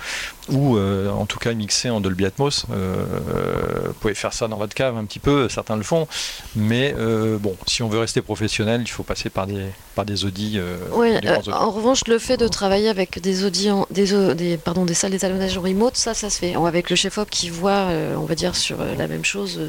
ou 0.49 0.77
en 0.77 1.25
tout 1.25 1.39
cas 1.39 1.53
mixer 1.53 1.89
en 1.89 2.01
Dolby 2.01 2.25
Atmos. 2.25 2.65
vous 2.67 3.93
pouvez 4.01 4.13
faire 4.13 4.33
ça 4.33 4.49
dans 4.49 4.57
votre 4.57 4.73
cave 4.73 4.97
un 4.97 5.05
petit 5.05 5.19
peu. 5.19 5.47
Certains 5.47 5.77
le 5.77 5.83
font, 5.83 6.05
mais 6.53 6.93
bon, 7.39 7.55
si 7.65 7.81
on 7.81 7.87
veut 7.87 7.99
rester 7.99 8.21
professionnel, 8.21 8.81
il 8.81 8.89
faut 8.89 9.03
passer 9.03 9.29
par 9.29 9.47
des 9.47 9.67
par 9.95 10.03
des 10.03 10.25
audis. 10.25 10.59
en 10.91 11.71
revanche, 11.71 12.01
le 12.07 12.19
fait 12.19 12.35
de 12.35 12.49
travailler 12.49 12.89
avec 12.89 13.21
des 13.21 13.45
audis, 13.45 13.69
des, 13.89 14.35
des, 14.35 14.57
pardon, 14.57 14.83
des 14.83 14.95
salles 14.95 15.11
d'étalonnage 15.11 15.57
en 15.57 15.61
remote, 15.61 15.95
ça, 15.95 16.13
ça 16.13 16.29
se 16.29 16.39
fait. 16.39 16.55
Avec 16.55 16.89
le 16.89 16.97
chef-op 16.97 17.29
qui 17.29 17.49
voit, 17.49 17.87
on 18.17 18.25
va 18.25 18.35
dire, 18.35 18.57
sur 18.57 18.79
la 18.83 19.07
même 19.07 19.23
chose 19.23 19.61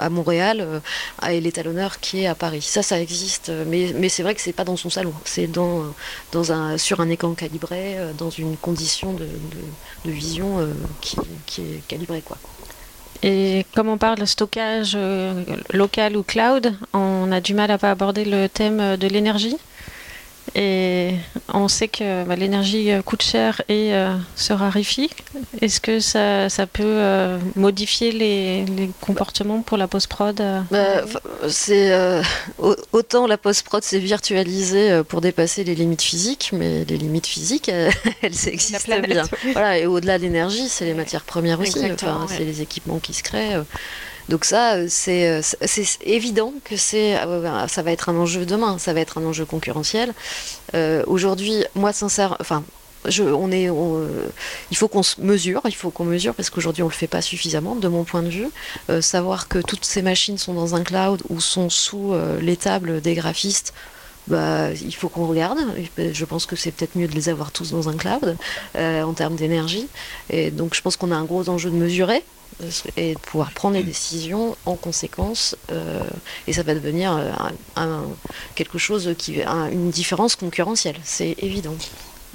à 0.00 0.08
Montréal, 0.08 0.80
et 1.28 1.40
l'étalonneur 1.40 2.00
qui 2.04 2.26
à 2.26 2.34
Paris. 2.34 2.60
Ça, 2.60 2.82
ça 2.82 3.00
existe, 3.00 3.50
mais, 3.66 3.92
mais 3.96 4.10
c'est 4.10 4.22
vrai 4.22 4.34
que 4.34 4.40
c'est 4.42 4.52
pas 4.52 4.64
dans 4.64 4.76
son 4.76 4.90
salon, 4.90 5.14
c'est 5.24 5.46
dans, 5.46 5.84
dans 6.32 6.52
un, 6.52 6.76
sur 6.76 7.00
un 7.00 7.08
écran 7.08 7.32
calibré, 7.32 7.98
euh, 7.98 8.12
dans 8.12 8.28
une 8.28 8.56
condition 8.58 9.14
de, 9.14 9.26
de, 10.04 10.10
vision 10.10 10.60
euh, 10.60 10.66
qui, 11.00 11.16
qui, 11.46 11.62
est 11.62 11.86
calibrée. 11.88 12.22
Quoi. 12.22 12.36
Et 13.22 13.64
comme 13.74 13.88
on 13.88 13.96
parle 13.96 14.18
de 14.18 14.26
stockage 14.26 14.92
euh, 14.94 15.44
local 15.72 16.18
ou 16.18 16.22
cloud, 16.22 16.74
on 16.92 17.32
a 17.32 17.40
du 17.40 17.54
mal 17.54 17.70
à 17.70 17.78
pas 17.78 17.90
aborder 17.90 18.26
le 18.26 18.48
thème 18.48 18.98
de 18.98 19.08
l'énergie? 19.08 19.56
Et 20.56 21.14
on 21.52 21.66
sait 21.66 21.88
que 21.88 22.24
bah, 22.24 22.36
l'énergie 22.36 22.92
euh, 22.92 23.02
coûte 23.02 23.22
cher 23.22 23.60
et 23.68 23.92
euh, 23.92 24.14
se 24.36 24.52
raréfie. 24.52 25.10
Est-ce 25.60 25.80
que 25.80 25.98
ça, 25.98 26.48
ça 26.48 26.66
peut 26.66 26.84
euh, 26.84 27.38
modifier 27.56 28.12
les, 28.12 28.64
les, 28.64 28.90
comportements 29.00 29.62
pour 29.62 29.76
la 29.76 29.88
post-prod 29.88 30.40
bah, 30.70 31.02
c'est 31.48 31.92
Autant 32.92 33.26
la 33.26 33.36
post-prod 33.36 33.82
s'est 33.82 33.98
virtualisée 33.98 35.02
pour 35.08 35.20
dépasser 35.20 35.64
les 35.64 35.74
limites 35.74 36.02
physiques, 36.02 36.50
mais 36.52 36.84
les 36.84 36.96
limites 36.98 37.26
physiques, 37.26 37.68
elles, 38.22 38.48
existent 38.48 39.00
bien. 39.00 39.24
Voilà, 39.52 39.78
et 39.78 39.86
au-delà 39.86 40.18
de 40.18 40.22
l'énergie, 40.22 40.68
c'est 40.68 40.84
les 40.84 40.94
matières 40.94 41.24
premières 41.24 41.58
aussi. 41.58 41.80
Enfin, 41.92 42.26
C'est 42.28 42.44
les 42.44 42.62
équipements 42.62 43.00
qui 43.00 43.12
se 43.12 43.24
créent. 43.24 43.58
Donc 44.28 44.44
ça, 44.44 44.74
euh, 44.74 44.88
euh, 45.08 45.42
c'est 45.42 45.98
évident 46.02 46.52
que 46.64 46.74
euh, 46.74 47.68
ça 47.68 47.82
va 47.82 47.92
être 47.92 48.08
un 48.08 48.16
enjeu 48.16 48.46
demain, 48.46 48.78
ça 48.78 48.92
va 48.92 49.00
être 49.00 49.18
un 49.18 49.24
enjeu 49.24 49.44
concurrentiel. 49.44 50.12
Aujourd'hui, 51.06 51.64
moi, 51.74 51.92
sincère, 51.92 52.36
enfin, 52.40 52.64
on 53.06 53.52
est, 53.52 53.68
il 54.70 54.76
faut 54.76 54.88
qu'on 54.88 55.02
se 55.02 55.20
mesure, 55.20 55.60
il 55.66 55.74
faut 55.74 55.90
qu'on 55.90 56.04
mesure 56.04 56.34
parce 56.34 56.50
qu'aujourd'hui 56.50 56.82
on 56.82 56.88
le 56.88 56.92
fait 56.92 57.06
pas 57.06 57.22
suffisamment, 57.22 57.76
de 57.76 57.86
mon 57.86 58.02
point 58.02 58.22
de 58.22 58.30
vue. 58.30 58.48
savoir 59.00 59.46
que 59.46 59.58
toutes 59.58 59.84
ces 59.84 60.02
machines 60.02 60.38
sont 60.38 60.54
dans 60.54 60.74
un 60.74 60.82
cloud 60.82 61.22
ou 61.28 61.38
sont 61.40 61.70
sous 61.70 62.12
les 62.40 62.56
tables 62.56 63.00
des 63.02 63.14
graphistes, 63.14 63.72
bah, 64.26 64.72
il 64.72 64.94
faut 64.94 65.08
qu'on 65.08 65.26
regarde. 65.28 65.58
Je 65.96 66.24
pense 66.24 66.46
que 66.46 66.56
c'est 66.56 66.72
peut-être 66.72 66.96
mieux 66.96 67.06
de 67.06 67.14
les 67.14 67.28
avoir 67.28 67.52
tous 67.52 67.70
dans 67.70 67.88
un 67.88 67.96
cloud 67.96 68.36
en 68.76 69.12
termes 69.12 69.36
d'énergie. 69.36 69.86
Et 70.30 70.50
donc 70.50 70.74
je 70.74 70.80
pense 70.80 70.96
qu'on 70.96 71.12
a 71.12 71.16
un 71.16 71.24
gros 71.24 71.48
enjeu 71.48 71.70
de 71.70 71.76
mesurer 71.76 72.24
et 72.96 73.14
de 73.14 73.18
pouvoir 73.18 73.52
prendre 73.52 73.76
des 73.76 73.82
décisions 73.82 74.56
en 74.66 74.76
conséquence. 74.76 75.56
Euh, 75.72 76.02
et 76.46 76.52
ça 76.52 76.62
va 76.62 76.74
devenir 76.74 77.16
euh, 77.16 77.30
un, 77.76 78.02
quelque 78.54 78.78
chose 78.78 79.14
qui 79.18 79.42
a 79.42 79.68
une 79.70 79.90
différence 79.90 80.36
concurrentielle, 80.36 80.96
c'est 81.04 81.36
évident. 81.38 81.74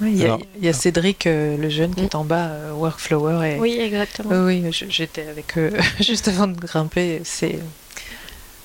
il, 0.00 0.38
y 0.60 0.68
a, 0.68 0.72
Cédric, 0.72 1.26
euh, 1.26 1.56
le 1.56 1.68
jeune, 1.68 1.94
qui 1.94 2.02
est 2.02 2.14
en 2.14 2.24
bas, 2.24 2.50
Workflower. 2.74 3.48
Et... 3.48 3.58
Oui, 3.58 3.78
exactement. 3.80 4.44
oui, 4.44 4.64
j'étais 4.70 5.26
avec 5.26 5.56
eux 5.58 5.72
juste 6.00 6.28
avant 6.28 6.46
de 6.46 6.58
grimper. 6.58 7.22
C'est 7.24 7.58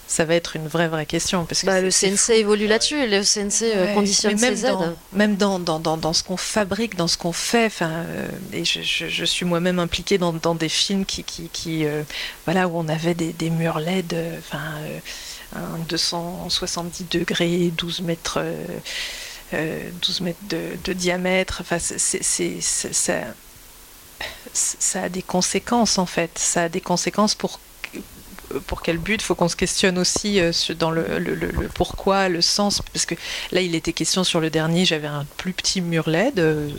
ça 0.07 0.25
va 0.25 0.35
être 0.35 0.55
une 0.55 0.67
vraie 0.67 0.87
vraie 0.87 1.05
question 1.05 1.45
parce 1.45 1.61
que 1.61 1.65
bah, 1.65 1.81
le 1.81 1.89
CNC 1.89 2.31
évolue 2.35 2.67
là-dessus 2.67 3.07
le 3.07 3.21
CNC 3.23 3.63
euh, 3.63 3.93
conditionne 3.93 4.39
même 4.39 4.55
ses 4.55 4.63
dans, 4.63 4.95
même 5.13 5.35
dans, 5.35 5.59
dans, 5.59 5.79
dans, 5.79 6.13
ce 6.13 6.23
qu'on 6.23 6.37
fabrique 6.37 6.95
dans 6.95 7.07
ce 7.07 7.17
qu'on 7.17 7.31
fait 7.31 7.65
enfin 7.65 7.89
euh, 7.91 8.27
et 8.53 8.65
je, 8.65 8.81
je, 8.81 9.25
suis 9.25 9.45
moi-même 9.45 9.79
impliquée 9.79 10.17
dans, 10.17 10.33
dans, 10.33 10.55
des 10.55 10.69
films 10.69 11.05
qui, 11.05 11.23
qui, 11.23 11.49
qui 11.49 11.85
euh, 11.85 12.03
voilà 12.45 12.67
où 12.67 12.77
on 12.77 12.87
avait 12.87 13.15
des, 13.15 13.33
des 13.33 13.49
murs 13.49 13.79
LED 13.79 14.15
enfin 14.39 14.59
un 15.55 15.79
270 15.89 17.05
degrés 17.09 17.71
12 17.75 18.01
mètres 18.01 18.43
12 19.53 20.21
mètres 20.21 20.39
de, 20.49 20.59
de 20.83 20.93
diamètre 20.93 21.59
enfin 21.61 21.77
c'est 21.79 22.61
ça 22.61 23.21
ça 24.53 25.03
a 25.03 25.09
des 25.09 25.21
conséquences 25.21 25.97
en 25.97 26.05
fait. 26.05 26.31
Ça 26.37 26.63
a 26.63 26.69
des 26.69 26.81
conséquences 26.81 27.35
pour 27.35 27.59
pour 28.67 28.81
quel 28.81 28.97
but 28.97 29.21
Il 29.21 29.23
faut 29.23 29.35
qu'on 29.35 29.47
se 29.47 29.55
questionne 29.55 29.97
aussi 29.97 30.39
euh, 30.39 30.51
dans 30.77 30.91
le, 30.91 31.05
pourquoi, 31.73 32.29
le 32.29 32.41
sens, 32.41 32.81
parce 32.93 33.05
que 33.05 33.15
là, 33.51 33.61
il 33.61 33.75
était 33.75 33.93
question 33.93 34.23
sur 34.23 34.39
le 34.39 34.49
dernier, 34.49 34.85
j'avais 34.85 35.07
un 35.07 35.25
plus 35.37 35.53
petit 35.53 35.81
mur 35.81 36.09
LED, 36.09 36.39
euh, 36.39 36.69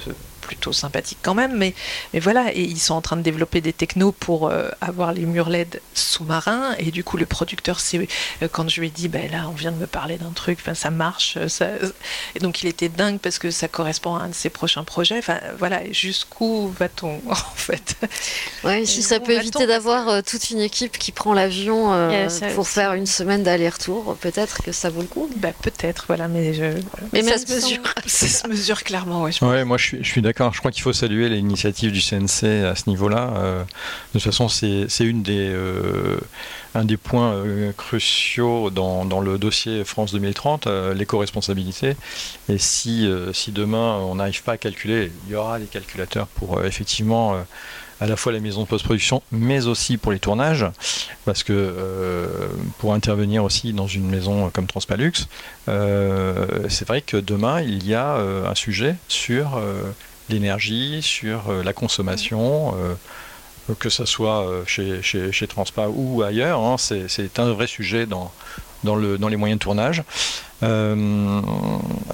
plutôt 0.47 0.72
sympathique 0.72 1.18
quand 1.22 1.34
même, 1.34 1.57
mais, 1.57 1.74
mais 2.14 2.20
voilà, 2.20 2.55
et 2.55 2.62
ils 2.62 2.78
sont 2.78 2.94
en 2.94 3.01
train 3.01 3.16
de 3.16 3.22
développer 3.22 3.61
des 3.61 3.72
technos 3.72 4.12
pour 4.12 4.49
euh, 4.49 4.70
avoir 4.80 5.12
les 5.12 5.26
murs 5.26 5.51
LED 5.51 5.80
sous-marins, 5.92 6.74
et 6.78 6.90
du 6.90 7.03
coup 7.03 7.16
le 7.16 7.26
producteur, 7.26 7.80
c'est 7.80 7.99
euh, 8.42 8.49
quand 8.51 8.68
je 8.68 8.80
lui 8.80 8.86
ai 8.86 8.90
dit, 8.90 9.09
ben 9.09 9.30
là 9.30 9.47
on 9.49 9.53
vient 9.53 9.72
de 9.72 9.76
me 9.76 9.86
parler 9.86 10.16
d'un 10.16 10.30
truc, 10.30 10.61
ça 10.74 10.90
marche, 10.90 11.36
euh, 11.36 11.49
ça... 11.49 11.66
et 12.34 12.38
donc 12.38 12.62
il 12.62 12.68
était 12.68 12.88
dingue 12.88 13.18
parce 13.18 13.38
que 13.38 13.51
ça 13.51 13.66
correspond 13.66 14.14
à 14.14 14.22
un 14.22 14.28
de 14.28 14.34
ses 14.34 14.51
prochains 14.51 14.84
projets, 14.84 15.18
enfin 15.18 15.40
voilà, 15.59 15.80
jusqu'où 15.92 16.72
va-t-on 16.78 17.20
en 17.28 17.34
fait? 17.34 17.97
Ouais, 18.62 18.86
si 18.86 19.03
ça 19.03 19.18
peut 19.18 19.32
éviter 19.32 19.66
d'avoir 19.66 20.22
toute 20.22 20.51
une 20.51 20.61
équipe 20.61 20.97
qui 20.99 21.11
prend 21.11 21.34
l'avion 21.34 21.92
pour 22.55 22.68
faire 22.68 22.94
une 22.94 23.07
semaine 23.07 23.42
d'aller-retour, 23.42 24.16
peut-être 24.20 24.62
que 24.62 24.72
ça 24.72 24.90
vaut 24.90 25.01
le 25.01 25.09
coup. 25.09 25.28
Bah, 25.36 25.51
peut-être, 25.62 26.05
voilà, 26.07 26.28
mais, 26.28 26.55
je... 26.55 26.64
mais 27.12 27.22
ça, 27.22 27.38
se 27.38 27.53
mesure. 27.53 27.82
ça 28.07 28.28
se 28.28 28.47
mesure 28.47 28.84
clairement, 28.84 29.22
ouais, 29.22 29.32
ouais 29.42 29.64
moi 29.64 29.76
je 29.78 29.84
suis, 29.84 29.99
je 30.05 30.09
suis 30.09 30.22
d'accord 30.22 30.36
je 30.39 30.59
crois 30.59 30.70
qu'il 30.70 30.82
faut 30.82 30.93
saluer 30.93 31.28
l'initiative 31.28 31.93
du 31.93 32.01
CNC 32.01 32.64
à 32.64 32.74
ce 32.74 32.89
niveau-là. 32.89 33.32
Euh, 33.37 33.62
de 33.62 33.66
toute 34.12 34.22
façon, 34.22 34.49
c'est 34.49 34.87
une 35.01 35.22
des, 35.22 35.49
euh, 35.51 36.18
un 36.74 36.84
des 36.84 36.99
points 36.99 37.32
euh, 37.32 37.72
cruciaux 37.72 38.70
dans, 38.70 39.20
le 39.20 39.39
dossier 39.39 39.84
France 39.84 40.12
2030, 40.12 40.66
l'éco-responsabilité. 40.95 41.97
Et 42.49 42.59
si, 42.59 43.09
si 43.32 43.53
demain 43.53 43.97
on 43.97 44.16
n'arrive 44.16 44.43
pas 44.43 44.53
à 44.53 44.57
calculer, 44.59 45.11
il 45.26 45.32
y 45.32 45.37
aura 45.37 45.59
des 45.59 45.66
calculateurs 45.66 46.26
pour 46.26 46.62
effectivement 46.64 47.37
à 47.99 48.07
la 48.07 48.16
fois 48.16 48.30
la 48.30 48.41
maison 48.41 48.62
de 48.62 48.66
post-production, 48.66 49.22
mais 49.32 49.66
aussi 49.66 49.97
pour 49.97 50.12
les 50.12 50.18
tournages, 50.18 50.66
parce 51.24 51.43
que 51.43 51.74
pour 52.78 52.93
intervenir 52.93 53.43
aussi 53.43 53.72
dans 53.72 53.87
une 53.87 54.07
maison 54.07 54.51
comme 54.51 54.66
Transpalux, 54.66 55.12
c'est 55.66 56.87
vrai 56.87 57.01
que 57.01 57.16
demain 57.16 57.62
il 57.62 57.87
y 57.87 57.95
a 57.95 58.16
un 58.16 58.55
sujet 58.55 58.97
sur 59.09 59.59
l'énergie, 60.29 61.01
sur 61.03 61.51
euh, 61.51 61.62
la 61.62 61.72
consommation, 61.72 62.74
euh, 62.77 62.95
que 63.79 63.89
ce 63.89 64.05
soit 64.05 64.47
euh, 64.47 64.64
chez, 64.66 65.03
chez, 65.03 65.33
chez, 65.33 65.47
Transpa 65.47 65.89
ou 65.89 66.22
ailleurs. 66.22 66.61
Hein, 66.61 66.77
c'est 66.79 67.39
un 67.39 67.53
vrai 67.53 67.66
sujet 67.66 68.07
dans, 68.07 68.33
dans, 68.85 68.97
le, 68.97 69.18
dans 69.18 69.29
les 69.29 69.37
moyens 69.37 69.59
de 69.59 69.62
tournage. 69.62 70.03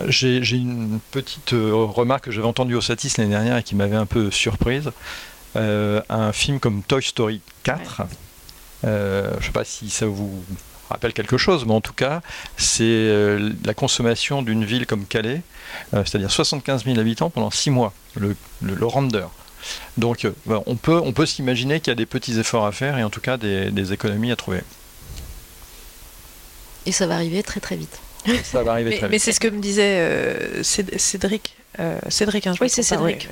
J'ai 0.09 0.57
une 0.57 1.01
petite 1.11 1.53
remarque 1.53 2.25
que 2.25 2.31
j'avais 2.31 2.47
entendue 2.47 2.75
au 2.75 2.81
Satis 2.81 3.17
l'année 3.19 3.31
dernière 3.31 3.57
et 3.59 3.63
qui 3.63 3.75
m'avait 3.77 3.97
un 3.97 4.07
peu 4.07 4.31
surprise. 4.31 4.91
un 5.55 6.33
film 6.33 6.59
comme 6.59 6.83
Toy 6.83 7.03
Story 7.03 7.41
4, 7.63 8.03
je 8.83 8.89
ne 8.89 9.43
sais 9.43 9.53
pas 9.53 9.65
si 9.65 9.91
ça 9.91 10.07
vous 10.07 10.43
rappelle 10.93 11.13
quelque 11.13 11.37
chose, 11.37 11.65
mais 11.67 11.73
en 11.73 11.81
tout 11.81 11.93
cas, 11.93 12.21
c'est 12.57 12.83
euh, 12.83 13.53
la 13.65 13.75
consommation 13.75 14.43
d'une 14.43 14.65
ville 14.65 14.87
comme 14.87 15.07
Calais, 15.07 15.43
euh, 15.95 16.05
c'est-à-dire 16.05 16.31
75 16.31 16.85
000 16.85 16.99
habitants 16.99 17.31
pendant 17.31 17.51
6 17.51 17.71
mois, 17.71 17.93
le, 18.17 18.37
le, 18.63 18.87
render. 18.87 19.27
Donc 19.97 20.25
euh, 20.25 20.33
on 20.67 20.77
peut, 20.77 21.01
on 21.03 21.13
peut 21.13 21.27
s'imaginer 21.27 21.81
qu'il 21.81 21.91
y 21.91 21.93
a 21.93 21.97
des 21.97 22.07
petits 22.07 22.39
efforts 22.39 22.67
à 22.67 22.73
faire 22.73 22.99
et 22.99 23.05
en 23.05 23.11
tout 23.11 23.21
cas 23.21 23.37
des, 23.37 23.93
économies 23.93 24.33
à 24.33 24.37
trouver. 24.37 24.63
Et 26.87 26.93
ça 26.93 27.07
va 27.07 27.15
arriver 27.15 27.43
très 27.43 27.61
très 27.61 27.77
vite. 27.77 27.99
Ça 28.45 28.63
va 28.63 28.73
arriver 28.73 28.91
mais, 28.91 28.97
très 28.99 29.07
vite. 29.07 29.13
Mais 29.13 29.19
c'est 29.19 29.33
ce 29.33 29.41
que 29.41 29.49
me 29.49 29.61
disait 29.61 30.63
Cédric. 30.63 31.57
Cédric, 32.09 32.47
hein, 32.47 32.55
oui, 32.61 32.69
c'est 32.69 32.83
Cédric 32.83 33.29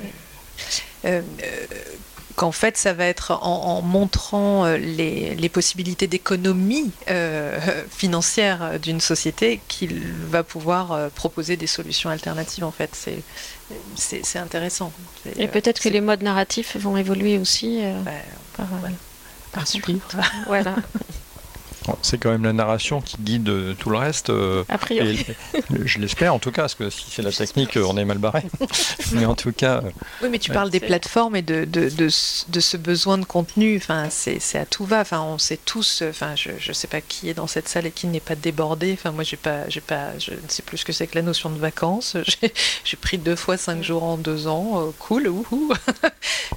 qu'en 2.41 2.51
fait, 2.51 2.75
ça 2.75 2.93
va 2.93 3.05
être 3.05 3.37
en, 3.43 3.83
montrant 3.83 4.65
euh, 4.65 4.75
les, 4.75 5.49
possibilités 5.49 6.07
d'économie 6.07 6.89
euh, 7.07 7.59
financière 7.91 8.79
d'une 8.79 8.99
société 8.99 9.61
qu'il 9.67 10.01
va 10.27 10.41
pouvoir 10.41 10.91
euh, 10.91 11.09
proposer 11.13 11.55
des 11.55 11.67
solutions 11.67 12.09
alternatives. 12.09 12.63
En 12.63 12.71
fait, 12.71 12.97
c'est 13.95 14.39
intéressant. 14.39 14.91
Et 15.37 15.47
peut-être 15.47 15.79
que 15.79 15.89
les 15.89 16.01
modes 16.01 16.23
narratifs 16.23 16.77
vont 16.77 16.97
évoluer 16.97 17.37
aussi. 17.37 17.83
Bah, 18.03 18.11
par, 18.57 18.65
voilà. 18.65 18.95
par 19.51 19.65
voilà. 20.47 20.75
C'est 22.01 22.17
quand 22.17 22.29
même 22.31 22.43
la 22.43 22.53
narration 22.53 23.01
qui 23.01 23.17
guide 23.19 23.49
euh, 23.49 23.73
tout 23.73 23.89
le 23.89 23.97
reste. 23.97 24.29
euh, 24.29 24.63
A 24.69 24.77
priori. 24.77 25.25
et 25.55 25.55
je 25.85 25.99
l'espère 25.99 26.33
en 26.33 26.39
tout 26.39 26.51
cas, 26.51 26.61
parce 26.63 26.75
que 26.75 26.89
si 26.89 27.05
c'est 27.09 27.21
la 27.21 27.31
technique, 27.31 27.77
on 27.77 27.97
est 27.97 28.05
mal 28.05 28.17
barré. 28.17 28.43
Mais 29.13 29.25
en 29.25 29.35
tout 29.35 29.51
cas, 29.51 29.77
euh, 29.77 29.89
Oui, 30.21 30.29
mais 30.29 30.39
tu 30.39 30.51
Ouais. 30.51 30.55
parles 30.55 30.69
des 30.69 30.79
plateformes 30.79 31.35
et 31.35 31.41
de, 31.41 31.65
de, 31.65 31.89
de, 31.89 32.09
ce- 32.09 32.45
de 32.49 32.59
ce 32.59 32.77
besoin 32.77 33.17
de 33.17 33.25
contenu. 33.25 33.77
Enfin, 33.77 34.07
c'est 34.09 34.39
c'est 34.39 34.57
à 34.59 34.65
tout 34.65 34.85
va. 34.85 35.01
Enfin, 35.01 35.21
on 35.21 35.37
sait 35.37 35.57
tous. 35.63 36.03
Enfin, 36.07 36.35
je 36.35 36.49
ne 36.67 36.73
sais 36.73 36.87
pas 36.87 37.01
qui 37.01 37.29
est 37.29 37.33
dans 37.33 37.47
cette 37.47 37.67
salle 37.67 37.85
et 37.87 37.91
qui 37.91 38.07
n'est 38.07 38.19
pas 38.19 38.35
débordé. 38.35 38.93
Enfin, 38.93 39.11
moi, 39.11 39.23
j'ai 39.23 39.37
pas, 39.37 39.67
j'ai 39.69 39.81
pas, 39.81 40.17
je 40.19 40.31
ne 40.31 40.37
sais 40.49 40.61
plus 40.61 40.77
ce 40.79 40.85
que 40.85 40.93
c'est 40.93 41.07
que 41.07 41.15
la 41.15 41.21
notion 41.23 41.49
de 41.49 41.57
vacances. 41.59 42.15
J'ai- 42.25 42.53
J'ai 42.83 42.97
pris 42.97 43.17
deux 43.17 43.35
fois 43.35 43.57
cinq 43.57 43.83
jours 43.83 44.03
en 44.03 44.17
deux 44.17 44.47
ans. 44.47 44.87
Euh, 44.87 44.91
cool, 44.99 45.27
wouhou. 45.27 45.73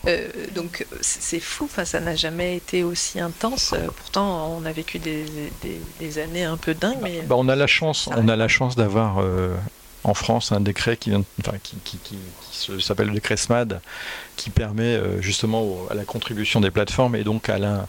Euh, 0.06 0.28
donc, 0.54 0.84
c'est 1.00 1.40
fou. 1.40 1.64
Enfin, 1.64 1.84
ça 1.86 1.98
n'a 2.00 2.14
jamais 2.14 2.56
été 2.56 2.82
aussi 2.84 3.20
intense. 3.20 3.72
Euh, 3.72 3.86
Pourtant, 3.96 4.54
on 4.60 4.66
a 4.66 4.72
vécu 4.72 4.98
des, 4.98 5.13
des, 5.62 5.80
des 6.00 6.18
années 6.18 6.44
un 6.44 6.56
peu 6.56 6.74
dingues. 6.74 6.98
Mais 7.02 7.22
bah, 7.22 7.36
on 7.38 7.48
a 7.48 7.56
la 7.56 7.66
chance, 7.66 8.08
on 8.16 8.28
a 8.28 8.36
la 8.36 8.48
chance 8.48 8.76
d'avoir 8.76 9.18
euh, 9.18 9.54
en 10.04 10.14
France 10.14 10.52
un 10.52 10.60
décret 10.60 10.96
qui 10.96 11.12
qui, 11.84 12.18
s'appelle 12.80 13.08
le 13.08 13.14
décret 13.14 13.36
SMAD, 13.36 13.80
qui 14.36 14.50
permet 14.50 14.82
euh, 14.82 15.20
justement 15.20 15.78
à 15.90 15.94
la 15.94 16.04
contribution 16.04 16.60
des 16.60 16.70
plateformes 16.70 17.16
et 17.16 17.24
donc 17.24 17.48
à, 17.48 17.86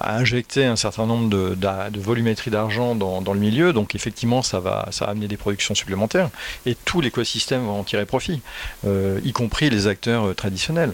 injecter 0.00 0.64
un 0.64 0.76
certain 0.76 1.06
nombre 1.06 1.28
de, 1.28 1.98
volumétrie 1.98 2.50
d'argent 2.50 2.94
dans, 2.94 3.32
le 3.32 3.40
milieu. 3.40 3.72
Donc 3.72 3.94
effectivement, 3.94 4.42
ça 4.42 4.60
va, 4.60 4.88
amener 5.00 5.28
des 5.28 5.36
productions 5.36 5.74
supplémentaires 5.74 6.30
et 6.66 6.74
tout 6.74 7.00
l'écosystème 7.00 7.66
va 7.66 7.72
en 7.72 7.84
tirer 7.84 8.06
profit, 8.06 8.40
euh, 8.86 9.20
y 9.24 9.32
compris 9.32 9.70
les 9.70 9.86
acteurs 9.86 10.28
euh, 10.28 10.34
traditionnels, 10.34 10.92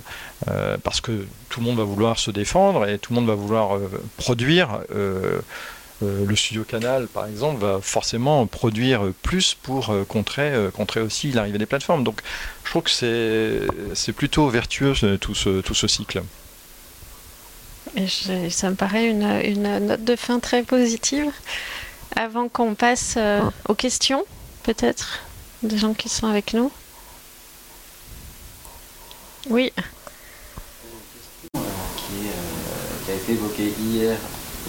parce 0.83 1.01
que 1.01 1.27
tout 1.49 1.61
le 1.61 1.67
monde 1.67 1.77
va 1.77 1.85
vouloir 1.85 2.19
se 2.19 2.31
défendre 2.31 2.89
et 2.89 2.99
tout 2.99 3.13
le 3.13 3.21
monde 3.21 3.29
va 3.29 3.35
vouloir 3.35 3.79
produire. 4.17 4.81
Euh, 6.03 6.25
le 6.27 6.37
studio 6.37 6.65
Canal, 6.65 7.07
par 7.09 7.27
exemple, 7.27 7.61
va 7.61 7.81
forcément 7.83 8.47
produire 8.47 9.13
plus 9.23 9.55
pour 9.55 9.91
euh, 9.91 10.05
contrer, 10.05 10.51
euh, 10.53 10.71
contrer 10.71 11.01
aussi 11.01 11.31
l'arrivée 11.33 11.59
des 11.59 11.67
plateformes. 11.67 12.05
Donc, 12.05 12.21
je 12.65 12.71
trouve 12.71 12.83
que 12.83 12.91
c'est 12.91 13.61
c'est 13.95 14.13
plutôt 14.13 14.49
vertueux 14.49 14.95
tout 15.19 15.35
ce, 15.35 15.61
tout 15.61 15.75
ce 15.75 15.87
cycle. 15.87 16.23
Et 17.97 18.07
je- 18.07 18.49
ça 18.51 18.71
me 18.71 18.77
paraît 18.77 19.09
une, 19.09 19.25
une 19.45 19.87
note 19.87 20.05
de 20.05 20.17
fin 20.17 20.39
très 20.39 20.63
positive. 20.63 21.31
Avant 22.17 22.49
qu'on 22.49 22.75
passe 22.75 23.15
euh, 23.17 23.41
aux 23.69 23.75
questions, 23.75 24.25
peut-être, 24.63 25.21
des 25.63 25.79
gens 25.79 25.95
qui 25.95 26.09
sont 26.09 26.27
avec 26.27 26.55
nous. 26.55 26.71
Oui, 29.49 29.73
qui, 31.53 31.57
est, 31.57 32.29
euh, 32.29 33.05
qui 33.05 33.11
a 33.11 33.15
été 33.15 33.33
évoqué 33.33 33.73
hier 33.81 34.17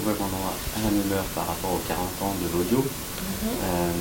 web 0.05 0.15
endroit 0.21 0.53
à 0.77 0.79
la 0.85 0.91
même 0.91 1.11
heure 1.13 1.25
par 1.35 1.47
rapport 1.47 1.71
aux 1.73 1.81
40 1.87 2.01
ans 2.21 2.35
de 2.41 2.47
l'audio. 2.57 2.83
Euh, 2.83 3.91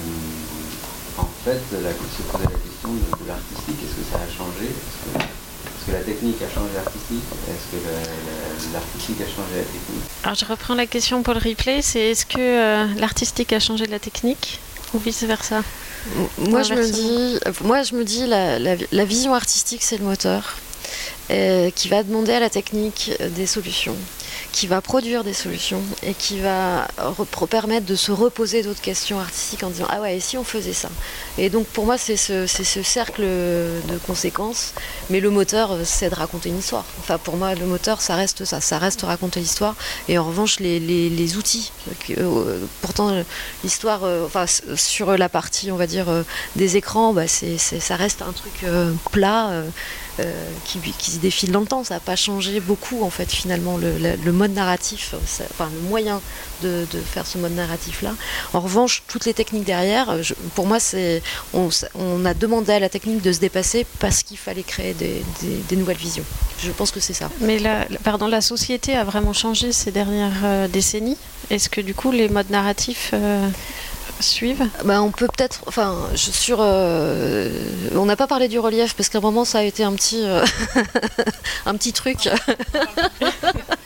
en 1.18 1.28
fait, 1.44 1.60
la, 1.72 1.90
se 1.90 2.22
posait 2.30 2.44
la 2.44 2.58
question 2.58 2.90
de, 2.92 3.24
de 3.24 3.28
l'artistique, 3.28 3.76
est-ce 3.84 3.96
que 4.00 4.06
ça 4.12 4.18
a 4.18 4.28
changé? 4.30 4.66
Est-ce 4.70 4.98
que, 5.04 5.18
est-ce 5.20 5.86
que 5.86 5.92
la 5.92 6.00
technique 6.04 6.40
a 6.42 6.48
changé 6.54 6.72
l'artistique? 6.74 7.24
Est-ce 7.48 7.66
que 7.72 7.78
la- 7.84 7.92
la- 8.00 8.72
l'artistique 8.72 9.20
a 9.20 9.26
changé 9.28 9.54
la 9.56 9.68
technique? 9.68 10.04
Alors 10.24 10.34
je 10.36 10.44
reprends 10.44 10.74
la 10.74 10.86
question 10.86 11.22
pour 11.22 11.34
le 11.34 11.40
replay, 11.40 11.82
c'est 11.82 12.10
est-ce 12.12 12.26
que 12.26 12.38
euh, 12.38 12.86
l'artistique 12.98 13.52
a 13.52 13.60
changé 13.60 13.86
de 13.86 13.90
la 13.90 13.98
technique 13.98 14.60
ou 14.94 14.98
vice-versa? 14.98 15.62
Moi, 16.38 16.62
je 16.62 16.74
me 16.74 16.90
dis, 16.90 17.38
moi, 17.62 17.82
je 17.82 17.94
me 17.94 18.04
dis 18.04 18.26
la, 18.26 18.58
la- 18.58 18.76
la 18.90 19.04
vision 19.04 19.34
artistique, 19.34 19.82
c'est 19.82 19.98
le 19.98 20.04
moteur 20.04 20.56
euh, 21.30 21.70
qui 21.70 21.88
va 21.88 22.02
demander 22.02 22.32
à 22.32 22.40
la 22.40 22.48
technique 22.50 23.12
euh, 23.20 23.28
des 23.28 23.46
solutions, 23.46 23.96
qui 24.52 24.66
va 24.66 24.80
produire 24.80 25.24
des 25.24 25.32
solutions 25.32 25.82
et 26.02 26.14
qui 26.14 26.40
va 26.40 26.88
permettre 27.48 27.86
de 27.86 27.96
se 27.96 28.12
reposer 28.12 28.62
d'autres 28.62 28.80
questions 28.80 29.18
artistiques 29.20 29.62
en 29.62 29.70
disant 29.70 29.86
ah 29.88 30.00
ouais 30.00 30.16
et 30.16 30.20
si 30.20 30.36
on 30.36 30.44
faisait 30.44 30.72
ça? 30.72 30.88
Et 31.42 31.48
donc 31.48 31.66
pour 31.66 31.84
moi 31.86 31.96
c'est 31.98 32.16
ce, 32.16 32.46
ce 32.46 32.82
cercle 32.82 33.22
de 33.22 33.96
conséquences 34.06 34.74
mais 35.10 35.20
le 35.20 35.30
moteur 35.30 35.72
euh, 35.72 35.80
c'est 35.84 36.10
de 36.10 36.14
raconter 36.14 36.50
une 36.50 36.58
histoire 36.58 36.84
enfin 37.00 37.18
pour 37.18 37.36
moi 37.36 37.54
le 37.54 37.66
moteur 37.66 38.00
ça 38.00 38.14
reste 38.14 38.44
ça 38.44 38.60
ça 38.60 38.78
reste 38.78 39.02
raconter 39.02 39.40
l'histoire 39.40 39.74
et 40.08 40.18
en 40.18 40.24
revanche 40.24 40.60
les, 40.60 40.78
les- 40.78 41.08
les 41.10 41.36
outils 41.38 41.72
euh, 42.18 42.58
pourtant 42.82 43.10
l'histoire 43.64 44.00
euh, 44.04 44.26
enfin 44.26 44.44
sur 44.76 45.16
la 45.16 45.28
partie 45.28 45.70
on 45.72 45.76
va 45.76 45.86
dire 45.86 46.06
des 46.56 46.76
écrans 46.76 47.12
bah, 47.14 47.26
c'est- 47.26 47.58
ça 47.58 47.96
reste 47.96 48.20
un 48.22 48.32
truc 48.32 48.64
plat 49.10 49.62
qui, 50.66 50.78
qui 50.98 51.10
se 51.12 51.18
défile 51.18 51.50
dans 51.50 51.60
le 51.60 51.66
temps. 51.66 51.82
Ça 51.82 51.94
n'a 51.94 52.00
pas 52.00 52.16
changé 52.16 52.60
beaucoup 52.60 53.02
en 53.02 53.08
fait 53.10 53.30
finalement 53.32 53.78
le, 53.78 53.96
le- 53.98 54.32
mode 54.32 54.52
narratif, 54.52 55.14
enfin 55.52 55.70
le 55.72 55.88
moyen 55.88 56.20
de, 56.62 56.86
de 56.92 57.00
faire 57.00 57.26
ce 57.26 57.38
mode 57.38 57.52
narratif 57.54 58.02
là. 58.02 58.12
En 58.52 58.60
revanche, 58.60 59.02
toutes 59.08 59.24
les 59.24 59.32
techniques 59.32 59.64
derrière, 59.64 60.14
pour 60.54 60.66
moi, 60.66 60.78
c'est 60.78 61.22
on, 61.54 61.70
a 62.24 62.34
demandé 62.34 62.72
à 62.72 62.78
la 62.78 62.88
technique 62.88 63.22
de 63.22 63.32
se 63.32 63.40
dépasser 63.40 63.86
parce 63.98 64.22
qu'il 64.22 64.36
fallait 64.38 64.62
créer 64.62 64.94
des, 64.94 65.22
des- 65.42 65.56
des 65.68 65.76
nouvelles 65.76 65.96
visions. 65.96 66.24
Je 66.62 66.70
pense 66.70 66.90
que 66.90 67.00
c'est 67.00 67.12
ça. 67.14 67.30
Mais 67.40 67.58
la, 67.58 67.86
la- 67.88 67.98
pardon, 67.98 68.26
la 68.26 68.40
société 68.40 68.94
a 68.96 69.04
vraiment 69.04 69.32
changé 69.32 69.72
ces 69.72 69.90
dernières 69.90 70.32
euh, 70.44 70.68
décennies. 70.68 71.16
Est-ce 71.50 71.68
que 71.68 71.80
du 71.80 71.94
coup 71.94 72.12
les 72.12 72.28
modes 72.28 72.50
narratifs 72.50 73.10
euh, 73.14 73.48
suivent? 74.20 74.66
Bah, 74.84 75.02
on 75.02 75.10
peut 75.10 75.26
peut-être, 75.26 75.60
enfin, 75.66 75.96
je- 76.14 76.30
sur, 76.30 76.58
euh, 76.60 77.50
on 77.94 78.04
n'a 78.04 78.16
pas 78.16 78.26
parlé 78.26 78.48
du 78.48 78.58
relief 78.58 78.94
parce 78.94 79.08
qu'à 79.08 79.18
un 79.18 79.22
moment 79.22 79.44
ça 79.44 79.58
a 79.58 79.62
été 79.62 79.82
un 79.82 79.92
petit, 79.94 80.22
euh, 80.24 80.44
un 81.66 81.74
petit 81.76 81.92
truc. 81.92 82.28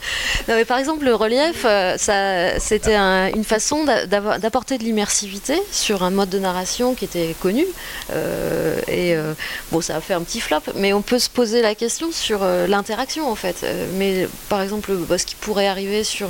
non, 0.49 0.55
mais 0.57 0.65
par 0.65 0.79
exemple 0.79 1.05
le 1.05 1.15
relief, 1.15 1.65
euh, 1.65 1.97
ça, 1.99 2.59
c'était 2.61 2.95
un- 2.95 3.29
une 3.35 3.45
façon 3.45 3.85
d'apporter 3.85 4.79
de 4.79 4.85
l'immersivité 4.85 5.61
sur 5.71 6.03
un 6.03 6.11
mode 6.11 6.31
de 6.31 6.39
narration 6.39 6.95
qui 6.95 7.05
était 7.05 7.35
connu. 7.41 7.65
Euh, 8.13 8.77
et 8.89 9.15
euh, 9.15 9.33
bon, 9.73 9.81
ça 9.81 9.97
a 9.97 10.01
fait 10.01 10.15
un 10.15 10.23
petit 10.23 10.41
flop, 10.41 10.61
mais 10.77 10.93
on 10.93 11.03
peut 11.03 11.19
se 11.19 11.31
poser 11.31 11.63
la 11.63 11.75
question 11.75 12.11
sur 12.13 12.43
euh, 12.43 12.67
l'interaction 12.67 13.29
en 13.31 13.35
fait. 13.35 13.65
Mais 13.99 14.29
par 14.49 14.61
exemple, 14.63 14.93
bah, 15.09 15.19
ce 15.19 15.27
qui 15.27 15.35
pourrait 15.35 15.67
arriver 15.69 16.05
sur 16.05 16.29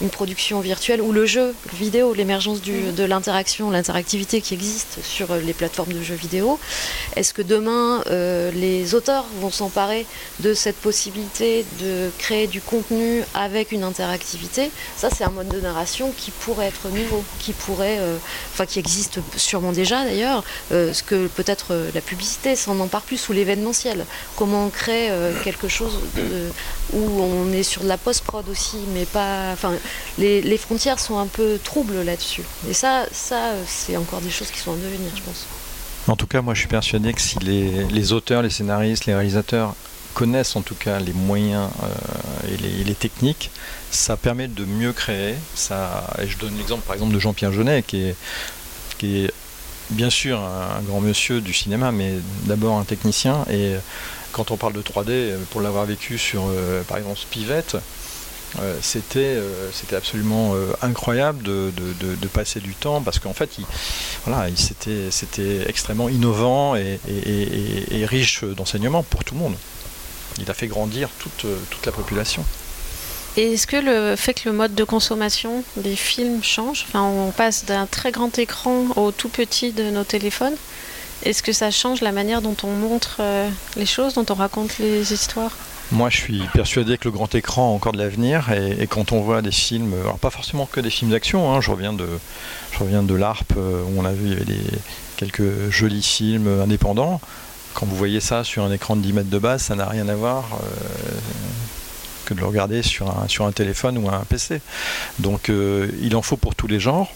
une 0.00 0.10
production 0.10 0.60
virtuelle 0.60 1.00
ou 1.00 1.12
le 1.12 1.26
jeu 1.26 1.54
vidéo, 1.74 2.14
l'émergence 2.14 2.60
du- 2.60 2.92
de 2.92 3.04
l'interaction, 3.04 3.70
l'interactivité 3.70 4.40
qui 4.40 4.54
existe 4.54 4.98
sur 5.02 5.34
les 5.34 5.52
plateformes 5.52 5.92
de 5.92 6.02
jeux 6.02 6.14
vidéo. 6.14 6.58
Est-ce 7.16 7.32
que 7.34 7.42
demain, 7.42 8.02
les 8.54 8.94
auteurs 8.94 9.24
vont 9.40 9.50
s'emparer 9.50 10.06
de 10.40 10.54
cette 10.54 10.76
possibilité 10.76 11.64
de 11.80 12.10
créer 12.18 12.46
du 12.46 12.60
contenu 12.60 13.07
avec 13.34 13.72
une 13.72 13.82
interactivité 13.82 14.70
Ça, 14.96 15.08
c'est 15.10 15.24
un 15.24 15.30
mode 15.30 15.48
de 15.48 15.60
narration 15.60 16.12
qui 16.16 16.30
pourrait 16.30 16.66
être 16.66 16.88
nouveau, 16.88 17.24
qui 17.38 17.52
pourrait, 17.52 17.98
euh, 17.98 18.16
enfin, 18.52 18.66
qui 18.66 18.78
existe 18.78 19.20
sûrement 19.36 19.72
déjà 19.72 20.04
d'ailleurs. 20.04 20.44
euh, 20.72 20.92
ce 20.92 21.02
que 21.02 21.26
peut-être 21.28 21.72
euh, 21.72 21.90
la 21.94 22.00
publicité 22.00 22.56
s'en 22.56 22.78
empare 22.80 23.02
plus 23.02 23.28
ou 23.28 23.32
l'événementiel. 23.32 24.04
Comment 24.36 24.66
on 24.66 24.70
crée 24.70 25.10
quelque 25.44 25.68
chose 25.68 25.98
où 26.92 27.20
on 27.20 27.52
est 27.52 27.62
sur 27.62 27.82
de 27.82 27.88
la 27.88 27.98
post-prod 27.98 28.48
aussi, 28.48 28.78
mais 28.94 29.04
pas. 29.04 29.52
Enfin, 29.52 29.72
les, 30.18 30.58
frontières 30.58 30.98
sont 30.98 31.18
un 31.18 31.26
peu 31.26 31.58
troubles 31.62 32.02
là-dessus. 32.02 32.42
Et 32.68 32.74
ça, 32.74 33.06
ça 33.12 33.52
c'est 33.66 33.96
encore 33.96 34.20
des 34.20 34.30
choses 34.30 34.50
qui 34.50 34.58
sont 34.58 34.72
à 34.72 34.76
devenir, 34.76 35.10
je 35.14 35.22
pense. 35.22 35.46
En 36.06 36.16
tout 36.16 36.26
cas, 36.26 36.40
moi, 36.40 36.54
je 36.54 36.60
suis 36.60 36.68
persuadé 36.68 37.12
que 37.12 37.20
si 37.20 37.38
les 37.38 38.12
auteurs, 38.12 38.42
les 38.42 38.50
scénaristes, 38.50 39.06
les 39.06 39.14
réalisateurs 39.14 39.74
connaissent 40.18 40.56
en 40.56 40.62
tout 40.62 40.74
cas 40.74 40.98
les 40.98 41.12
moyens 41.12 41.70
euh, 41.84 42.52
et, 42.52 42.84
les, 42.84 42.94
techniques, 42.96 43.52
ça 43.92 44.16
permet 44.16 44.48
de 44.48 44.64
mieux 44.64 44.92
créer. 44.92 45.36
Ça, 45.54 46.10
et 46.20 46.26
je 46.26 46.36
donne 46.38 46.56
l'exemple, 46.58 46.82
par 46.84 46.94
exemple, 46.94 47.14
de 47.14 47.20
Jean-Pierre 47.20 47.52
Jeunet, 47.52 47.84
qui 47.86 48.14
est, 49.04 49.32
bien 49.90 50.10
sûr 50.10 50.40
un, 50.40 50.82
grand 50.82 51.00
monsieur 51.00 51.40
du 51.40 51.54
cinéma, 51.54 51.92
mais 51.92 52.14
d'abord 52.46 52.76
un 52.78 52.82
technicien. 52.84 53.44
Et 53.48 53.74
quand 54.32 54.50
on 54.50 54.56
parle 54.56 54.72
de 54.72 54.82
3D, 54.82 55.08
euh, 55.10 55.38
pour 55.50 55.60
l'avoir 55.60 55.84
vécu 55.86 56.18
sur, 56.18 56.42
euh, 56.48 56.82
par 56.82 56.98
exemple, 56.98 57.18
Spivette, 57.20 57.76
euh, 58.60 58.76
c'était 58.82 59.36
c'était 59.72 59.94
absolument 59.94 60.54
incroyable 60.82 61.42
de, 61.44 61.70
de- 61.76 62.28
passer 62.28 62.60
du 62.60 62.74
temps 62.74 63.02
parce 63.02 63.18
qu'en 63.18 63.34
fait 63.34 63.50
il, 63.58 63.66
voilà, 64.24 64.48
il- 64.48 64.56
c'était 64.56 65.10
c'était 65.10 65.68
extrêmement 65.68 66.08
innovant 66.08 66.74
et- 66.74 66.98
et 67.90 68.06
riche 68.06 68.44
d'enseignements 68.56 69.02
pour 69.02 69.22
tout 69.22 69.34
le 69.34 69.40
monde. 69.40 69.56
Il 70.40 70.50
a 70.50 70.54
fait 70.54 70.66
grandir 70.66 71.08
toute, 71.18 71.44
euh, 71.44 71.56
toute 71.70 71.84
la 71.86 71.92
population. 71.92 72.44
Et 73.36 73.52
est-ce 73.52 73.66
que 73.66 73.76
le 73.76 74.16
fait 74.16 74.34
que 74.34 74.48
le 74.48 74.54
mode 74.54 74.74
de 74.74 74.84
consommation 74.84 75.62
des 75.76 75.94
films 75.94 76.42
change 76.42 76.86
Enfin, 76.88 77.02
on 77.02 77.30
passe 77.30 77.64
d'un 77.64 77.86
très 77.86 78.10
grand 78.10 78.36
écran 78.38 78.86
au 78.96 79.12
tout 79.12 79.28
petit 79.28 79.72
de 79.72 79.90
nos 79.90 80.04
téléphones. 80.04 80.56
Est-ce 81.24 81.42
que 81.42 81.52
ça 81.52 81.70
change 81.70 82.00
la 82.00 82.12
manière 82.12 82.42
dont 82.42 82.56
on 82.62 82.70
montre 82.70 83.18
euh, 83.20 83.48
les 83.76 83.86
choses, 83.86 84.14
dont 84.14 84.26
on 84.30 84.34
raconte 84.34 84.78
les 84.78 85.12
histoires? 85.12 85.52
Moi, 85.90 86.10
je 86.10 86.16
suis 86.18 86.42
persuadé 86.52 86.98
que 86.98 87.04
le 87.04 87.12
grand 87.12 87.34
écran 87.34 87.70
a 87.70 87.74
encore 87.74 87.92
de 87.92 87.98
l'avenir 87.98 88.52
et, 88.52 88.82
et 88.82 88.86
quand 88.86 89.12
on 89.12 89.20
voit 89.20 89.40
des 89.40 89.52
films, 89.52 89.94
alors 90.02 90.18
pas 90.18 90.30
forcément 90.30 90.66
que 90.66 90.80
des 90.80 90.90
films 90.90 91.12
d'action, 91.12 91.52
hein, 91.52 91.60
je 91.60 91.70
reviens 91.70 91.92
de, 91.92 92.06
je 92.72 92.78
reviens 92.78 93.02
de 93.02 93.14
l'ARP 93.14 93.52
euh, 93.56 93.82
où 93.84 94.00
on 94.00 94.04
a 94.04 94.12
vu 94.12 94.26
il 94.26 94.32
y 94.32 94.36
avait 94.36 94.44
des, 94.44 94.60
quelques 95.16 95.70
jolis 95.70 96.02
films 96.02 96.60
indépendants. 96.62 97.20
Quand 97.78 97.86
vous 97.86 97.94
voyez 97.94 98.18
ça 98.18 98.42
sur 98.42 98.64
un 98.64 98.72
écran 98.72 98.96
de 98.96 99.02
10 99.02 99.12
mètres 99.12 99.30
de 99.30 99.38
base, 99.38 99.62
ça 99.62 99.76
n'a 99.76 99.86
rien 99.86 100.08
à 100.08 100.16
voir 100.16 100.48
euh, 100.52 100.66
que 102.24 102.34
de 102.34 102.40
le 102.40 102.46
regarder 102.46 102.82
sur 102.82 103.08
un, 103.08 103.28
sur 103.28 103.46
un 103.46 103.52
téléphone 103.52 103.98
ou 103.98 104.08
un 104.08 104.24
PC. 104.28 104.60
Donc 105.20 105.48
il 105.48 106.16
en 106.16 106.22
faut 106.22 106.36
pour 106.36 106.56
tous 106.56 106.66
les 106.66 106.80
genres. 106.80 107.12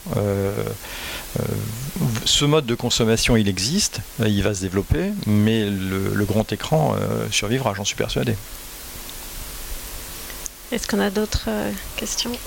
ce 2.24 2.44
mode 2.44 2.64
de 2.64 2.76
consommation, 2.76 3.36
il 3.36 3.48
existe, 3.48 4.02
il 4.24 4.40
va 4.44 4.54
se 4.54 4.60
développer, 4.60 5.10
mais 5.26 5.68
le, 5.68 6.24
grand 6.24 6.52
écran 6.52 6.94
survivra, 7.32 7.74
j'en 7.74 7.84
suis 7.84 7.96
persuadé. 7.96 8.36
Est-ce 10.70 10.86
qu'on 10.86 11.00
a 11.00 11.10
d'autres 11.10 11.48
questions? 11.96 12.38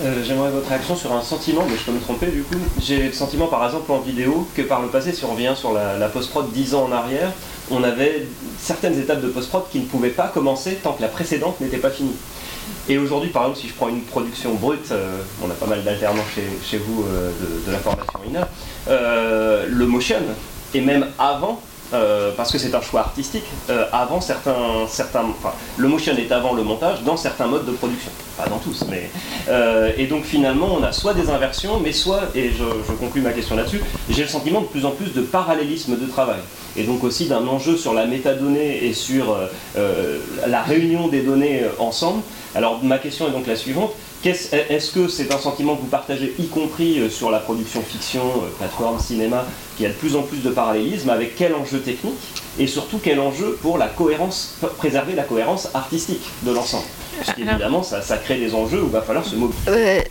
Euh, 0.00 0.22
j'aimerais 0.24 0.50
votre 0.50 0.68
réaction 0.68 0.94
sur 0.94 1.12
un 1.12 1.22
sentiment, 1.22 1.64
mais 1.68 1.76
je 1.76 1.82
peux 1.82 1.92
me 1.92 2.00
tromper 2.00 2.26
du 2.26 2.42
coup. 2.42 2.58
J'ai 2.80 3.08
le 3.08 3.12
sentiment 3.12 3.46
par 3.46 3.64
exemple 3.64 3.90
en 3.90 3.98
vidéo 3.98 4.46
que 4.54 4.62
par 4.62 4.80
le 4.80 4.88
passé, 4.88 5.12
si 5.12 5.24
on 5.24 5.32
revient 5.32 5.54
sur 5.56 5.72
la, 5.72 6.08
post-prod 6.08 6.50
10 6.52 6.74
ans 6.74 6.84
en 6.84 6.92
arrière, 6.92 7.32
on 7.70 7.82
avait 7.82 8.26
certaines 8.60 8.98
étapes 8.98 9.20
de 9.20 9.28
post-prod 9.28 9.64
qui 9.70 9.80
ne 9.80 9.86
pouvaient 9.86 10.10
pas 10.10 10.28
commencer 10.28 10.78
tant 10.82 10.92
que 10.92 11.02
la 11.02 11.08
précédente 11.08 11.60
n'était 11.60 11.78
pas 11.78 11.90
finie. 11.90 12.14
Et 12.88 12.96
aujourd'hui, 12.96 13.30
par 13.30 13.42
exemple, 13.42 13.60
si 13.60 13.68
je 13.68 13.74
prends 13.74 13.88
une 13.88 14.02
production 14.02 14.54
brute, 14.54 14.92
euh, 14.92 15.20
on 15.44 15.50
a 15.50 15.54
pas 15.54 15.66
mal 15.66 15.82
d'alternants 15.82 16.24
chez, 16.34 16.78
vous 16.78 17.04
euh, 17.04 17.30
de, 17.66 17.72
la 17.72 17.78
formation 17.78 18.20
INA, 18.26 18.48
le 19.68 19.86
motion, 19.86 20.16
et 20.74 20.80
même 20.80 21.06
avant, 21.18 21.60
euh, 21.94 22.32
parce 22.36 22.52
que 22.52 22.58
c'est 22.58 22.74
un 22.74 22.80
choix 22.80 23.00
artistique, 23.00 23.44
euh, 23.70 23.84
avant 23.92 24.20
certains, 24.20 24.86
certains, 24.88 25.24
enfin, 25.24 25.54
le 25.76 25.88
motion 25.88 26.14
est 26.16 26.30
avant 26.32 26.52
le 26.52 26.62
montage 26.62 27.02
dans 27.02 27.16
certains 27.16 27.46
modes 27.46 27.64
de 27.64 27.72
production, 27.72 28.10
pas 28.36 28.46
dans 28.46 28.58
tous, 28.58 28.84
mais 28.90 29.10
euh, 29.48 29.90
et 29.96 30.06
donc 30.06 30.24
finalement 30.24 30.68
on 30.78 30.82
a 30.82 30.92
soit 30.92 31.14
des 31.14 31.30
inversions, 31.30 31.80
mais 31.80 31.92
soit, 31.92 32.22
et 32.34 32.50
je, 32.50 32.64
je 32.86 32.92
conclue 32.92 33.22
ma 33.22 33.32
question 33.32 33.56
là-dessus, 33.56 33.80
j'ai 34.10 34.22
le 34.22 34.28
sentiment 34.28 34.60
de 34.60 34.66
plus 34.66 34.84
en 34.84 34.90
plus 34.90 35.12
de 35.14 35.22
parallélisme 35.22 35.98
de 35.98 36.06
travail, 36.06 36.40
et 36.76 36.84
donc 36.84 37.04
aussi 37.04 37.26
d'un 37.26 37.46
enjeu 37.46 37.76
sur 37.76 37.94
la 37.94 38.06
métadonnée 38.06 38.84
et 38.84 38.92
sur 38.92 39.36
la 40.46 40.62
réunion 40.62 41.08
des 41.08 41.22
données 41.22 41.62
ensemble. 41.78 42.22
Alors 42.54 42.82
ma 42.82 42.98
question 42.98 43.28
est 43.28 43.30
donc 43.30 43.46
la 43.46 43.56
suivante 43.56 43.92
est-ce 44.24 44.90
que 44.90 45.08
c'est 45.08 45.32
un 45.32 45.38
sentiment 45.38 45.76
que 45.76 45.82
vous 45.82 45.86
partagez, 45.88 46.34
y 46.38 46.46
compris 46.48 46.98
euh, 46.98 47.08
sur 47.08 47.30
la 47.30 47.38
production 47.38 47.82
fiction, 47.82 48.22
euh, 48.22 48.48
plateforme, 48.58 48.98
cinéma, 48.98 49.44
qui 49.76 49.86
a 49.86 49.90
de 49.90 49.94
plus 49.94 50.16
en 50.16 50.22
plus 50.22 50.38
de 50.38 50.50
parallélisme, 50.50 51.10
avec 51.10 51.36
quel 51.36 51.54
enjeu 51.54 51.80
technique 51.80 52.18
et 52.58 52.66
surtout 52.66 52.98
quel 53.02 53.20
enjeu 53.20 53.58
pour 53.62 53.78
préserver 54.76 55.14
la 55.14 55.22
cohérence 55.22 55.68
artistique 55.74 56.24
de 56.42 56.52
l'ensemble? 56.52 56.86
Parce 57.18 57.36
qu'évidemment, 57.36 57.82
ça, 57.82 58.02
ça, 58.02 58.16
crée 58.16 58.38
des 58.38 58.54
enjeux 58.54 58.82
où 58.82 58.86
il 58.86 58.92
va 58.92 59.02
falloir 59.02 59.24
se 59.24 59.36
mobiliser. 59.36 60.04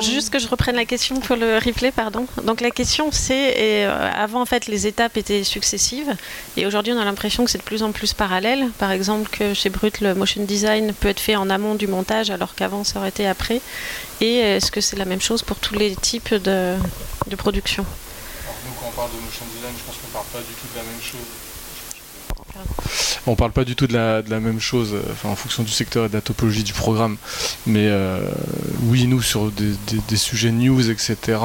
juste 0.00 0.30
que 0.30 0.38
je 0.38 0.48
reprenne 0.48 0.76
la 0.76 0.84
question 0.84 1.16
pour 1.16 1.36
le 1.36 1.58
replay, 1.58 1.90
pardon. 1.90 2.26
Donc 2.44 2.60
la 2.60 2.70
question, 2.70 3.10
c'est 3.12 3.54
euh, 3.56 4.10
avant 4.14 4.40
en 4.42 4.46
fait, 4.46 4.66
les 4.66 4.86
étapes 4.86 5.16
étaient 5.16 5.44
successives, 5.44 6.14
et 6.56 6.66
aujourd'hui, 6.66 6.92
on 6.92 7.00
a 7.00 7.04
l'impression 7.04 7.44
que 7.44 7.50
c'est 7.50 7.58
de 7.58 7.62
plus 7.62 7.82
en 7.82 7.92
plus 7.92 8.14
parallèle. 8.14 8.68
Par 8.78 8.92
exemple, 8.92 9.28
que 9.30 9.54
chez 9.54 9.70
Brut, 9.70 10.00
le 10.00 10.14
motion 10.14 10.42
design 10.44 10.92
peut 10.92 11.08
être 11.08 11.20
fait 11.20 11.36
en 11.36 11.50
amont 11.50 11.74
du 11.74 11.86
montage, 11.86 12.30
alors 12.30 12.54
qu'avant, 12.54 12.84
ça 12.84 12.98
aurait 12.98 13.10
été 13.10 13.26
après. 13.26 13.60
Et 14.20 14.36
est-ce 14.36 14.70
que 14.70 14.80
c'est 14.80 14.96
la 14.96 15.04
même 15.04 15.20
chose 15.20 15.42
pour 15.42 15.58
tous 15.58 15.74
les 15.74 15.94
types 15.96 16.34
de, 16.34 16.74
de 17.26 17.36
production? 17.36 17.84
Nous, 18.66 18.72
quand 18.78 18.88
on 18.88 18.96
parle 18.96 19.10
de 19.10 19.24
motion 19.24 19.44
design, 19.54 19.72
je 19.78 19.84
pense 19.84 19.96
qu'on 19.96 20.08
ne 20.08 20.12
parle 20.12 20.26
pas 20.32 20.38
du 20.38 20.54
tout 20.54 20.68
de 20.72 20.78
la 20.78 20.84
même 20.84 21.00
chose 21.00 21.49
on 23.26 23.36
parle 23.36 23.52
pas 23.52 23.64
du 23.64 23.76
tout 23.76 23.86
de 23.86 23.92
la, 23.92 24.22
même 24.40 24.60
chose, 24.60 24.94
euh, 24.94 25.28
en 25.28 25.36
fonction 25.36 25.62
du 25.62 25.70
secteur 25.70 26.06
et 26.06 26.08
de 26.08 26.14
la 26.14 26.20
topologie 26.20 26.62
du 26.62 26.72
programme. 26.72 27.16
Mais 27.66 27.86
euh, 27.88 28.20
oui, 28.84 29.06
nous, 29.06 29.22
sur 29.22 29.50
des, 29.50 30.16
sujets 30.16 30.50
news, 30.50 30.90
etc., 30.90 31.38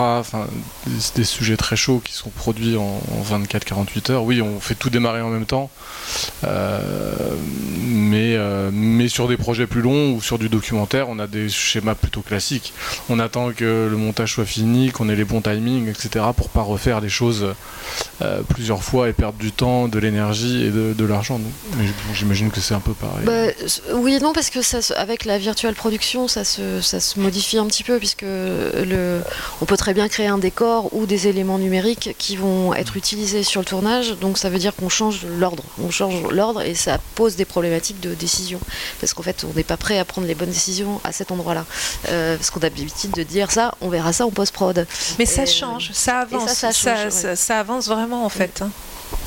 des, 1.15 1.23
sujets 1.23 1.57
très 1.57 1.75
chauds 1.75 2.01
qui 2.03 2.13
sont 2.13 2.29
produits 2.29 2.77
en, 2.77 3.01
24-48 3.29 4.11
heures, 4.11 4.23
oui, 4.23 4.41
on 4.41 4.59
fait 4.59 4.75
tout 4.75 4.89
démarrer 4.89 5.21
en 5.21 5.29
même 5.29 5.45
temps. 5.45 5.69
Euh, 6.43 7.11
mais, 7.87 8.37
mais 8.71 9.07
sur 9.07 9.27
des 9.27 9.37
projets 9.37 9.67
plus 9.67 9.81
longs 9.81 10.13
ou 10.13 10.21
sur 10.21 10.37
du 10.39 10.49
documentaire, 10.49 11.09
on 11.09 11.19
a 11.19 11.27
des 11.27 11.49
schémas 11.49 11.95
plutôt 11.95 12.21
classiques. 12.21 12.73
On 13.09 13.19
attend 13.19 13.51
que 13.51 13.87
le 13.89 13.97
montage 13.97 14.33
soit 14.33 14.45
fini, 14.45 14.91
qu'on 14.91 15.09
ait 15.09 15.15
les 15.15 15.25
bons 15.25 15.41
timings, 15.41 15.89
etc., 15.89 16.25
pour 16.35 16.49
pas 16.49 16.61
refaire 16.61 17.01
les 17.01 17.09
choses 17.09 17.47
plusieurs 18.49 18.83
fois 18.83 19.09
et 19.09 19.13
perdre 19.13 19.37
du 19.37 19.51
temps, 19.51 19.87
de 19.87 19.99
l'énergie 19.99 20.63
et 20.63 20.69
de, 20.69 20.93
de 20.93 21.04
l'argent. 21.05 21.39
Mais 21.77 21.85
j'imagine 22.13 22.51
que 22.51 22.61
c'est 22.61 22.73
un 22.73 22.79
peu 22.79 22.93
pareil. 22.93 23.25
Bah, 23.25 23.93
oui 23.93 24.15
et 24.15 24.19
non, 24.19 24.33
parce 24.33 24.49
que 24.49 24.61
ça, 24.61 24.79
avec 24.95 25.25
la 25.25 25.37
virtuelle 25.37 25.75
production, 25.75 26.27
ça 26.27 26.43
se, 26.43 26.81
ça 26.81 26.99
se 26.99 27.19
modifie 27.19 27.57
un 27.57 27.65
petit 27.67 27.83
peu, 27.83 27.97
puisque 27.97 28.23
le, 28.23 29.21
on 29.61 29.65
peut 29.65 29.77
très 29.77 29.93
bien 29.93 30.07
créer 30.07 30.27
un 30.27 30.37
décor 30.37 30.93
ou 30.93 31.05
des 31.05 31.27
éléments 31.27 31.57
numériques 31.57 32.15
qui 32.17 32.35
vont 32.35 32.73
être 32.73 32.97
utilisés 32.97 33.43
sur 33.43 33.61
le 33.61 33.65
tournage. 33.65 34.17
Donc 34.19 34.37
ça 34.37 34.49
veut 34.49 34.59
dire 34.59 34.75
qu'on 34.75 34.89
change 34.89 35.25
l'ordre. 35.25 35.63
On 35.81 35.91
change 35.91 36.23
l'ordre 36.31 36.61
et 36.61 36.75
ça 36.75 36.99
pose 37.15 37.35
des 37.35 37.45
problématiques 37.45 37.99
de 37.99 38.13
décision. 38.13 38.59
Parce 38.99 39.13
qu'en 39.13 39.23
fait, 39.23 39.45
on 39.49 39.53
n'est 39.55 39.63
pas 39.63 39.77
prêt 39.77 39.97
à 39.99 40.05
prendre 40.05 40.27
les 40.27 40.35
bonnes 40.35 40.49
décisions 40.49 40.99
à 41.03 41.11
cet 41.11 41.31
endroit-là. 41.31 41.65
Euh, 42.09 42.37
parce 42.37 42.49
qu'on 42.49 42.59
a 42.59 42.63
l'habitude 42.63 43.11
de 43.11 43.23
dire 43.23 43.51
ça, 43.51 43.73
on 43.81 43.89
verra 43.89 44.13
ça 44.13 44.25
en 44.25 44.31
post-prod. 44.31 44.87
Mais 45.19 45.25
ça 45.25 45.45
change, 45.45 45.91
ça 45.93 46.19
avance. 46.19 46.51
Ça, 46.53 46.71
ça, 47.35 47.59
avance 47.59 47.87
vraiment 47.87 48.25
en 48.25 48.29
fait. 48.29 48.61
Hein. 48.61 48.69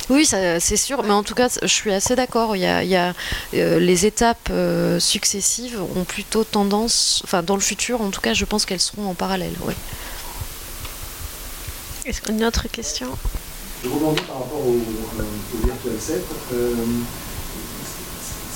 Oui, 0.09 0.25
c'est 0.25 0.75
sûr, 0.75 1.03
mais 1.03 1.11
en 1.11 1.21
tout 1.23 1.35
cas, 1.35 1.49
je 1.61 1.67
suis 1.67 1.93
assez 1.93 2.15
d'accord. 2.15 2.55
Il 2.55 2.61
y 2.61 2.65
a, 2.65 3.13
euh, 3.53 3.79
les 3.79 4.05
étapes 4.07 4.49
euh, 4.49 4.99
successives 4.99 5.79
ont 5.95 6.03
plutôt 6.03 6.43
tendance, 6.43 7.21
enfin 7.25 7.43
dans 7.43 7.55
le 7.55 7.61
futur, 7.61 8.01
en 8.01 8.09
tout 8.09 8.21
cas, 8.21 8.33
je 8.33 8.45
pense 8.45 8.65
qu'elles 8.65 8.79
seront 8.79 9.07
en 9.07 9.13
parallèle. 9.13 9.53
Oui. 9.61 9.73
Est-ce 12.05 12.21
qu'on 12.21 12.33
a 12.33 12.37
une 12.37 12.45
autre 12.45 12.67
question? 12.69 13.07
Je 13.83 13.89
rebondis 13.89 14.21
par 14.23 14.39
rapport 14.39 14.65
au, 14.65 14.79
au 14.79 15.65
Virtual 15.65 15.93
7 15.99 16.23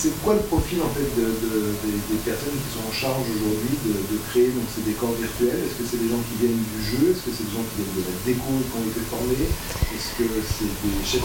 c'est 0.03 0.19
quoi 0.19 0.35
le 0.35 0.43
profil 0.51 0.83
en 0.83 0.91
fait 0.91 1.07
des, 1.15 2.19
personnes 2.27 2.59
qui 2.59 2.69
sont 2.75 2.83
en 2.83 2.91
charge 2.91 3.23
aujourd'hui 3.23 3.71
de, 3.87 4.19
créer 4.27 4.51
donc, 4.51 4.67
ces 4.67 4.83
décors 4.83 5.15
virtuels? 5.15 5.63
Est-ce 5.63 5.79
que 5.79 5.87
c'est 5.87 6.03
des 6.03 6.11
gens 6.11 6.19
qui 6.27 6.43
viennent 6.43 6.59
du 6.59 6.81
jeu? 6.83 7.15
Est-ce 7.15 7.23
que 7.23 7.31
c'est 7.31 7.47
des 7.47 7.55
gens 7.55 7.63
qui 7.71 7.79
viennent 7.79 7.95
de 7.95 8.03
la 8.03 8.15
déco 8.27 8.51
et 8.51 8.67
qui 8.67 8.75
ont 8.75 8.87
été 8.91 8.99
formés? 9.07 9.47
Est-ce 9.47 10.11
que 10.19 10.27
c'est 10.43 10.73
des 10.83 10.99
chefs 11.07 11.23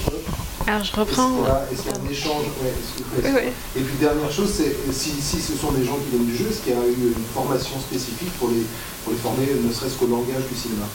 Alors 0.70 0.86
je 0.86 0.94
reprends. 0.94 1.42
Est-ce 1.74 1.82
qu'il 1.82 1.90
y 1.90 1.94
a, 1.94 1.98
un 1.98 2.06
échange? 2.06 2.46
Et 3.74 3.82
puis 3.82 3.96
dernière 3.98 4.30
chose, 4.30 4.54
c'est 4.54 4.78
si, 4.94 5.10
si, 5.10 5.42
ce 5.42 5.58
sont 5.58 5.74
des 5.74 5.82
gens 5.82 5.98
qui 5.98 6.14
viennent 6.14 6.30
du 6.30 6.38
jeu, 6.38 6.46
est-ce 6.46 6.62
qu'il 6.62 6.70
y 6.70 6.78
a 6.78 6.86
eu 6.86 7.18
une 7.18 7.28
formation 7.34 7.82
spécifique 7.82 8.30
pour 8.38 8.54
les, 8.54 8.62
pour 9.02 9.10
les 9.10 9.18
former, 9.18 9.58
ne 9.58 9.72
serait-ce 9.74 9.98
qu'au 9.98 10.06
langage 10.06 10.46
du 10.46 10.54
cinéma? 10.54 10.86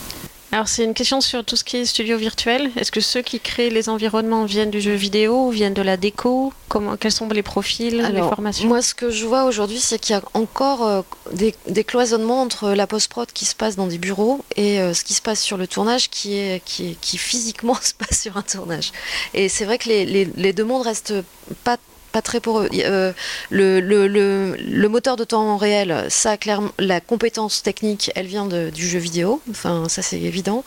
Alors 0.53 0.67
c'est 0.67 0.83
une 0.83 0.93
question 0.93 1.19
sur 1.19 1.43
tout 1.43 1.55
ce 1.55 1.63
qui 1.63 1.77
est 1.77 1.85
studio 1.85 2.15
virtuel. 2.15 2.69
Est-ce 2.75 2.91
que 2.91 3.01
ceux 3.01 3.23
qui 3.23 3.39
créent 3.39 3.71
les 3.71 3.89
environnements 3.89 4.45
viennent 4.45 4.69
du 4.69 4.81
jeu 4.81 4.93
vidéo, 4.93 5.49
viennent 5.49 5.73
de 5.73 5.81
la 5.81 5.97
déco? 5.97 6.53
Comment, 6.69 6.95
Quels 6.95 7.11
sont 7.11 7.27
les 7.29 7.41
profils, 7.41 7.97
les 7.97 8.19
formations? 8.21 8.67
Moi 8.67 8.83
ce 8.83 8.93
que 8.93 9.09
je 9.09 9.25
vois 9.25 9.45
aujourd'hui 9.45 9.79
c'est 9.79 9.97
qu'il 9.97 10.15
y 10.15 10.19
a 10.19 10.21
encore 10.35 10.85
euh, 10.85 11.01
des, 11.31 11.83
cloisonnements 11.83 12.43
entre 12.43 12.69
la 12.69 12.85
post-prod 12.85 13.31
qui 13.31 13.45
se 13.45 13.55
passe 13.55 13.75
dans 13.75 13.87
des 13.87 13.97
bureaux 13.97 14.45
et 14.55 14.79
euh, 14.79 14.93
ce 14.93 15.03
qui 15.03 15.15
se 15.15 15.23
passe 15.23 15.41
sur 15.41 15.57
le 15.57 15.65
tournage 15.65 16.11
qui, 16.11 16.35
est, 16.35 16.63
qui, 16.63 16.97
qui 17.01 17.17
physiquement 17.17 17.75
se 17.81 17.95
passe 17.95 18.21
sur 18.21 18.37
un 18.37 18.43
tournage. 18.43 18.91
Et 19.33 19.49
c'est 19.49 19.65
vrai 19.65 19.79
que 19.79 19.89
les, 19.89 20.05
les, 20.05 20.29
les 20.35 20.53
demandes 20.53 20.83
restent 20.83 21.15
pas 21.63 21.77
pas 22.13 22.21
très 22.21 22.39
pour 22.39 22.59
eux. 22.59 22.69
Euh, 22.73 23.11
le, 23.49 23.81
le, 23.81 24.07
le, 24.07 24.87
moteur 24.87 25.17
de 25.17 25.25
temps 25.25 25.57
réel, 25.57 26.05
ça, 26.09 26.37
clairement, 26.37 26.71
la 26.77 27.01
compétence 27.01 27.63
technique, 27.63 28.11
elle 28.15 28.27
vient 28.27 28.45
du 28.45 28.87
jeu 28.87 28.99
vidéo. 28.99 29.41
Enfin, 29.49 29.89
ça, 29.89 30.01
c'est 30.01 30.21
évident. 30.21 30.63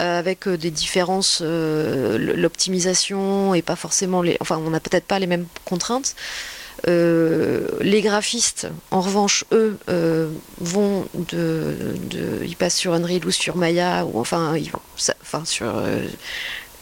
Euh, 0.00 0.18
avec 0.18 0.46
euh, 0.46 0.56
des 0.56 0.70
différences, 0.70 1.42
l'optimisation 1.42 3.54
et 3.54 3.60
pas 3.60 3.76
forcément 3.76 4.22
les. 4.22 4.38
Enfin, 4.40 4.58
on 4.64 4.70
n'a 4.70 4.80
peut-être 4.80 5.04
pas 5.04 5.18
les 5.18 5.26
mêmes 5.26 5.46
contraintes. 5.64 6.14
les 6.86 8.02
graphistes, 8.02 8.68
en 8.92 9.00
revanche, 9.00 9.44
eux, 9.50 9.76
vont 10.60 11.06
de, 11.32 11.74
de, 12.10 12.44
ils 12.44 12.56
passent 12.56 12.76
sur 12.76 12.94
Unreal 12.94 13.26
ou 13.26 13.32
sur 13.32 13.56
Maya 13.56 14.06
ou 14.06 14.20
enfin, 14.20 14.56
ils, 14.56 14.70
enfin 15.22 15.44
sur 15.44 15.74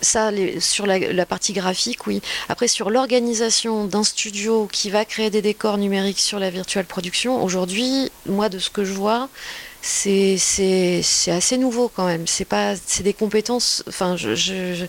ça, 0.03 0.31
sur 0.61 0.87
la, 0.87 1.27
partie 1.27 1.53
graphique, 1.53 2.07
oui. 2.07 2.21
Après, 2.49 2.69
sur 2.69 2.91
l'organisation 2.91 3.87
d'un 3.87 4.05
studio 4.05 4.69
qui 4.71 4.91
va 4.91 5.05
créer 5.05 5.31
des 5.31 5.43
décors 5.43 5.79
numériques 5.79 6.21
sur 6.21 6.39
la 6.39 6.51
virtuelle 6.51 6.85
production, 6.85 7.43
aujourd'hui, 7.43 8.11
moi, 8.27 8.49
de 8.49 8.59
ce 8.59 8.69
que 8.69 8.85
je 8.85 8.93
vois, 8.93 9.29
c'est 9.81 10.37
assez 11.29 11.57
nouveau 11.57 11.89
quand 11.89 12.07
même. 12.07 12.27
C'est 12.27 12.45
pas, 12.45 12.75
c'est 12.77 13.03
des 13.03 13.15
compétences. 13.15 13.83
Enfin, 13.89 14.17
je, 14.17 14.87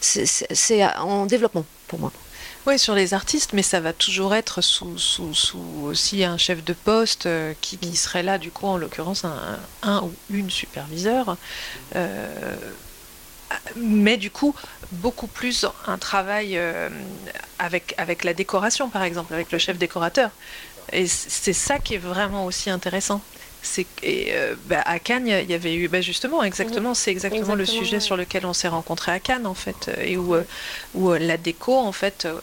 c'est 0.00 0.84
en 0.96 1.26
développement 1.26 1.64
pour 1.86 1.98
moi. 1.98 2.12
Oui, 2.66 2.78
sur 2.78 2.94
les 2.94 3.14
artistes, 3.14 3.54
mais 3.54 3.62
ça 3.62 3.80
va 3.80 3.94
toujours 3.94 4.34
être 4.34 4.60
sous, 4.60 4.98
sous, 4.98 5.34
sous 5.34 5.64
aussi 5.84 6.24
un 6.24 6.36
chef 6.36 6.62
de 6.62 6.74
poste 6.74 7.24
euh, 7.24 7.54
qui, 7.62 7.78
qui, 7.78 7.96
serait 7.96 8.22
là, 8.22 8.36
du 8.36 8.50
coup, 8.50 8.66
en 8.66 8.76
l'occurrence, 8.76 9.24
un, 9.24 9.58
un, 9.82 10.02
ou 10.02 10.12
une 10.28 10.50
superviseur. 10.50 11.38
Euh, 11.96 12.54
mais 13.76 14.16
du 14.16 14.30
coup, 14.30 14.54
beaucoup 14.92 15.26
plus 15.26 15.66
un 15.86 15.98
travail 15.98 16.56
euh, 16.56 16.88
avec, 17.58 17.94
avec 17.98 18.24
la 18.24 18.34
décoration, 18.34 18.88
par 18.88 19.02
exemple, 19.02 19.34
avec 19.34 19.50
le 19.52 19.58
chef 19.58 19.78
décorateur. 19.78 20.30
Et 20.92 21.06
c'est 21.06 21.52
ça 21.52 21.78
qui 21.78 21.94
est 21.94 21.98
vraiment 21.98 22.44
aussi 22.46 22.68
intéressant. 22.70 23.20
c'est 23.62 23.86
et, 24.02 24.28
euh, 24.32 24.54
bah, 24.66 24.82
à 24.86 24.98
Cannes, 24.98 25.28
il 25.28 25.50
y 25.50 25.54
avait 25.54 25.74
eu 25.74 25.86
bah, 25.88 26.00
justement 26.00 26.42
exactement, 26.42 26.94
c'est 26.94 27.10
exactement, 27.10 27.54
le 27.54 27.66
sujet 27.66 27.96
ouais. 27.96 28.00
sur 28.00 28.16
lequel 28.16 28.46
on 28.46 28.52
s'est 28.54 28.68
rencontrés 28.68 29.12
à 29.12 29.20
Cannes 29.20 29.46
en 29.46 29.54
fait, 29.54 29.90
et 30.02 30.16
où, 30.16 30.34
euh, 30.34 30.42
où 30.94 31.12
la 31.12 31.36
déco 31.36 31.76
en 31.76 31.92
fait 31.92 32.24
euh, 32.24 32.40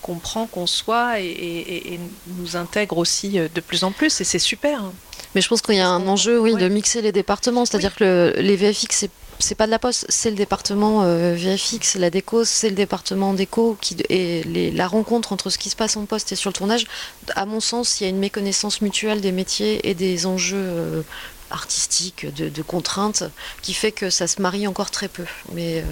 comprend, 0.00 0.46
conçoit 0.46 1.20
et, 1.20 1.24
et- 1.26 1.94
et 1.94 2.00
nous 2.38 2.56
intègre 2.56 2.96
aussi 2.98 3.30
de 3.54 3.60
plus 3.60 3.82
en 3.84 3.90
plus, 3.92 4.20
et 4.20 4.24
c'est 4.24 4.38
super. 4.38 4.80
hein. 4.84 4.92
Mais 5.34 5.40
je 5.40 5.48
pense 5.48 5.62
qu'il 5.62 5.74
y 5.76 5.80
a 5.80 5.88
un 5.88 6.06
enjeu, 6.08 6.38
oui, 6.38 6.52
Ouais. 6.52 6.60
de 6.60 6.68
mixer 6.68 7.00
les 7.02 7.10
départements. 7.12 7.64
C'est-à-dire 7.64 7.94
que 7.94 8.04
le- 8.04 8.42
les 8.42 8.54
VFX, 8.56 8.88
c'est 8.96 9.10
c'est 9.42 9.54
pas 9.54 9.66
de 9.66 9.70
la 9.70 9.78
poste, 9.78 10.06
c'est 10.08 10.30
le 10.30 10.36
département 10.36 11.02
euh, 11.02 11.34
VFX, 11.34 11.96
la 11.96 12.10
déco, 12.10 12.44
c'est 12.44 12.68
le 12.70 12.74
département 12.74 13.34
déco 13.34 13.76
qui 13.80 13.96
et 14.08 14.42
les- 14.44 14.70
la 14.70 14.86
rencontre 14.86 15.32
entre 15.32 15.50
ce 15.50 15.58
qui 15.58 15.70
se 15.70 15.76
passe 15.76 15.96
en 15.96 16.04
poste 16.06 16.32
et 16.32 16.36
sur 16.36 16.50
le 16.50 16.54
tournage. 16.54 16.86
À 17.34 17.44
mon 17.46 17.60
sens, 17.60 18.00
il 18.00 18.04
y 18.04 18.06
a 18.06 18.10
une 18.10 18.18
méconnaissance 18.18 18.80
mutuelle 18.80 19.20
des 19.20 19.32
métiers 19.32 19.88
et 19.88 19.94
des 19.94 20.26
enjeux 20.26 20.56
euh, 20.56 21.02
artistiques, 21.50 22.26
de, 22.34 22.48
de 22.48 22.62
contraintes, 22.62 23.24
qui 23.60 23.74
fait 23.74 23.92
que 23.92 24.08
ça 24.10 24.26
se 24.26 24.40
marie 24.40 24.66
encore 24.66 24.90
très 24.90 25.08
peu. 25.08 25.24
Mais 25.52 25.80
euh, 25.80 25.84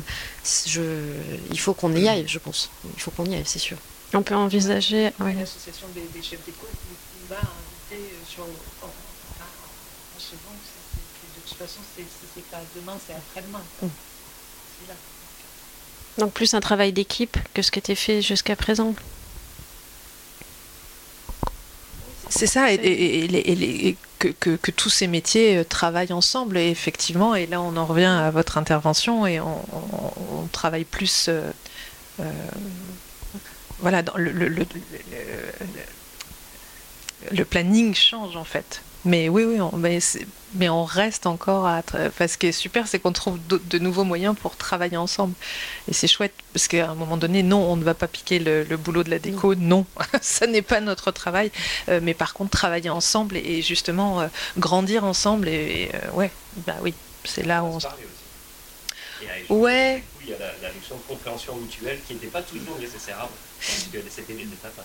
je, 0.67 0.83
il 1.51 1.59
faut 1.61 1.75
qu'on 1.75 1.95
y 1.95 2.09
aille, 2.09 2.25
je 2.27 2.39
pense. 2.39 2.71
Il 2.97 3.01
faut 3.03 3.11
qu'on 3.11 3.27
y 3.27 3.35
aille, 3.35 3.43
c'est 3.45 3.59
sûr. 3.59 3.77
On 4.15 4.23
peut 4.23 4.35
envisager. 4.35 5.13
ouais. 5.21 5.35
L'association 5.35 5.87
des, 5.95 6.23
chefs 6.23 6.45
d'éco 6.47 6.67
m'a 7.29 7.37
invité 7.37 8.11
sur 8.29 8.43
en, 8.43 8.89
se 10.19 10.33
vend 10.33 10.55
de 11.37 11.40
toute 11.51 11.59
façon 11.69 11.81
c'est 11.97 12.45
pas 12.51 12.61
demain, 12.77 12.97
c'est 13.07 13.15
après-demain. 13.15 13.63
Donc 16.19 16.33
plus 16.33 16.55
un 16.55 16.61
travail 16.61 16.93
d'équipe 16.93 17.37
que 17.55 17.63
ce 17.63 17.71
qui 17.71 17.79
était 17.79 17.95
fait 17.95 18.21
jusqu'à 18.23 18.57
présent. 18.57 18.95
C'est 22.29 22.47
ça, 22.47 22.71
et, 22.73 22.77
et- 22.77 23.25
et 23.25 23.29
les- 23.29 23.39
et 23.41 23.55
les- 23.57 23.89
et 23.89 23.97
que, 24.21 24.29
que- 24.29 24.57
que 24.57 24.71
tous 24.71 24.89
ces 24.91 25.07
métiers 25.09 25.59
euh, 25.59 25.65
travaillent 25.65 26.13
ensemble, 26.13 26.59
et 26.59 26.69
effectivement, 26.71 27.35
et 27.35 27.47
là 27.47 27.61
on 27.61 27.77
en 27.77 27.87
revient 27.87 28.05
à 28.05 28.31
votre 28.31 28.57
intervention, 28.59 29.27
et 29.27 29.41
on, 29.41 29.59
on- 29.75 30.13
on 30.43 30.47
travaille 30.47 30.85
plus. 30.85 31.27
euh, 31.29 31.51
euh, 32.21 32.31
voilà, 33.81 34.03
dans 34.03 34.17
le, 34.17 34.31
le- 34.31 34.49
le- 34.49 34.59
le- 34.59 34.67
le- 37.33 37.37
le 37.37 37.45
planning 37.45 37.95
change 37.95 38.37
en 38.37 38.45
fait. 38.45 38.83
Mais 39.05 39.29
oui, 39.31 39.45
oui, 39.45 39.61
on, 39.61 39.73
mais, 40.55 40.69
on 40.69 40.85
reste 40.85 41.27
encore 41.27 41.67
à. 41.67 41.83
Enfin, 41.95 42.29
ce 42.29 42.37
qui 42.37 42.49
est 42.49 42.53
super, 42.53 42.87
c'est 42.87 42.99
qu'on 42.99 43.13
trouve 43.13 43.39
de 43.49 43.79
nouveaux 43.79 44.05
moyens 44.05 44.37
pour 44.39 44.57
travailler 44.57 44.99
ensemble. 44.99 45.35
Et 45.89 45.95
c'est 45.95 46.09
chouette, 46.09 46.35
parce 46.53 46.69
qu'à 46.69 46.91
un 46.91 46.95
moment 46.95 47.17
donné, 47.17 47.43
non, 47.43 47.61
on 47.71 47.77
ne 47.77 47.85
va 47.85 47.95
pas 47.95 48.09
piquer 48.09 48.39
le, 48.39 48.65
le 48.65 48.77
boulot 48.77 49.03
de 49.03 49.11
la 49.11 49.19
déco, 49.19 49.55
non, 49.55 49.87
ça 50.21 50.47
n'est 50.47 50.63
pas 50.63 50.81
notre 50.81 51.13
travail. 51.13 51.51
Euh, 51.89 52.01
mais 52.03 52.13
par 52.13 52.35
contre, 52.35 52.51
travailler 52.51 52.91
ensemble 52.91 53.37
et, 53.39 53.59
et 53.59 53.63
justement 53.63 54.21
euh, 54.21 54.29
grandir 54.59 55.05
ensemble, 55.05 55.49
et, 55.49 55.53
et, 55.85 55.95
euh, 55.95 56.11
ouais, 56.13 56.31
bah 56.67 56.77
oui, 56.83 56.93
c'est 57.25 57.47
là 57.47 57.63
où 57.63 57.69
on 57.69 57.81
se. 57.81 57.87
Ouais. 59.49 60.03
Il 60.23 60.31
y 60.31 60.35
a 60.35 60.39
la, 60.39 60.47
la 60.63 60.75
notion 60.75 60.97
de 60.97 61.03
compréhension 61.09 61.57
mutuelle 61.57 61.99
qui 62.07 62.15
n'était 62.15 62.27
pas 62.27 62.43
toujours 62.43 62.79
nécessaire 62.79 63.19
avant, 63.19 63.31
parce 63.59 63.89
que 63.91 63.99
c'était 64.11 64.35
des 64.35 64.43
étapes. 64.43 64.85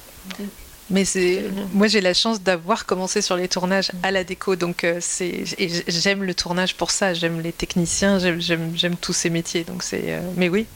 Mais 0.92 1.04
c'est, 1.04 1.46
moi 1.74 1.88
j'ai 1.88 2.02
la 2.02 2.14
chance 2.14 2.42
d'avoir 2.42 2.86
commencé 2.86 3.22
sur 3.22 3.36
les 3.36 3.48
tournages 3.48 3.92
à 4.04 4.12
la 4.12 4.24
déco, 4.24 4.56
donc 4.56 4.84
euh, 4.84 5.00
c'est, 5.02 5.44
j'aime 5.88 6.24
le 6.24 6.36
tournage 6.36 6.76
pour 6.76 6.92
ça, 6.92 7.16
j'aime 7.16 7.42
les 7.42 7.52
techniciens, 7.52 8.20
j'aime, 8.20 8.96
tous 9.02 9.14
ces 9.14 9.32
métiers, 9.32 9.64
donc 9.64 9.82
c'est, 9.82 10.04
euh, 10.14 10.20
mais 10.38 10.48
oui. 10.48 10.68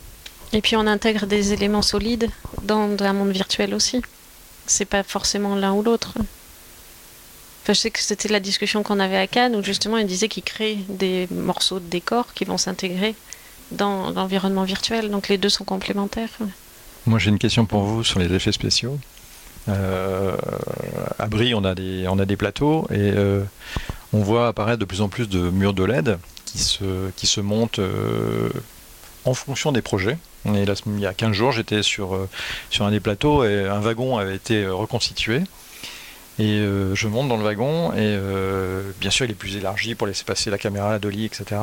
Et 0.51 0.61
puis 0.61 0.75
on 0.75 0.87
intègre 0.87 1.27
des 1.27 1.53
éléments 1.53 1.83
solides 1.83 2.27
dans 2.63 2.89
un 2.99 3.13
monde 3.13 3.31
virtuel 3.31 3.75
aussi. 3.75 4.01
C'est 4.65 4.85
pas 4.85 5.03
forcément 5.03 5.55
l'un 5.55 5.73
ou 5.73 5.83
l'autre. 5.83 6.13
Enfin, 7.61 7.73
je 7.73 7.79
sais 7.79 7.91
que 7.91 7.99
c'était 7.99 8.29
la 8.29 8.39
discussion 8.39 8.81
qu'on 8.81 8.99
avait 8.99 9.17
à 9.17 9.27
Cannes 9.27 9.55
où 9.55 9.63
justement 9.63 9.97
ils 9.97 10.07
disaient 10.07 10.27
qu'ils 10.27 10.43
créent 10.43 10.79
des 10.89 11.27
morceaux 11.29 11.79
de 11.79 11.85
décor 11.85 12.33
qui 12.33 12.45
vont 12.45 12.57
s'intégrer 12.57 13.13
dans 13.71 14.09
l'environnement 14.09 14.63
virtuel. 14.63 15.11
Donc 15.11 15.27
les 15.27 15.37
deux 15.37 15.49
sont 15.49 15.65
complémentaires. 15.65 16.29
Moi, 17.05 17.19
j'ai 17.19 17.29
une 17.29 17.37
question 17.37 17.65
pour 17.65 17.83
vous 17.83 18.03
sur 18.03 18.19
les 18.19 18.33
effets 18.33 18.51
spéciaux. 18.51 18.97
Euh, 19.69 20.35
à 21.17 21.27
Brie, 21.27 21.53
on 21.53 21.63
a 21.63 21.75
des, 21.75 22.07
on 22.07 22.19
a 22.19 22.25
des 22.25 22.37
plateaux 22.37 22.87
et 22.89 22.97
euh, 22.97 23.43
on 24.13 24.19
voit 24.19 24.47
apparaître 24.47 24.79
de 24.79 24.85
plus 24.85 25.01
en 25.01 25.09
plus 25.09 25.29
de 25.29 25.39
murs 25.49 25.73
de 25.73 25.83
LED 25.83 26.17
qui 26.45 26.57
se, 26.57 27.41
montent 27.41 27.79
euh, 27.79 28.49
en 29.25 29.33
fonction 29.33 29.71
des 29.71 29.81
projets. 29.81 30.17
Et 30.45 30.65
là, 30.65 30.73
il 30.87 30.99
y 30.99 31.05
a 31.05 31.13
15 31.13 31.33
jours, 31.33 31.51
j'étais 31.51 31.83
sur, 31.83 32.17
un 32.79 32.91
des 32.91 32.99
plateaux 32.99 33.43
et 33.43 33.67
un 33.67 33.79
wagon 33.79 34.17
avait 34.17 34.35
été 34.35 34.65
reconstitué. 34.67 35.41
Et 36.39 36.63
je 36.93 37.07
monte 37.07 37.27
dans 37.27 37.35
le 37.35 37.43
wagon 37.43 37.93
et 37.93 38.17
bien 38.99 39.11
sûr, 39.11 39.25
il 39.25 39.31
est 39.31 39.35
plus 39.35 39.57
élargi 39.57 39.95
pour 39.95 40.07
laisser 40.07 40.23
passer 40.23 40.49
la 40.49 40.57
caméra, 40.57 40.89
la 40.89 40.99
dolly, 40.99 41.25
etc. 41.25 41.57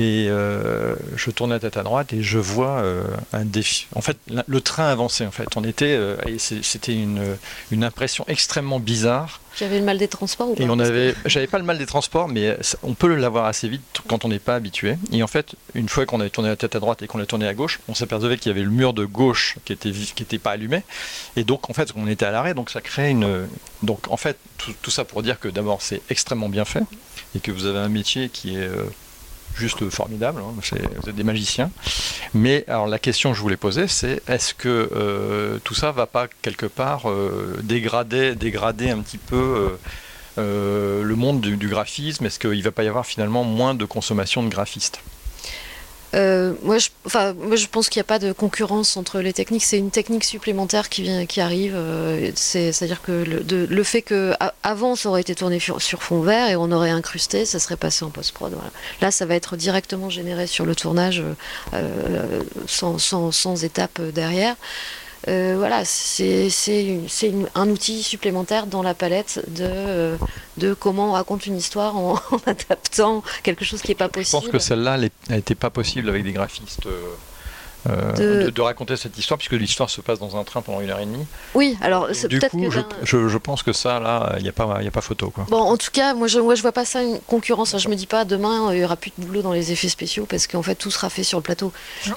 Et 0.00 0.28
euh, 0.30 0.94
je 1.16 1.30
tourne 1.30 1.50
la 1.50 1.58
tête 1.60 1.76
à 1.76 1.82
droite 1.82 2.14
et 2.14 2.22
je 2.22 2.38
vois 2.38 2.78
euh, 2.78 3.04
un 3.34 3.44
défi. 3.44 3.86
En 3.94 4.00
fait, 4.00 4.16
la- 4.28 4.44
le 4.46 4.60
train 4.62 4.88
avançait. 4.88 5.26
En 5.26 5.30
fait, 5.30 5.46
on 5.56 5.64
était 5.64 5.94
euh, 5.94 6.16
c'était 6.38 6.94
une, 6.94 7.36
une 7.70 7.84
impression 7.84 8.24
extrêmement 8.26 8.80
bizarre. 8.80 9.40
Tu 9.56 9.64
avais 9.64 9.78
le 9.78 9.84
mal 9.84 9.98
des 9.98 10.08
transports 10.08 10.48
ou 10.50 10.54
pas 10.54 10.62
Et 10.62 10.70
on 10.70 10.78
avait, 10.78 11.14
j'avais 11.26 11.48
pas 11.48 11.58
le 11.58 11.64
mal 11.64 11.76
des 11.76 11.84
transports, 11.84 12.28
mais 12.28 12.56
ça- 12.62 12.78
on 12.82 12.94
peut 12.94 13.14
l'avoir 13.14 13.44
assez 13.44 13.68
vite 13.68 13.82
quand 14.08 14.24
on 14.24 14.28
n'est 14.28 14.38
pas 14.38 14.54
habitué. 14.54 14.96
Et 15.12 15.22
en 15.22 15.26
fait, 15.26 15.54
une 15.74 15.88
fois 15.90 16.06
qu'on 16.06 16.20
avait 16.20 16.30
tourné 16.30 16.48
la 16.48 16.56
tête 16.56 16.74
à 16.76 16.80
droite 16.80 17.02
et 17.02 17.06
qu'on 17.06 17.20
a 17.20 17.26
tourné 17.26 17.46
à 17.46 17.52
gauche, 17.52 17.80
on 17.88 17.94
s'apercevait 17.94 18.38
qu'il 18.38 18.50
y 18.50 18.54
avait 18.54 18.62
le 18.64 18.70
mur 18.70 18.94
de 18.94 19.04
gauche 19.04 19.56
qui 19.66 19.74
était 19.74 19.90
qui 19.90 20.22
était 20.22 20.38
pas 20.38 20.52
allumé. 20.52 20.82
Et 21.36 21.44
donc, 21.44 21.68
en 21.68 21.74
fait, 21.74 21.90
on 21.94 22.06
était 22.06 22.24
à 22.24 22.30
l'arrêt, 22.30 22.54
donc 22.54 22.70
ça 22.70 22.80
crée 22.80 23.10
une. 23.10 23.46
Donc, 23.82 24.08
en 24.10 24.16
fait, 24.16 24.38
tout, 24.56 24.72
tout 24.80 24.90
ça 24.90 25.04
pour 25.04 25.22
dire 25.22 25.38
que 25.38 25.48
d'abord, 25.48 25.82
c'est 25.82 26.00
extrêmement 26.08 26.48
bien 26.48 26.64
fait 26.64 26.84
et 27.34 27.40
que 27.40 27.50
vous 27.50 27.66
avez 27.66 27.78
un 27.80 27.88
métier 27.90 28.28
qui 28.30 28.54
est 28.56 28.60
euh, 28.60 28.84
juste 29.56 29.88
formidable. 29.90 30.40
hein. 30.40 30.54
Vous 31.02 31.08
êtes 31.08 31.16
des 31.16 31.24
magiciens. 31.24 31.70
Mais 32.34 32.64
alors, 32.68 32.86
la 32.86 32.98
question 32.98 33.30
que 33.30 33.36
je 33.36 33.42
voulais 33.42 33.56
poser, 33.56 33.88
c'est 33.88 34.22
est-ce 34.28 34.54
que 34.54 34.90
euh, 34.92 35.58
tout 35.64 35.74
ça 35.74 35.92
va 35.92 36.06
pas 36.06 36.28
quelque 36.42 36.66
part 36.66 37.10
euh, 37.10 37.58
dégrader, 37.62 38.34
dégrader 38.34 38.90
un 38.90 39.00
petit 39.00 39.18
peu 39.18 39.76
euh, 40.38 41.02
le 41.02 41.16
monde 41.16 41.40
du, 41.40 41.68
graphisme? 41.68 42.26
Est-ce 42.26 42.38
qu'il 42.38 42.62
va 42.62 42.70
pas 42.70 42.84
y 42.84 42.88
avoir 42.88 43.06
finalement 43.06 43.44
moins 43.44 43.74
de 43.74 43.84
consommation 43.84 44.42
de 44.42 44.48
graphistes? 44.48 45.00
Euh, 46.14 46.54
moi, 46.62 46.78
je, 46.78 46.88
enfin, 47.06 47.34
moi, 47.34 47.54
je 47.56 47.66
pense 47.66 47.88
qu'il 47.88 48.00
n'y 48.00 48.04
a 48.04 48.04
pas 48.04 48.18
de 48.18 48.32
concurrence 48.32 48.96
entre 48.96 49.20
les 49.20 49.32
techniques. 49.32 49.64
C'est 49.64 49.78
une 49.78 49.90
technique 49.92 50.24
supplémentaire 50.24 50.88
qui, 50.88 51.02
vient, 51.02 51.24
qui 51.26 51.40
arrive. 51.40 51.74
euh, 51.76 52.30
c'est, 52.34 52.72
c'est-à-dire 52.72 53.00
que 53.02 53.12
le, 53.12 53.40
de- 53.40 53.66
le 53.70 53.82
fait 53.84 54.02
que 54.02 54.32
avant 54.62 54.96
ça 54.96 55.08
aurait 55.08 55.20
été 55.20 55.34
tourné 55.34 55.60
sur, 55.60 55.80
sur 55.80 56.02
fond 56.02 56.20
vert 56.22 56.48
et 56.50 56.56
on 56.56 56.72
aurait 56.72 56.90
incrusté, 56.90 57.44
ça 57.44 57.58
serait 57.60 57.76
passé 57.76 58.04
en 58.04 58.10
post-prod. 58.10 58.52
Voilà. 58.52 58.70
Là, 59.00 59.10
ça 59.10 59.24
va 59.26 59.34
être 59.36 59.56
directement 59.56 60.10
généré 60.10 60.46
sur 60.46 60.66
le 60.66 60.74
tournage 60.74 61.22
euh, 61.74 62.40
sans, 62.66 62.98
sans, 62.98 63.30
sans 63.30 63.62
étape 63.64 64.00
derrière. 64.00 64.56
Euh, 65.28 65.54
voilà, 65.58 65.84
c'est, 65.84 66.48
un 67.54 67.68
outil 67.68 68.02
supplémentaire 68.02 68.66
dans 68.66 68.82
la 68.82 68.94
palette 68.94 69.44
de, 69.48 69.64
euh, 69.64 70.16
de 70.56 70.72
comment 70.72 71.10
on 71.10 71.12
raconte 71.12 71.46
une 71.46 71.56
histoire 71.58 71.96
en, 71.96 72.14
en 72.30 72.40
adaptant 72.46 73.22
quelque 73.42 73.64
chose 73.64 73.82
qui 73.82 73.88
n'est 73.88 73.94
pas 73.96 74.06
Je 74.06 74.10
possible. 74.12 74.40
pense 74.42 74.50
que 74.50 74.58
celle-là 74.58 74.98
n'était 75.28 75.54
pas 75.54 75.70
possible 75.70 76.08
avec 76.08 76.24
des 76.24 76.32
graphistes. 76.32 76.86
euh, 76.86 77.02
euh, 77.88 78.12
De- 78.12 78.44
de... 78.46 78.50
de 78.50 78.60
raconter 78.60 78.96
cette 78.96 79.16
histoire 79.16 79.38
puisque 79.38 79.52
l'histoire 79.52 79.88
se 79.88 80.00
passe 80.00 80.18
dans 80.18 80.36
un 80.36 80.44
train 80.44 80.60
pendant 80.62 80.80
une 80.80 80.90
heure 80.90 81.00
et 81.00 81.06
demie. 81.06 81.24
Oui, 81.54 81.78
alors 81.80 82.08
c'est 82.12 82.28
Du 82.28 82.38
peut-être 82.38 82.52
coup, 82.52 82.62
que 82.62 82.70
je, 82.70 82.80
je- 83.02 83.28
je 83.28 83.38
pense 83.38 83.62
que 83.62 83.72
ça, 83.72 84.00
là, 84.00 84.34
il 84.36 84.42
n'y 84.42 84.48
a, 84.48 84.52
pas- 84.52 84.76
il 84.80 84.84
y 84.84 84.88
a 84.88 84.90
pas 84.90 85.00
photo. 85.00 85.30
Quoi. 85.30 85.46
Bon, 85.48 85.58
en 85.60 85.76
tout 85.76 85.90
cas, 85.92 86.14
moi 86.14 86.26
je, 86.26 86.38
moi 86.40 86.54
je 86.54 86.62
vois 86.62 86.72
pas 86.72 86.84
ça 86.84 87.02
une 87.02 87.20
concurrence. 87.20 87.76
Je 87.78 87.88
me 87.88 87.94
dis 87.94 88.06
pas 88.06 88.24
demain 88.24 88.68
euh, 88.70 88.74
il 88.76 88.80
y 88.80 88.84
aura 88.84 88.96
plus 88.96 89.12
de 89.16 89.24
boulot 89.24 89.42
dans 89.42 89.52
les 89.52 89.72
effets 89.72 89.88
spéciaux 89.88 90.26
parce 90.26 90.46
qu'en 90.46 90.62
fait 90.62 90.74
tout 90.74 90.90
sera 90.90 91.08
fait 91.10 91.22
sur 91.22 91.38
le 91.38 91.42
plateau. 91.42 91.72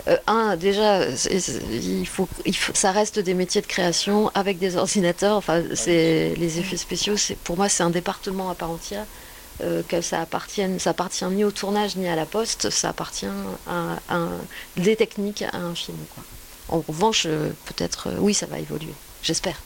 Euh, 0.08 0.18
un, 0.28 0.56
déjà, 0.58 1.16
c'est- 1.16 1.40
c'est- 1.40 1.62
il 1.72 2.06
faut, 2.08 2.28
il 2.46 2.56
faut, 2.56 2.74
ça 2.76 2.92
reste 2.92 3.20
des 3.20 3.34
métiers 3.34 3.62
de 3.62 3.68
création 3.68 4.32
avec 4.36 4.60
des 4.60 4.76
ordinateurs. 4.76 5.38
Enfin, 5.38 5.62
c'est 5.74 6.34
les 6.38 6.60
effets 6.60 6.78
spéciaux. 6.78 7.18
C'est 7.18 7.38
pour 7.38 7.58
moi 7.58 7.70
c'est 7.70 7.84
un 7.84 7.90
département 7.90 8.50
à 8.50 8.56
part 8.56 8.70
entière. 8.72 9.06
Euh, 9.64 9.82
que 9.88 10.02
ça 10.02 10.22
appartienne, 10.22 10.80
ça 10.80 10.92
appartient 10.92 11.26
ni 11.26 11.44
au 11.44 11.52
tournage 11.52 11.96
ni 11.96 12.08
à 12.08 12.16
la 12.16 12.26
poste. 12.26 12.70
Ça 12.70 12.90
appartient 12.90 13.28
à, 13.68 14.20
des 14.78 14.96
techniques 14.96 15.42
à 15.42 15.58
un 15.58 15.76
film. 15.76 15.98
Quoi. 16.14 16.24
En 16.70 16.84
revanche, 16.88 17.24
euh, 17.26 17.50
peut-être, 17.66 18.10
euh, 18.10 18.16
oui, 18.20 18.34
ça 18.34 18.46
va 18.46 18.60
évoluer. 18.60 18.94
J'espère. 19.22 19.62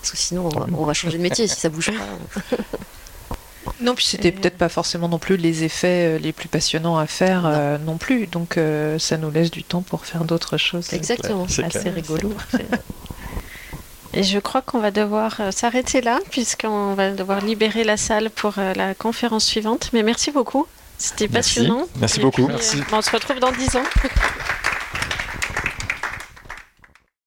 Parce 0.00 0.12
que 0.12 0.16
sinon, 0.16 0.46
on 0.46 0.58
va, 0.58 0.66
on 0.72 0.84
va 0.84 0.94
changer 0.94 1.18
de 1.18 1.22
métier 1.22 1.46
si 1.48 1.56
ça 1.56 1.68
bouge 1.68 1.90
pas. 1.90 2.56
Non, 3.80 3.94
puis 3.94 4.04
c'était 4.04 4.32
peut-être 4.32 4.58
pas 4.58 4.68
forcément 4.68 5.08
non 5.08 5.18
plus 5.18 5.36
les 5.36 5.64
effets 5.64 6.18
les 6.18 6.32
plus 6.32 6.48
passionnants 6.48 6.98
à 6.98 7.06
faire 7.06 7.46
euh, 7.46 7.78
non 7.78 7.96
plus, 7.96 8.26
donc 8.26 8.56
euh, 8.56 8.98
ça 8.98 9.16
nous 9.16 9.30
laisse 9.30 9.50
du 9.50 9.64
temps 9.64 9.82
pour 9.82 10.04
faire 10.04 10.24
d'autres 10.24 10.58
choses. 10.58 10.92
Exactement. 10.92 11.46
C'est 11.48 11.64
Assez 11.64 11.80
clair. 11.80 11.94
rigolo. 11.94 12.34
Et 14.12 14.22
je 14.24 14.38
crois 14.38 14.60
qu'on 14.62 14.80
va 14.80 14.90
devoir 14.90 15.36
euh, 15.40 15.50
s'arrêter 15.52 16.00
là, 16.00 16.18
puisqu'on 16.30 16.94
va 16.94 17.12
devoir 17.12 17.40
libérer 17.40 17.84
la 17.84 17.96
salle 17.96 18.30
pour 18.30 18.54
euh, 18.58 18.72
la 18.74 18.94
conférence 18.94 19.44
suivante. 19.44 19.90
Mais 19.92 20.02
merci 20.02 20.30
beaucoup. 20.32 20.66
C'était 20.98 21.28
Merci. 21.28 21.60
passionnant. 21.60 21.86
Merci 21.96 22.20
Et 22.20 22.22
beaucoup. 22.22 22.46
puis, 22.46 22.56
euh, 22.78 22.82
on 22.92 23.00
se 23.02 23.10
retrouve 23.10 23.38
dans 23.38 23.52
10 23.52 23.76
ans. 23.76 23.82